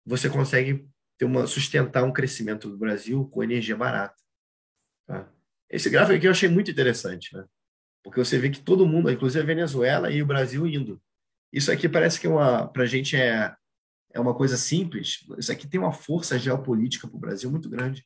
[0.06, 0.88] você consegue
[1.18, 4.16] ter uma, sustentar um crescimento do Brasil com energia barata.
[5.06, 5.32] Tá?
[5.70, 7.46] Esse gráfico aqui eu achei muito interessante, né?
[8.04, 11.02] Porque você vê que todo mundo, inclusive a Venezuela e o Brasil indo.
[11.54, 13.56] Isso aqui parece que é uma, para a gente é,
[14.12, 15.26] é uma coisa simples.
[15.38, 18.06] Isso aqui tem uma força geopolítica para o Brasil muito grande.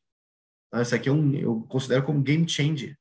[0.76, 0.82] Tá?
[0.82, 2.98] Isso aqui é um, eu considero como game changer,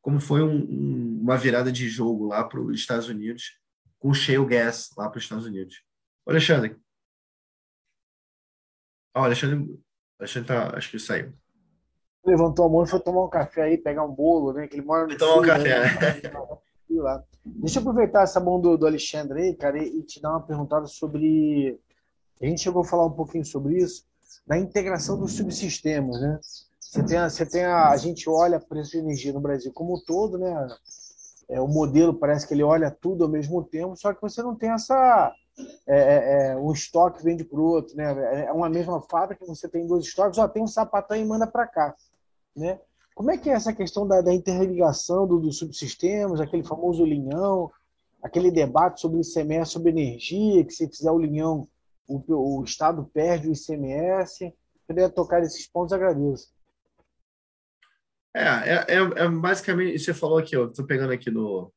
[0.00, 3.60] como foi um, um, uma virada de jogo lá para os Estados Unidos,
[3.98, 5.82] com shale gas lá para os Estados Unidos.
[6.24, 6.74] Ô, Alexandre.
[9.14, 9.78] Ó, oh, Alexandre,
[10.18, 11.34] Alexandre tá, acho que saiu.
[12.24, 14.66] Levantou a mão e foi tomar um café aí, pegar um bolo, né?
[14.66, 16.30] Que ele mora no tomar um café, né?
[16.90, 17.22] Lá.
[17.44, 20.46] Deixa eu aproveitar essa mão do, do Alexandre aí, cara, e, e te dar uma
[20.46, 21.78] perguntada sobre.
[22.40, 24.06] A gente chegou a falar um pouquinho sobre isso,
[24.46, 26.40] da integração dos subsistemas, né?
[26.88, 29.94] Você tem, a, você tem a, a gente olha preço de energia no Brasil como
[29.94, 30.66] um todo, né?
[31.46, 34.54] É, o modelo parece que ele olha tudo ao mesmo tempo, só que você não
[34.54, 35.34] tem essa
[35.86, 38.46] é, é, é um estoque vende para o outro, né?
[38.46, 41.66] É uma mesma fábrica, você tem dois estoques, ó, tem um sapatão e manda para
[41.66, 41.94] cá,
[42.56, 42.80] né?
[43.14, 47.70] Como é que é essa questão da, da interligação dos do subsistemas, aquele famoso linhão,
[48.22, 51.68] aquele debate sobre o ICMS, sobre energia, que se fizer o linhão,
[52.06, 52.22] o,
[52.60, 54.54] o Estado perde o ICMS?
[54.86, 56.56] Queria tocar esses pontos, agradeço.
[58.34, 61.72] É, é, é, é basicamente, você falou aqui, eu estou pegando aqui no,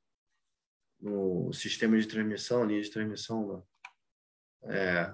[0.99, 3.65] no sistema de transmissão, linha de transmissão,
[4.63, 4.75] né?
[4.75, 5.13] é,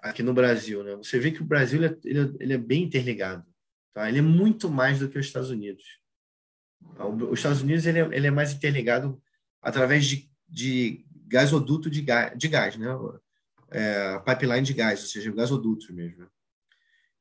[0.00, 0.96] aqui no Brasil, né?
[0.96, 3.44] Você vê que o Brasil ele, é, ele, é, ele é bem interligado,
[3.92, 4.08] tá?
[4.08, 5.84] Ele é muito mais do que os Estados Unidos.
[7.30, 9.20] Os Estados Unidos ele é, ele é mais interligado
[9.60, 12.86] através de, de gasoduto de gás, de gás né?
[13.70, 16.22] É, pipeline de gás, ou seja, gasoduto mesmo.
[16.22, 16.28] Né?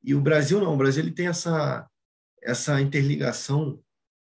[0.04, 1.90] E o Brasil não, o Brasil ele tem essa
[2.42, 3.84] essa interligação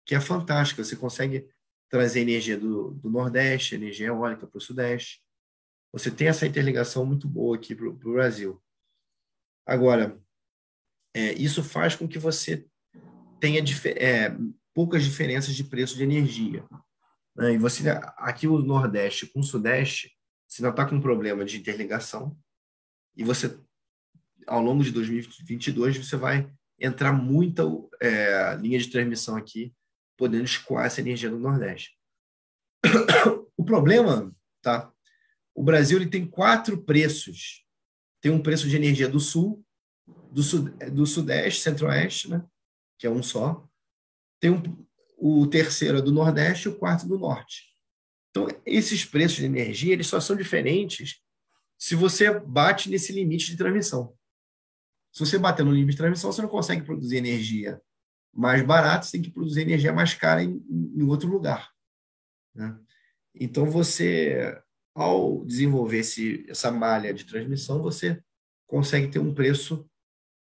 [0.06, 0.84] que é fantástica.
[0.84, 1.50] Você consegue
[1.90, 5.22] trazer energia do, do Nordeste, energia eólica para o Sudeste.
[5.92, 8.62] Você tem essa interligação muito boa aqui para o Brasil.
[9.66, 10.22] Agora,
[11.14, 12.68] é, isso faz com que você
[13.40, 13.64] tenha
[13.98, 14.36] é,
[14.74, 16.66] poucas diferenças de preço de energia.
[17.36, 17.54] Né?
[17.54, 17.84] E você,
[18.18, 20.12] aqui o Nordeste com o Sudeste,
[20.48, 22.38] você não está com um problema de interligação.
[23.16, 23.58] E você,
[24.46, 27.64] ao longo de 2022, você vai entrar muita
[28.02, 29.74] é, linha de transmissão aqui,
[30.18, 31.98] podendo escoar essa energia do Nordeste.
[33.58, 34.92] O problema, tá?
[35.56, 37.66] O Brasil ele tem quatro preços.
[38.22, 39.66] Tem um preço de energia do Sul,
[40.30, 42.46] do, sud, do Sudeste, Centro-Oeste, né?
[43.00, 43.68] que é um só.
[44.40, 44.86] Tem um,
[45.18, 47.74] o terceiro é do Nordeste e o quarto do Norte.
[48.30, 51.22] Então, esses preços de energia eles só são diferentes
[51.78, 54.14] se você bate nesse limite de transmissão.
[55.16, 57.82] Se você bater no limite de transmissão, você não consegue produzir energia
[58.34, 61.72] mais barata, você tem que produzir energia mais cara em, em outro lugar.
[62.54, 62.78] Né?
[63.34, 64.62] Então, você,
[64.94, 68.22] ao desenvolver esse, essa malha de transmissão, você
[68.68, 69.90] consegue ter um preço,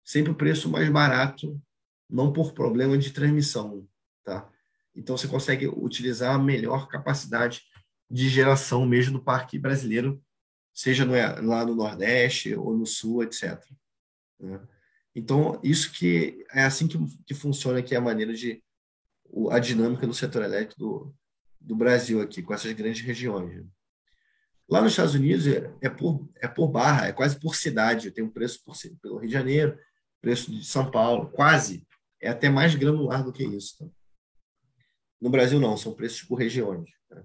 [0.06, 1.61] sempre o um preço mais barato,
[2.10, 3.85] não por problema de transmissão.
[4.23, 4.49] Tá?
[4.95, 7.64] Então, você consegue utilizar a melhor capacidade
[8.10, 10.23] de geração mesmo do parque brasileiro,
[10.73, 11.11] seja no,
[11.45, 13.61] lá no Nordeste ou no Sul, etc.
[14.42, 14.60] Né?
[15.16, 18.64] Então, isso que é assim que, que funciona aqui a maneira de
[19.50, 21.16] a dinâmica do setor elétrico do,
[21.60, 23.56] do Brasil aqui, com essas grandes regiões.
[23.56, 23.66] Né?
[24.70, 28.12] Lá nos Estados Unidos é, é, por, é por barra, é quase por cidade.
[28.12, 29.78] Tem um preço por, pelo Rio de Janeiro,
[30.22, 31.86] preço de São Paulo, quase.
[32.22, 33.80] É até mais granular do que isso.
[33.80, 33.86] Tá?
[35.20, 36.90] No Brasil, não, são preços por regiões.
[37.10, 37.24] Né?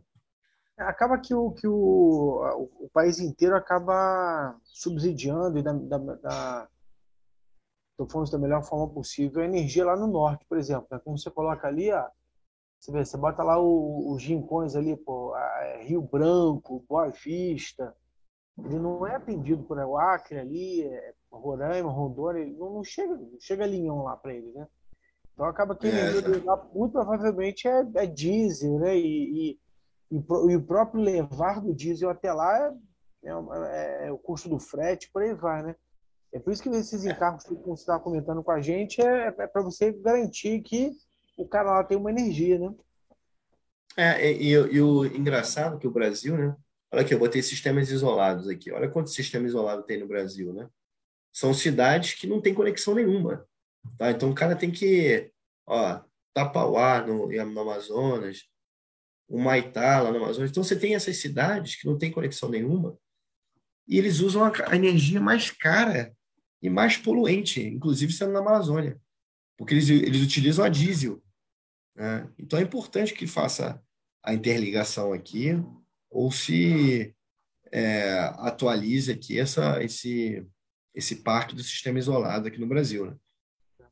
[0.78, 6.68] Acaba que o, que o, o, o país inteiro acaba subsidiando e da, da, da
[7.96, 10.86] estou falando da melhor forma possível, a energia lá no norte, por exemplo.
[10.90, 11.00] Né?
[11.02, 12.06] Como você coloca ali, ó,
[12.78, 17.94] você, vê, você bota lá os gincões ali, pô, é Rio Branco, Boa Vista,
[18.58, 23.14] ele não é atendido por o Acre ali, é Roraima, Rondônia, ele não, não chega,
[23.14, 24.66] não chega linhão lá para ele, né?
[25.32, 28.96] Então acaba que a é, energia lá, muito provavelmente é, é diesel, né?
[28.96, 29.60] E, e,
[30.10, 32.72] e, e, o próprio levar do diesel até lá
[33.22, 35.76] é, é, é, o custo do frete, por aí vai, né?
[36.36, 39.46] É por isso que esses encargos que você está comentando com a gente é, é
[39.46, 40.92] para você garantir que
[41.34, 42.74] o cara lá tem uma energia, né?
[43.96, 46.54] É, e, e, o engraçado é que o Brasil, né?
[46.92, 48.70] Olha aqui, eu botei sistemas isolados aqui.
[48.70, 50.68] Olha quantos sistemas isolados tem no Brasil, né?
[51.32, 53.46] São cidades que não tem conexão nenhuma.
[53.96, 54.10] Tá?
[54.10, 55.32] Então o cara tem que,
[55.66, 56.00] ó,
[56.34, 58.42] Tapauá no, no Amazonas,
[59.26, 60.50] o Maitá lá no Amazonas.
[60.50, 62.98] Então você tem essas cidades que não tem conexão nenhuma
[63.88, 66.15] e eles usam a energia mais cara
[66.62, 69.00] e mais poluente, inclusive sendo na Amazônia,
[69.56, 71.22] porque eles, eles utilizam a diesel.
[71.94, 72.28] Né?
[72.38, 73.82] Então é importante que faça
[74.22, 75.52] a interligação aqui
[76.10, 77.14] ou se
[77.72, 80.46] é, atualize aqui essa, esse,
[80.94, 83.06] esse parque do sistema isolado aqui no Brasil.
[83.06, 83.16] Né?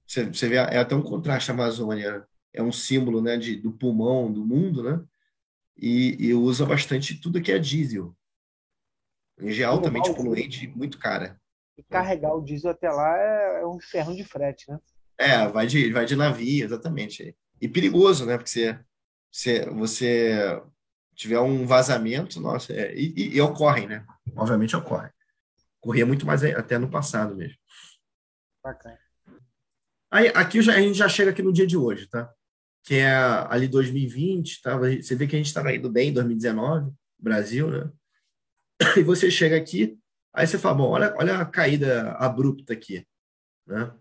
[0.06, 3.72] Você, você vê, é até um contraste, a Amazônia é um símbolo né, de, do
[3.72, 5.04] pulmão do mundo, né?
[5.76, 8.16] E, e usa bastante tudo que é diesel.
[9.36, 11.40] Energia altamente poluente e muito cara.
[11.76, 14.78] E carregar o diesel até lá é, é um ferro de frete, né?
[15.18, 17.36] É, vai de, vai de navio, exatamente.
[17.60, 18.36] E perigoso, né?
[18.36, 18.78] Porque você,
[19.30, 20.62] você, você
[21.14, 24.04] tiver um vazamento, nossa, é, e, e, e ocorrem, né?
[24.36, 25.10] Obviamente ocorre.
[25.80, 27.56] Corria muito mais até no passado mesmo.
[28.62, 28.98] Bacana.
[30.10, 32.32] Aí, aqui já, a gente já chega aqui no dia de hoje, tá?
[32.84, 33.14] Que é
[33.48, 34.76] ali 2020, tá?
[34.76, 37.90] Você vê que a gente estava indo bem em 2019, Brasil, né?
[38.96, 39.98] E você chega aqui,
[40.34, 43.06] aí você fala, bom, olha, olha a caída abrupta aqui,
[43.66, 43.94] né?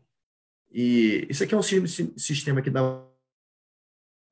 [0.72, 2.82] E isso aqui é um sistema que dá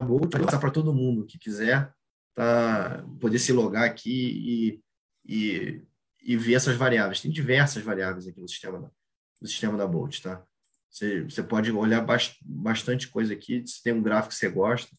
[0.02, 1.94] boa para todo mundo que quiser
[2.34, 4.82] tá, poder se logar aqui
[5.26, 5.82] e, e,
[6.23, 7.22] e ver essas variáveis.
[7.22, 8.91] Tem diversas variáveis aqui no sistema,
[9.40, 10.44] no sistema da Bolt, tá?
[10.90, 12.06] Você, você pode olhar
[12.44, 13.65] bastante coisa aqui.
[13.65, 14.94] Se tem um gráfico que você gosta,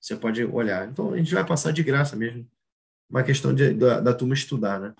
[0.00, 0.88] você pode olhar.
[0.88, 2.50] Então, a gente vai passar de graça mesmo.
[3.08, 4.94] Uma questão de, da, da turma estudar, né?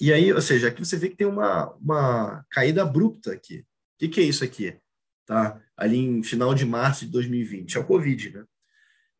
[0.00, 3.60] E aí, ou seja, aqui você vê que tem uma, uma caída abrupta aqui.
[3.60, 3.64] O
[3.98, 4.78] que, que é isso aqui?
[5.26, 5.60] Tá?
[5.76, 7.76] Ali em final de março de 2020.
[7.76, 8.44] É o Covid, né?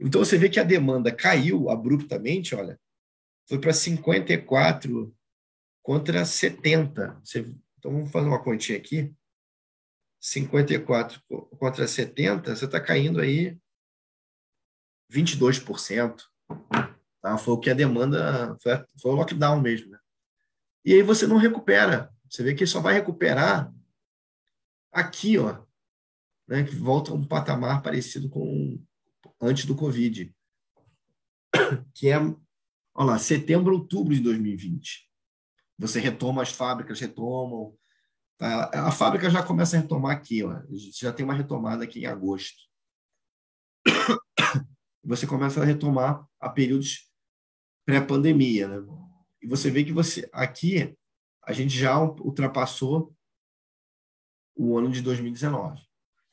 [0.00, 2.78] Então, você vê que a demanda caiu abruptamente, olha.
[3.48, 5.12] Foi para 54
[5.82, 7.20] contra 70.
[7.24, 7.40] Você,
[7.78, 9.12] então, vamos fazer uma continha aqui.
[10.20, 11.20] 54
[11.59, 13.56] contra 70, você está caindo aí
[15.10, 16.22] 22%.
[17.22, 17.38] Tá?
[17.38, 19.92] Foi o que a demanda, foi, foi o lockdown mesmo.
[19.92, 19.98] Né?
[20.84, 22.12] E aí você não recupera.
[22.28, 23.72] Você vê que só vai recuperar
[24.92, 25.64] aqui, ó,
[26.46, 28.82] né, que volta a um patamar parecido com
[29.40, 30.34] antes do Covid,
[31.94, 32.36] que é, olha
[32.94, 35.09] lá, setembro, outubro de 2020.
[35.78, 37.76] Você retoma as fábricas, retomam,
[38.40, 40.60] a, a fábrica já começa a retomar aqui, ó.
[40.92, 42.59] já tem uma retomada aqui em agosto.
[45.05, 47.10] Você começa a retomar a períodos
[47.86, 49.07] pré-pandemia, né?
[49.43, 50.97] E você vê que você aqui
[51.43, 53.15] a gente já ultrapassou
[54.55, 55.81] o ano de 2019.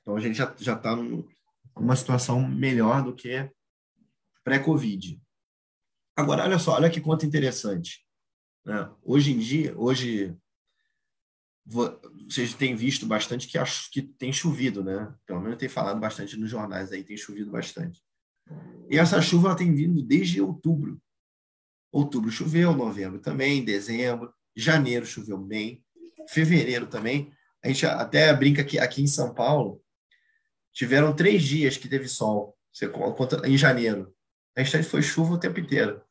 [0.02, 3.50] Então a gente já já está numa situação melhor do que
[4.44, 5.22] pré-Covid.
[6.16, 8.06] Agora, olha só, olha que conta interessante.
[8.66, 8.90] Né?
[9.04, 10.36] Hoje em dia, hoje
[11.66, 15.14] vocês têm visto bastante que, acho que tem chovido, né?
[15.26, 18.04] Pelo menos tem falado bastante nos jornais aí, tem chovido bastante.
[18.88, 21.02] E essa chuva tem vindo desde outubro.
[21.96, 25.82] Outubro choveu, novembro também, dezembro, janeiro choveu bem,
[26.28, 27.32] fevereiro também.
[27.64, 29.82] A gente até brinca que aqui em São Paulo
[30.74, 32.54] tiveram três dias que teve sol,
[33.46, 34.14] em janeiro.
[34.58, 36.02] A restante foi chuva o tempo inteiro,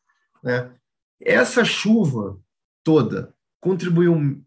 [0.42, 0.74] né?
[1.20, 2.40] Essa chuva
[2.82, 4.42] toda contribuiu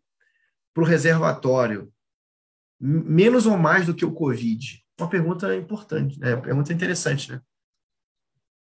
[0.73, 1.93] para o reservatório
[2.79, 4.83] menos ou mais do que o Covid?
[4.99, 7.39] Uma pergunta importante, é uma pergunta interessante, né?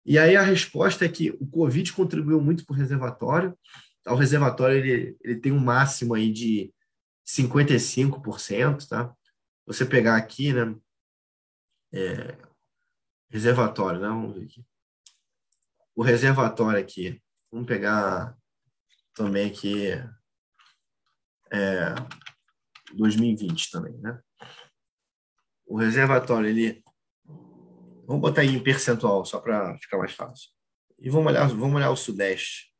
[0.05, 3.57] E aí a resposta é que o Covid contribuiu muito para o reservatório.
[4.07, 6.73] O reservatório ele, ele tem um máximo aí de
[7.27, 9.15] 55%, tá?
[9.65, 10.75] Você pegar aqui, né?
[11.93, 12.37] É,
[13.29, 14.07] reservatório, né?
[14.07, 14.65] Vamos ver aqui.
[15.95, 17.21] O reservatório aqui.
[17.51, 18.35] Vamos pegar
[19.13, 19.91] também aqui
[21.51, 21.93] é,
[22.93, 24.19] 2020 também, né?
[25.65, 26.83] O reservatório, ele...
[28.05, 30.49] Vamos botar aí em percentual, só para ficar mais fácil.
[30.99, 32.71] E vamos olhar, vamos olhar o Sudeste.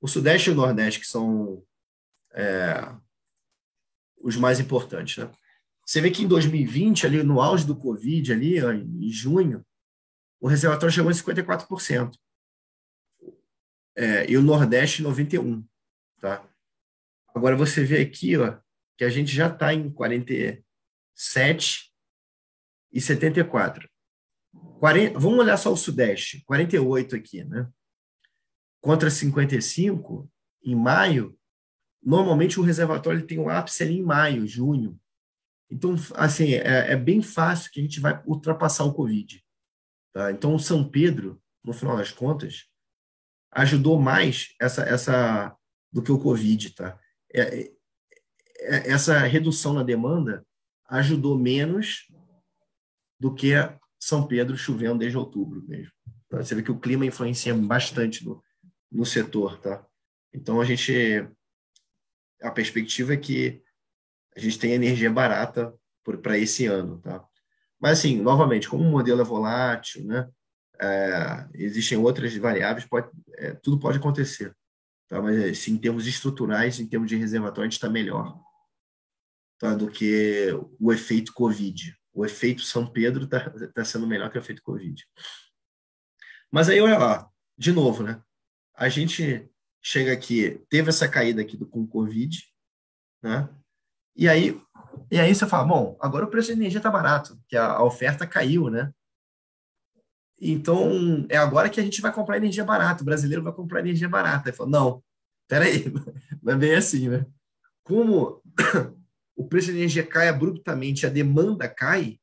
[0.00, 1.64] O Sudeste e o Nordeste, que são
[2.32, 2.92] é,
[4.20, 5.30] os mais importantes, né?
[5.84, 9.64] Você vê que em 2020, ali no auge do Covid, ali, em junho,
[10.40, 12.16] o reservatório chegou em 54%.
[13.96, 15.64] É, e o Nordeste, 91%.
[16.20, 16.48] Tá?
[17.34, 18.56] Agora você vê aqui, ó,
[18.96, 21.91] que a gente já está em 47
[22.92, 23.88] e 74.
[24.78, 27.68] 40, vamos olhar só o Sudeste, 48 aqui, né?
[28.80, 30.28] Contra 55
[30.64, 31.38] em maio,
[32.02, 34.98] normalmente o reservatório tem um ápice ali em maio, junho.
[35.70, 39.42] Então, assim, é, é bem fácil que a gente vai ultrapassar o Covid.
[40.12, 40.30] Tá?
[40.30, 42.66] Então, o São Pedro, no final das contas,
[43.52, 45.56] ajudou mais essa, essa
[45.90, 46.74] do que o Covid.
[46.74, 46.98] Tá?
[47.32, 47.70] É,
[48.60, 50.46] é, essa redução na demanda
[50.88, 52.06] ajudou menos
[53.22, 53.52] do que
[54.00, 55.92] São Pedro chovendo desde outubro mesmo.
[56.28, 56.38] Tá?
[56.38, 58.42] Você vê que o clima influencia bastante no,
[58.90, 59.60] no setor.
[59.60, 59.86] Tá?
[60.34, 61.24] Então, a gente.
[62.42, 63.62] A perspectiva é que
[64.36, 65.72] a gente tenha energia barata
[66.20, 66.98] para esse ano.
[66.98, 67.24] Tá?
[67.80, 70.28] Mas, assim, novamente, como o modelo é volátil, né?
[70.80, 74.52] É, existem outras variáveis, pode, é, tudo pode acontecer.
[75.06, 75.22] Tá?
[75.22, 78.36] Mas, assim, em termos estruturais, em termos de reservatório, a gente está melhor
[79.60, 79.76] tá?
[79.76, 80.48] do que
[80.80, 81.96] o efeito Covid.
[82.12, 85.06] O efeito São Pedro está tá sendo melhor que o efeito Covid.
[86.50, 88.22] Mas aí, olha lá, de novo, né?
[88.74, 89.50] A gente
[89.82, 92.38] chega aqui, teve essa caída aqui do, com o Covid,
[93.22, 93.48] né?
[94.14, 94.60] E aí,
[95.10, 97.82] e aí você fala, bom, agora o preço da energia está barato, que a, a,
[97.82, 98.92] oferta caiu, né?
[100.40, 104.08] Então, é agora que a gente vai comprar energia barata, o brasileiro vai comprar energia
[104.08, 104.52] barata.
[104.52, 105.04] Fala, não,
[105.48, 105.84] peraí,
[106.42, 107.24] não é bem assim, né?
[107.84, 108.42] Como
[109.36, 112.18] o preço da energia cai abruptamente, a demanda cai,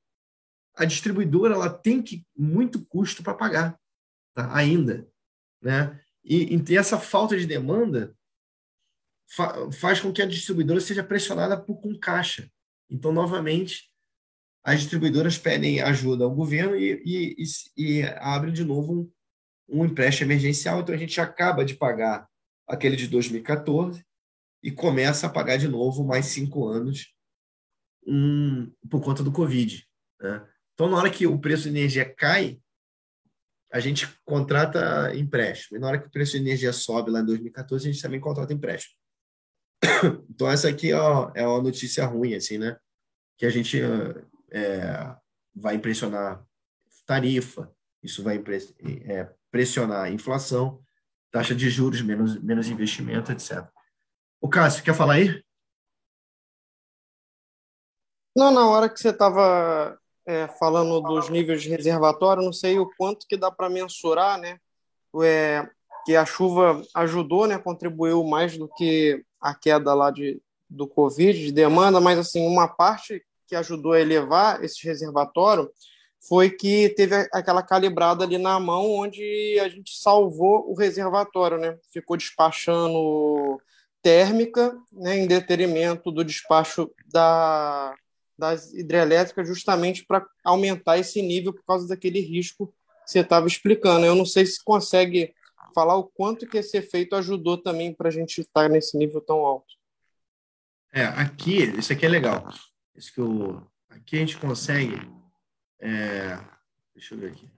[0.76, 3.80] a distribuidora ela tem que muito custo para pagar,
[4.34, 4.56] tá?
[4.56, 5.07] ainda,
[5.61, 5.99] né?
[6.23, 8.15] E, e essa falta de demanda
[9.30, 12.49] fa faz com que a distribuidora seja pressionada por, com caixa.
[12.90, 13.90] Então, novamente,
[14.64, 19.86] as distribuidoras pedem ajuda ao governo e, e, e, e abrem de novo um, um
[19.86, 20.81] empréstimo emergencial.
[20.81, 22.27] Então, a gente acaba de pagar
[22.68, 24.03] aquele de 2014
[24.61, 27.14] e começa a pagar de novo mais cinco anos
[28.06, 29.86] um, por conta do Covid.
[30.19, 30.48] Né?
[30.73, 32.60] Então, na hora que o preço de energia cai,
[33.72, 35.77] a gente contrata empréstimo.
[35.77, 38.19] E na hora que o preço de energia sobe lá em 2014, a gente também
[38.19, 38.95] contrata empréstimo.
[40.30, 42.77] Então, essa aqui ó, é uma notícia ruim, assim, né?
[43.38, 43.77] Que a gente
[44.52, 45.15] é,
[45.53, 46.44] vai impressionar
[47.06, 47.69] tarifa,
[48.02, 48.41] isso vai
[49.06, 50.81] é, pressionar a inflação,
[51.31, 53.68] taxa de juros, menos, menos investimento, etc.
[54.41, 55.44] O Cássio, quer falar aí?
[58.36, 62.90] Não, na hora que você estava é, falando dos níveis de reservatório, não sei o
[62.98, 64.57] quanto que dá para mensurar, né?
[65.22, 65.68] É,
[66.06, 67.57] que a chuva ajudou, né?
[67.57, 72.68] Contribuiu mais do que a queda lá de, do Covid, de demanda, mas assim, uma
[72.68, 75.70] parte que ajudou a elevar esse reservatório
[76.22, 81.78] foi que teve aquela calibrada ali na mão onde a gente salvou o reservatório, né?
[81.91, 83.60] Ficou despachando
[84.02, 87.96] térmica, né, em detrimento do despacho da,
[88.38, 94.06] das hidrelétricas, justamente para aumentar esse nível por causa daquele risco que você estava explicando.
[94.06, 95.34] Eu não sei se consegue
[95.74, 99.22] falar o quanto que esse efeito ajudou também para a gente estar tá nesse nível
[99.22, 99.80] tão alto.
[100.92, 102.48] É, aqui, isso aqui é legal.
[102.96, 104.96] Isso que eu, aqui a gente consegue.
[105.80, 106.38] É,
[106.94, 107.50] deixa eu ver aqui.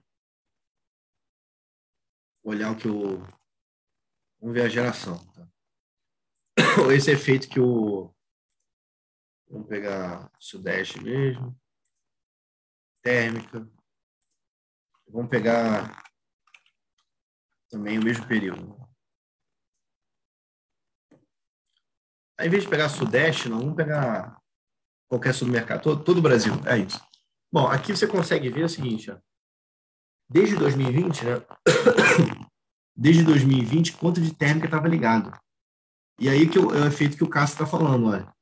[2.44, 3.18] Olhar o que o.
[4.40, 5.18] Vamos ver a geração.
[5.34, 5.46] Tá?
[6.94, 8.14] Esse efeito que o.
[9.48, 11.58] Vamos pegar Sudeste mesmo.
[13.02, 13.68] Térmica.
[15.08, 16.02] Vamos pegar
[17.68, 18.80] também o mesmo período.
[22.38, 24.40] Aí, em vez de pegar Sudeste, não, vamos pegar
[25.08, 27.00] qualquer supermercado, todo, todo o Brasil, é isso.
[27.52, 29.18] Bom, aqui você consegue ver o seguinte, ó.
[30.28, 31.32] desde 2020, né?
[32.96, 35.38] desde 2020, quanto de térmica estava ligado.
[36.22, 38.32] E aí que o, é o efeito que o Cássio está falando, olha.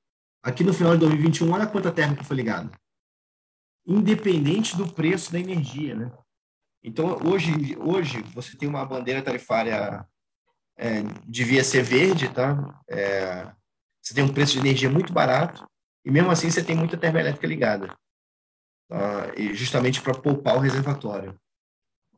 [0.43, 2.71] Aqui no final de 2021, olha quanta térmica foi ligada.
[3.87, 6.13] Independente do preço da energia, né?
[6.85, 10.07] Então, hoje, hoje você tem uma bandeira tarifária,
[10.77, 12.83] é, devia ser verde, tá?
[12.87, 13.51] É,
[14.03, 15.67] você tem um preço de energia muito barato
[16.05, 17.97] e, mesmo assim, você tem muita termoelétrica ligada.
[18.91, 19.33] Tá?
[19.39, 21.35] E justamente para poupar o reservatório.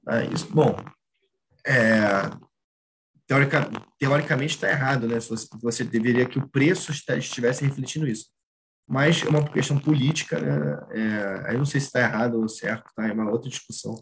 [0.05, 0.25] Tá?
[0.25, 0.75] Isso, bom,
[1.65, 2.29] é,
[3.33, 5.19] teorica, teoricamente está errado, né?
[5.19, 8.27] Você, você, deveria que o preço estivesse refletindo isso.
[8.87, 10.87] Mas é uma questão política, né?
[10.91, 13.07] É, aí não sei se está errado ou certo, tá?
[13.07, 13.95] É uma outra discussão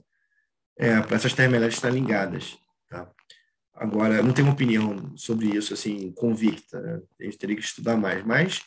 [0.77, 2.59] é, para essas terminais estarem ligadas.
[2.89, 3.09] Tá?
[3.75, 7.01] Agora, eu não tenho opinião sobre isso assim convicta, né?
[7.21, 8.61] a gente teria que estudar mais, mas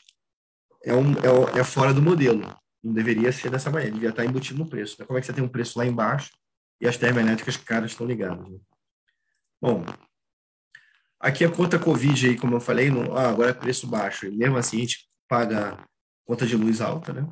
[0.86, 2.56] é, um, é, é, fora do modelo.
[2.82, 4.98] Não deveria ser dessa maneira, devia estar embutido no preço.
[5.00, 5.06] Né?
[5.06, 6.32] Como é que você tem um preço lá embaixo
[6.80, 8.48] e as termoelétricas caras estão ligadas?
[8.48, 8.58] Né?
[9.62, 9.86] Bom,
[11.24, 14.32] aqui a conta Covid, aí, como eu falei, não, ah, agora é preço baixo, e
[14.32, 15.82] mesmo assim a gente paga
[16.26, 17.26] conta de luz alta, né?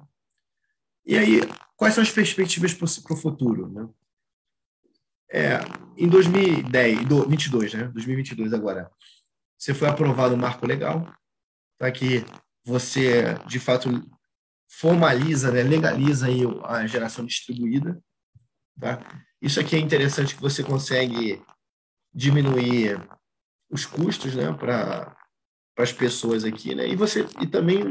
[1.06, 1.42] E aí,
[1.76, 3.70] quais são as perspectivas para o futuro?
[3.70, 3.90] Né?
[5.30, 5.60] É,
[5.98, 7.84] em 2010, 22, né?
[7.90, 8.90] 2022 agora,
[9.58, 11.14] você foi aprovado o marco legal,
[11.78, 11.92] tá?
[11.92, 12.24] que
[12.64, 13.90] você, de fato,
[14.70, 15.64] formaliza, né?
[15.64, 18.02] legaliza aí a geração distribuída.
[18.80, 19.00] Tá?
[19.42, 21.42] Isso aqui é interessante que você consegue
[22.14, 22.98] diminuir
[23.72, 24.52] os custos né?
[24.54, 25.16] para
[25.78, 26.76] as pessoas aqui.
[26.76, 26.88] Né?
[26.90, 27.82] E, você, e também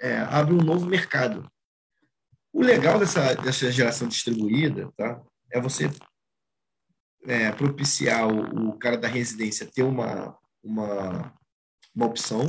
[0.00, 1.50] é, abre um novo mercado.
[2.52, 5.20] O legal dessa, dessa geração distribuída tá?
[5.50, 5.90] é você
[7.24, 11.32] é, propiciar o, o, cara da residência ter uma, uma,
[11.94, 12.46] uma opção,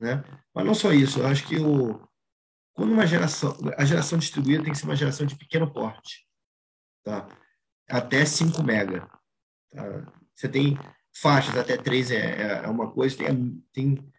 [0.00, 0.24] né?
[0.54, 2.00] mas não só isso, eu acho que o,
[2.72, 6.26] quando uma geração, a geração distribuída tem que ser uma geração de pequeno porte,
[7.04, 7.28] tá?
[7.90, 9.06] até 5 mega.
[9.70, 9.84] Tá?
[10.34, 10.78] Você tem
[11.14, 14.12] faixas até 3 é, é, é uma coisa, tem, tem,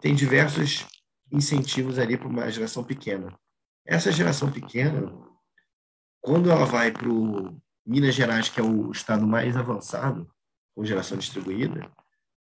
[0.00, 0.86] tem diversos
[1.30, 3.36] incentivos ali para uma geração pequena.
[3.86, 5.12] Essa geração pequena,
[6.20, 7.08] quando ela vai para
[7.86, 10.30] Minas Gerais, que é o estado mais avançado
[10.74, 11.90] com geração distribuída,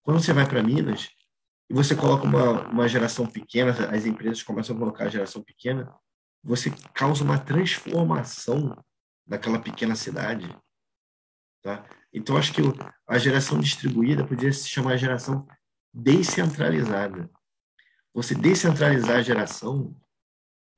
[0.03, 1.09] quando você vai para Minas
[1.69, 5.93] e você coloca uma, uma geração pequena, as empresas começam a colocar a geração pequena,
[6.43, 8.77] você causa uma transformação
[9.27, 10.55] naquela pequena cidade.
[11.61, 11.85] Tá?
[12.13, 12.61] Então, acho que
[13.07, 15.47] a geração distribuída podia se chamar geração
[15.93, 17.29] descentralizada.
[18.13, 19.95] Você descentralizar a geração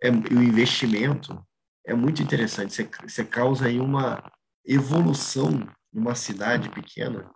[0.02, 1.46] é, o investimento
[1.86, 2.74] é muito interessante.
[2.74, 4.24] Você, você causa aí uma
[4.66, 5.50] evolução
[5.92, 7.30] numa cidade pequena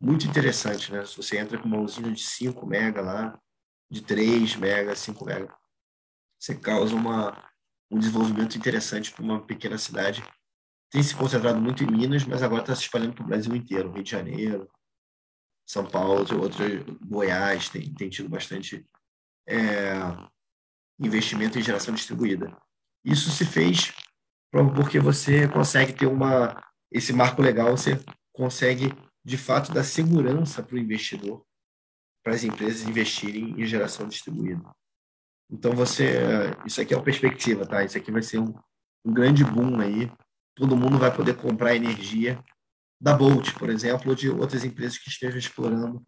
[0.00, 1.04] muito interessante, né?
[1.06, 3.38] Se você entra com uma usina de 5 mega lá,
[3.90, 5.56] de 3 mega, 5 mega,
[6.38, 7.50] você causa uma,
[7.90, 10.22] um desenvolvimento interessante para uma pequena cidade.
[10.94, 13.90] Tem se concentrado muito em Minas, mas agora está se espalhando para o Brasil inteiro.
[13.90, 14.70] Rio de Janeiro,
[15.68, 16.60] São Paulo, outros,
[17.04, 18.86] Goiás, tem, tem tido bastante
[19.48, 19.94] é,
[21.00, 22.56] investimento em geração distribuída.
[23.04, 23.92] Isso se fez
[24.76, 26.62] porque você consegue ter uma
[26.92, 27.98] esse marco legal, você
[28.32, 28.94] consegue
[29.24, 31.44] de fato dar segurança para o investidor,
[32.22, 34.62] para as empresas investirem em geração distribuída.
[35.50, 36.20] Então você,
[36.64, 37.82] isso aqui é uma perspectiva, tá?
[37.82, 38.54] Isso aqui vai ser um,
[39.04, 40.08] um grande boom aí.
[40.54, 42.42] Todo mundo vai poder comprar energia
[43.00, 46.04] da Bolt, por exemplo, ou de outras empresas que estejam explorando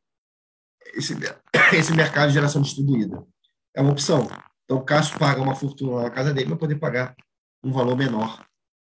[0.94, 1.14] esse,
[1.76, 3.26] esse mercado de geração distribuída.
[3.74, 4.28] É uma opção.
[4.64, 7.14] Então, o Cássio paga uma fortuna na casa dele, vai poder pagar
[7.62, 8.46] um valor menor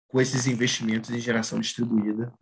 [0.07, 2.33] com esses investimentos em geração distribuída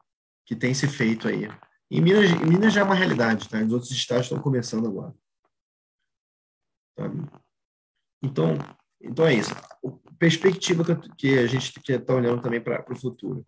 [0.45, 1.49] que tem se feito aí.
[1.91, 3.61] Em Minas, em Minas já é uma realidade, tá?
[3.61, 5.13] Os outros estados estão começando agora.
[6.95, 7.05] Tá?
[8.21, 8.57] Então,
[9.07, 9.53] então é isso.
[9.53, 10.83] A perspectiva
[11.17, 13.45] que a gente está olhando também para o futuro.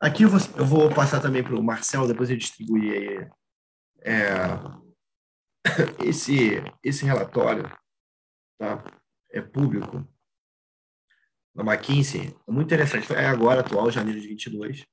[0.00, 3.30] Aqui eu vou, eu vou passar também para o Marcel, depois ele distribuir aí,
[4.02, 4.34] é,
[6.04, 7.70] esse, esse relatório
[8.58, 8.84] tá?
[9.30, 10.06] é público,
[11.54, 14.86] na McKinsey, é muito interessante, é agora, atual, janeiro de 22,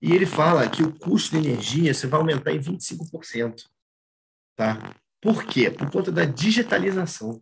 [0.00, 3.70] e ele fala que o custo de energia você vai aumentar em 25%.
[4.56, 4.96] Tá?
[5.20, 5.70] Por quê?
[5.70, 7.40] Por conta da digitalização.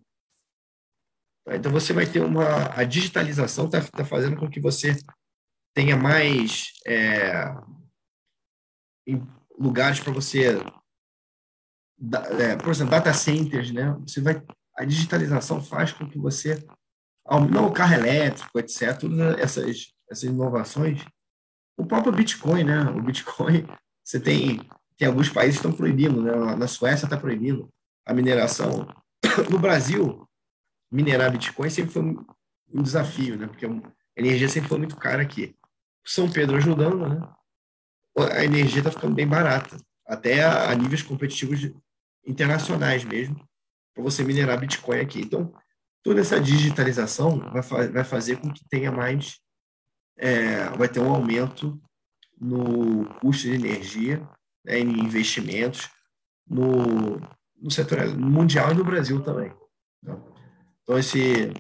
[1.45, 1.57] Tá?
[1.57, 2.75] Então, você vai ter uma...
[2.75, 4.97] A digitalização está tá fazendo com que você
[5.75, 7.45] tenha mais é,
[9.59, 10.59] lugares para você...
[12.39, 13.95] É, por exemplo, data centers, né?
[14.07, 14.43] Você vai
[14.81, 16.67] a digitalização faz com que você,
[17.51, 21.05] não o carro elétrico, etc., todas essas, essas inovações,
[21.77, 22.85] o próprio Bitcoin, né?
[22.85, 23.67] O Bitcoin,
[24.03, 26.57] você tem, tem alguns países estão proibindo, né?
[26.57, 27.69] Na Suécia está proibindo
[28.07, 28.89] a mineração.
[29.51, 30.27] No Brasil,
[30.91, 33.47] minerar Bitcoin sempre foi um desafio, né?
[33.47, 33.71] Porque a
[34.17, 35.57] energia sempre foi muito cara aqui.
[36.05, 37.29] São Pedro ajudando, né?
[38.33, 39.77] A energia está ficando bem barata,
[40.07, 41.71] até a, a níveis competitivos
[42.27, 43.49] internacionais mesmo
[43.95, 45.21] para você minerar Bitcoin aqui.
[45.21, 45.53] Então,
[46.03, 49.39] toda essa digitalização vai, fa vai fazer com que tenha mais,
[50.17, 51.81] é, vai ter um aumento
[52.39, 54.27] no custo de energia,
[54.65, 55.89] né, em investimentos,
[56.47, 57.21] no,
[57.61, 59.53] no setor mundial e no Brasil também.
[60.03, 60.17] Né?
[60.91, 61.53] Então, esse,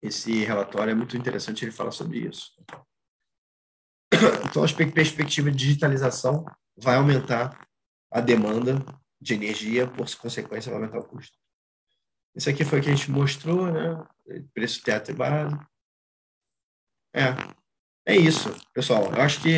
[0.00, 2.52] esse relatório é muito interessante, ele fala sobre isso.
[4.48, 6.44] Então, a perspectiva de digitalização
[6.76, 7.66] vai aumentar
[8.12, 8.76] a demanda
[9.20, 11.36] de energia, por consequência, vai aumentar o custo.
[12.32, 14.06] Isso aqui foi o que a gente mostrou, né?
[14.54, 15.58] Preço teto e base.
[17.12, 17.34] É,
[18.06, 19.12] é isso, pessoal.
[19.12, 19.50] Eu acho que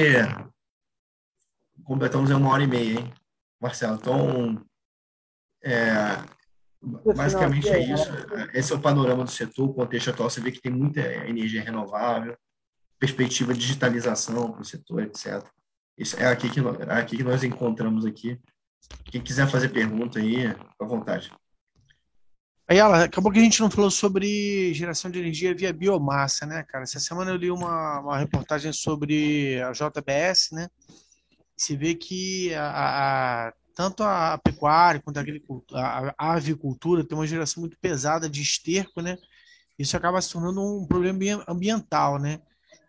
[1.84, 3.14] completamos em uma hora e meia, hein,
[3.60, 3.96] Marcelo?
[3.96, 4.66] Então,
[5.62, 6.34] é,
[7.16, 8.10] basicamente é isso.
[8.52, 10.30] Esse é o panorama do setor, o contexto atual.
[10.30, 12.36] Você vê que tem muita energia renovável,
[12.98, 15.42] perspectiva de digitalização para o setor, etc.
[15.96, 18.40] Isso é aqui que, é aqui que nós encontramos aqui
[19.06, 20.46] quem quiser fazer pergunta aí,
[20.80, 21.30] à vontade.
[22.66, 26.62] Aí, ela, acabou que a gente não falou sobre geração de energia via biomassa, né,
[26.62, 26.84] cara?
[26.84, 30.68] Essa semana eu li uma, uma reportagem sobre a JBS, né?
[31.56, 35.18] Se vê que a, a tanto a pecuária quanto
[35.72, 39.18] a, a avicultura tem uma geração muito pesada de esterco, né?
[39.78, 42.40] Isso acaba se tornando um problema ambiental, né?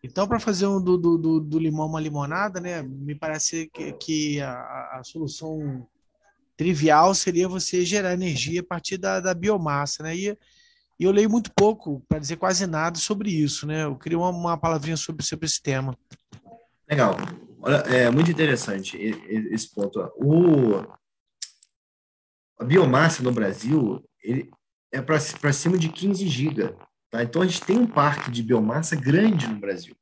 [0.03, 2.83] Então, para fazer um do, do, do, limão uma limonada, né?
[2.83, 5.87] Me parece que, que a, a solução
[6.55, 10.15] trivial seria você gerar energia a partir da, da biomassa, né?
[10.15, 10.37] E,
[10.99, 13.83] e eu leio muito pouco, para dizer quase nada sobre isso, né?
[13.83, 15.97] Eu queria uma, uma palavrinha sobre, sobre esse tema.
[16.87, 17.17] Legal.
[17.65, 19.99] Olha, é muito interessante esse ponto.
[20.17, 20.85] O,
[22.59, 24.51] a biomassa no Brasil ele
[24.91, 26.77] é para cima de 15 giga.
[27.09, 27.23] Tá?
[27.23, 29.95] Então, a gente tem um parque de biomassa grande no Brasil.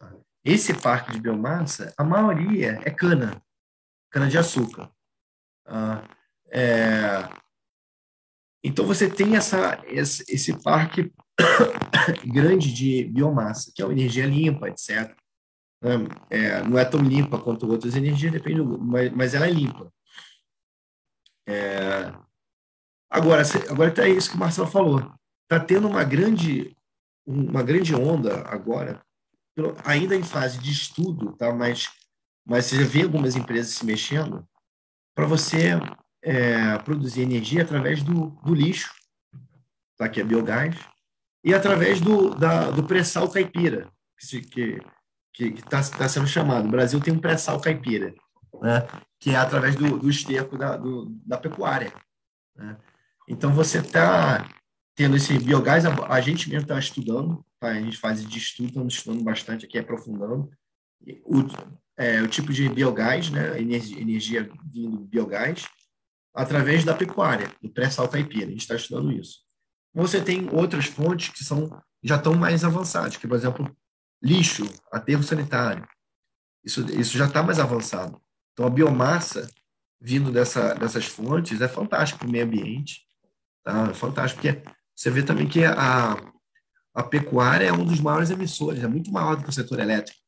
[0.00, 0.16] Tá?
[0.44, 3.40] Esse parque de biomassa, a maioria é cana,
[4.10, 4.90] cana-de-açúcar.
[5.64, 6.02] Ah,
[6.50, 7.28] é...
[8.64, 11.12] Então, você tem essa, esse parque
[12.26, 15.14] grande de biomassa, que é uma energia limpa, etc.
[16.30, 19.92] É, não é tão limpa quanto outras energias, depende do, mas, mas ela é limpa.
[21.46, 22.12] É,
[23.10, 25.14] agora, agora está isso que o Marcelo falou.
[25.42, 26.74] Está tendo uma grande,
[27.26, 29.04] uma grande onda agora,
[29.84, 31.52] ainda em fase de estudo, tá?
[31.52, 31.90] mas,
[32.46, 34.46] mas você já vê algumas empresas se mexendo
[35.14, 35.72] para você
[36.22, 38.92] é, produzir energia através do, do lixo,
[39.98, 40.08] tá?
[40.08, 40.76] que é biogás,
[41.44, 43.92] e através do, da, do pré-sal caipira,
[44.50, 44.78] que
[45.42, 46.66] está tá sendo chamado.
[46.66, 48.14] O Brasil tem um pré-sal caipira,
[48.62, 48.86] né?
[49.18, 51.92] que é através do, do esterco da, do, da pecuária.
[52.56, 52.76] Né?
[53.28, 54.48] Então, você está
[54.94, 57.68] tendo esse biogás, a, a gente mesmo está estudando, tá?
[57.68, 60.50] a gente faz de estudo, estamos estudando bastante aqui, aprofundando.
[61.24, 61.40] O,
[61.96, 63.60] é, o tipo de biogás, né?
[63.60, 65.66] energia, energia vindo do biogás,
[66.34, 68.46] através da pecuária, do pré-sal caipira.
[68.46, 69.40] A gente está estudando isso.
[69.92, 71.70] Você tem outras fontes que são
[72.04, 73.74] já estão mais avançadas, que, por exemplo,
[74.24, 75.86] lixo, aterro sanitário.
[76.64, 78.20] Isso, isso já está mais avançado.
[78.52, 79.46] Então, a biomassa
[80.00, 83.06] vindo dessa, dessas fontes é fantástico para o meio ambiente.
[83.62, 83.88] Tá?
[83.90, 84.62] É fantástico, porque
[84.94, 86.14] você vê também que a,
[86.94, 90.18] a pecuária é um dos maiores emissores, é muito maior do que o setor elétrico.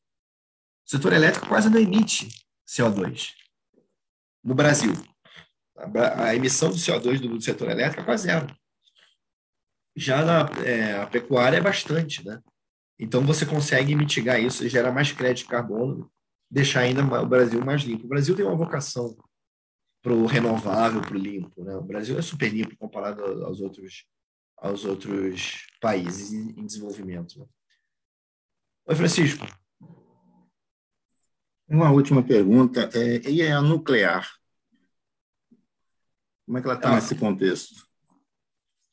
[0.87, 2.29] O setor elétrico quase não emite
[2.67, 3.31] CO2
[4.43, 4.93] no Brasil.
[5.77, 8.47] A, a emissão de CO2 do, do setor elétrico é quase zero.
[9.95, 12.41] Já na é, a pecuária é bastante, né?
[12.99, 16.11] Então você consegue mitigar isso e gerar mais crédito de carbono,
[16.51, 18.07] deixar ainda o Brasil mais limpo.
[18.07, 19.17] O Brasil tem uma vocação
[20.03, 21.65] para o renovável, para o limpo.
[21.65, 21.75] Né?
[21.77, 24.07] O Brasil é super limpo comparado aos outros,
[24.57, 27.41] aos outros países em, desenvolvimento.
[27.41, 27.47] Né?
[28.87, 29.45] Oi, Francisco.
[31.69, 32.89] Uma última pergunta.
[32.95, 34.31] É, e é a nuclear?
[36.47, 37.85] Como é que ela está ah, nesse contexto?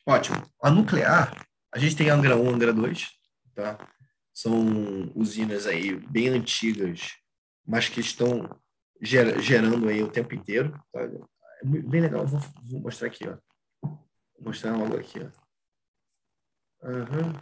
[0.08, 0.44] Ótimo.
[0.62, 3.12] A nuclear, a gente tem Angra 1, Angra 2,
[3.54, 3.93] tá?
[4.34, 7.18] São usinas aí bem antigas,
[7.66, 8.60] mas que estão
[9.02, 10.72] ger gerando aí o tempo inteiro.
[10.92, 11.02] Tá?
[11.02, 12.26] É bem legal.
[12.26, 13.38] Vou, vou, mostrar aqui, ó.
[13.82, 16.88] Vou mostrar logo aqui, ó.
[16.88, 17.34] Uhum.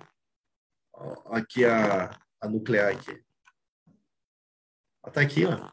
[1.32, 3.24] Aqui a, a nuclear aqui.
[5.04, 5.72] Ela tá aqui, ó.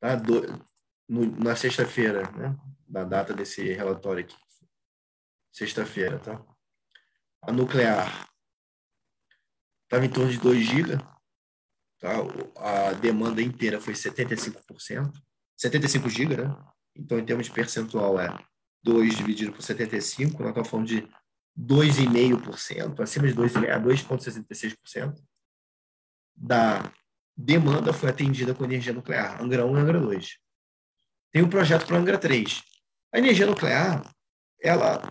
[0.00, 0.14] Tá?
[0.14, 0.64] Do,
[1.08, 2.56] no, na sexta-feira, né?
[2.86, 4.36] Da data desse relatório aqui
[5.58, 6.40] sexta-feira, tá?
[7.42, 8.28] A nuclear
[9.88, 10.98] estava em torno de 2 GB,
[11.98, 12.12] tá?
[12.56, 15.12] A demanda inteira foi 75%,
[15.56, 16.56] 75 GB, né?
[16.94, 18.36] Então, em termos de percentual, é
[18.82, 21.08] 2 dividido por 75, nós estamos falando de
[21.58, 25.22] 2,5%, acima de 2,5%, é 2,66%
[26.36, 26.92] da
[27.36, 30.38] demanda foi atendida com energia nuclear, Angra 1 e Angra 2.
[31.32, 32.62] Tem um projeto para Angra 3.
[33.12, 34.08] A energia nuclear,
[34.60, 35.02] ela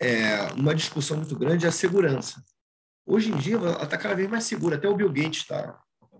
[0.00, 2.42] é, uma discussão muito grande é a segurança.
[3.10, 4.76] Hoje em dia, ela está cada vez mais segura.
[4.76, 5.76] Até o Bill Gates tá,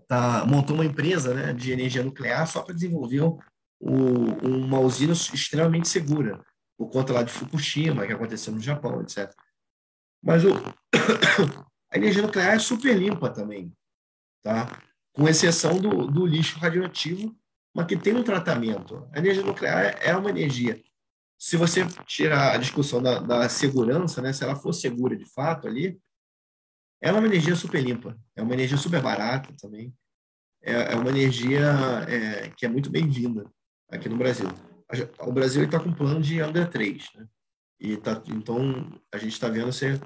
[0.07, 3.37] tá, montou uma empresa né, de energia nuclear só para desenvolver o,
[3.79, 6.43] uma usina extremamente segura,
[6.77, 9.33] por conta lá de Fukushima, que aconteceu no Japão, etc.
[10.21, 10.49] Mas o,
[11.89, 13.71] a energia nuclear é super limpa também,
[14.43, 14.67] tá?
[15.13, 17.33] com exceção do, do lixo radioativo,
[17.73, 19.07] mas que tem um tratamento.
[19.13, 20.81] A energia nuclear é uma energia
[21.41, 25.67] se você tirar a discussão da, da, segurança, né, se ela for segura de fato
[25.67, 25.99] ali,
[27.01, 29.93] ela é uma energia super limpa, é uma energia super barata também,
[30.61, 31.71] é, é uma energia
[32.07, 33.49] é, que é muito bem-vinda
[33.89, 34.47] aqui no Brasil.
[35.19, 37.27] O Brasil está com um plano de Angra 3, né?
[37.79, 39.99] E tá, então a gente está vendo essa,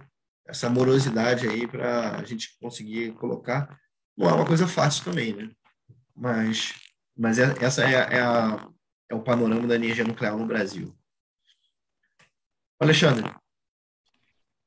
[0.48, 3.78] essa morosidade aí para a gente conseguir colocar.
[4.18, 5.52] Não é uma coisa fácil também, né?
[6.16, 6.74] Mas,
[7.18, 8.70] mas é, essa é, é, a,
[9.10, 10.96] é o panorama da energia nuclear no Brasil.
[12.80, 13.34] Alexandre.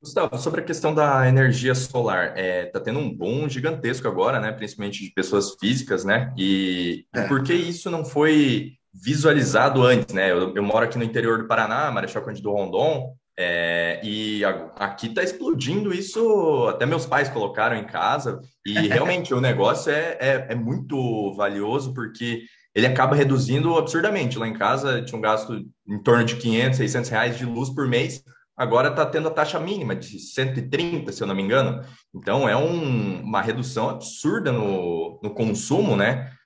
[0.01, 4.39] Gustavo, sobre a questão da energia solar, está é, tá tendo um boom gigantesco agora,
[4.39, 4.53] né?
[4.53, 6.33] Principalmente de pessoas físicas, né?
[6.39, 7.23] E, é.
[7.27, 10.31] por que isso não foi visualizado antes, né?
[10.31, 15.09] Eu, eu, moro aqui no interior do Paraná, Marechal Cândido Rondon, é, e a, aqui
[15.09, 20.47] está explodindo isso, até meus pais colocaram em casa, e realmente o negócio é, é,
[20.51, 22.43] é, muito valioso, porque
[22.75, 24.39] ele acaba reduzindo absurdamente.
[24.39, 27.89] Lá em casa tinha um gasto em torno de 500, 600 reais de luz por
[27.89, 28.23] mês,
[28.59, 31.81] agora está tendo a taxa mínima de 130, se eu não me engano.
[32.13, 36.37] Então é um, uma redução absurda no, no consumo, né?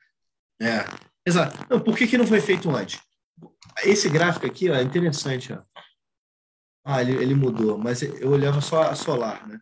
[0.61, 0.85] É,
[1.27, 1.59] exato.
[1.71, 3.01] Não, por que, que não foi feito antes?
[3.83, 5.55] Esse gráfico aqui ó, é interessante.
[5.55, 5.63] Ó.
[6.85, 9.59] Ah, ele, ele mudou, mas eu olhava só a solar, né?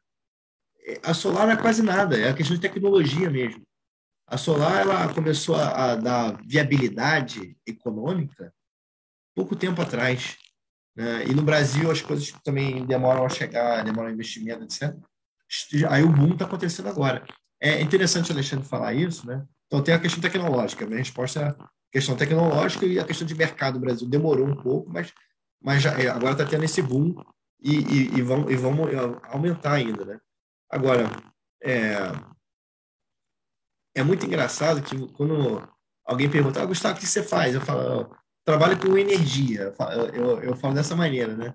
[1.04, 3.62] A solar é quase nada, é a questão de tecnologia mesmo.
[4.26, 8.52] A solar ela começou a, a dar viabilidade econômica
[9.36, 10.36] pouco tempo atrás.
[10.96, 11.26] Né?
[11.26, 14.94] E no Brasil as coisas também demoram a chegar, demoram investimento, etc.
[15.88, 17.24] Aí o boom está acontecendo agora.
[17.60, 19.44] É interessante o Alexandre falar isso, né?
[19.66, 20.86] Então tem a questão tecnológica.
[20.86, 21.56] Minha resposta é a
[21.92, 23.76] questão tecnológica e a questão de mercado.
[23.76, 25.12] O Brasil demorou um pouco, mas,
[25.62, 27.14] mas já, é, agora está tendo esse boom
[27.60, 28.74] e, e, e, vão, e vão
[29.24, 30.20] aumentar ainda, né?
[30.70, 31.10] Agora,
[31.62, 32.12] é,
[33.94, 35.62] é muito engraçado que quando
[36.04, 37.54] alguém pergunta, ah, Gustavo, o que você faz?
[37.54, 38.14] Eu falo,
[38.50, 39.72] trabalho com energia.
[40.12, 41.54] Eu, eu, falo dessa maneira, né?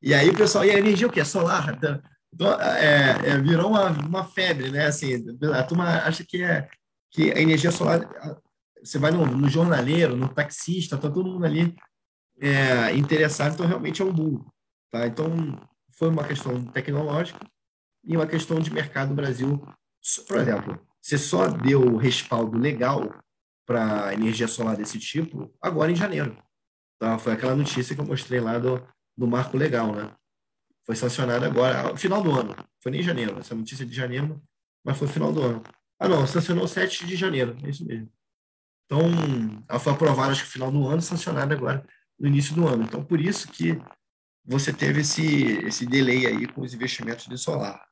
[0.00, 1.24] E aí o pessoal, e a energia o quê?
[1.24, 1.74] Solar.
[1.76, 2.00] Então,
[2.32, 4.86] então, é, é, virou uma, uma febre, né?
[4.86, 6.68] Assim, a turma acha que, é,
[7.10, 8.00] que a energia solar.
[8.82, 11.74] Você vai no, no jornaleiro, no taxista, tá todo mundo ali
[12.40, 14.44] é, interessado, então realmente é um boom.
[14.90, 15.06] Tá?
[15.06, 15.58] Então,
[15.96, 17.40] foi uma questão tecnológica
[18.04, 19.60] e uma questão de mercado no Brasil.
[20.28, 23.12] Por exemplo, você só deu respaldo legal
[23.68, 26.42] para energia solar desse tipo agora em janeiro.
[26.98, 27.18] Tá?
[27.18, 28.82] Foi aquela notícia que eu mostrei lá do,
[29.14, 30.10] do marco legal, né?
[30.86, 32.56] Foi sancionado agora, final do ano.
[32.82, 34.42] Foi nem em janeiro, essa notícia é de janeiro,
[34.82, 35.62] mas foi final do ano.
[36.00, 38.10] Ah, não, sancionou 7 de janeiro, é isso mesmo.
[38.86, 39.02] Então,
[39.68, 41.86] ela foi aprovada, acho que final do ano, sancionada agora
[42.18, 42.84] no início do ano.
[42.84, 43.78] Então, por isso que
[44.46, 47.86] você teve esse, esse delay aí com os investimentos de solar.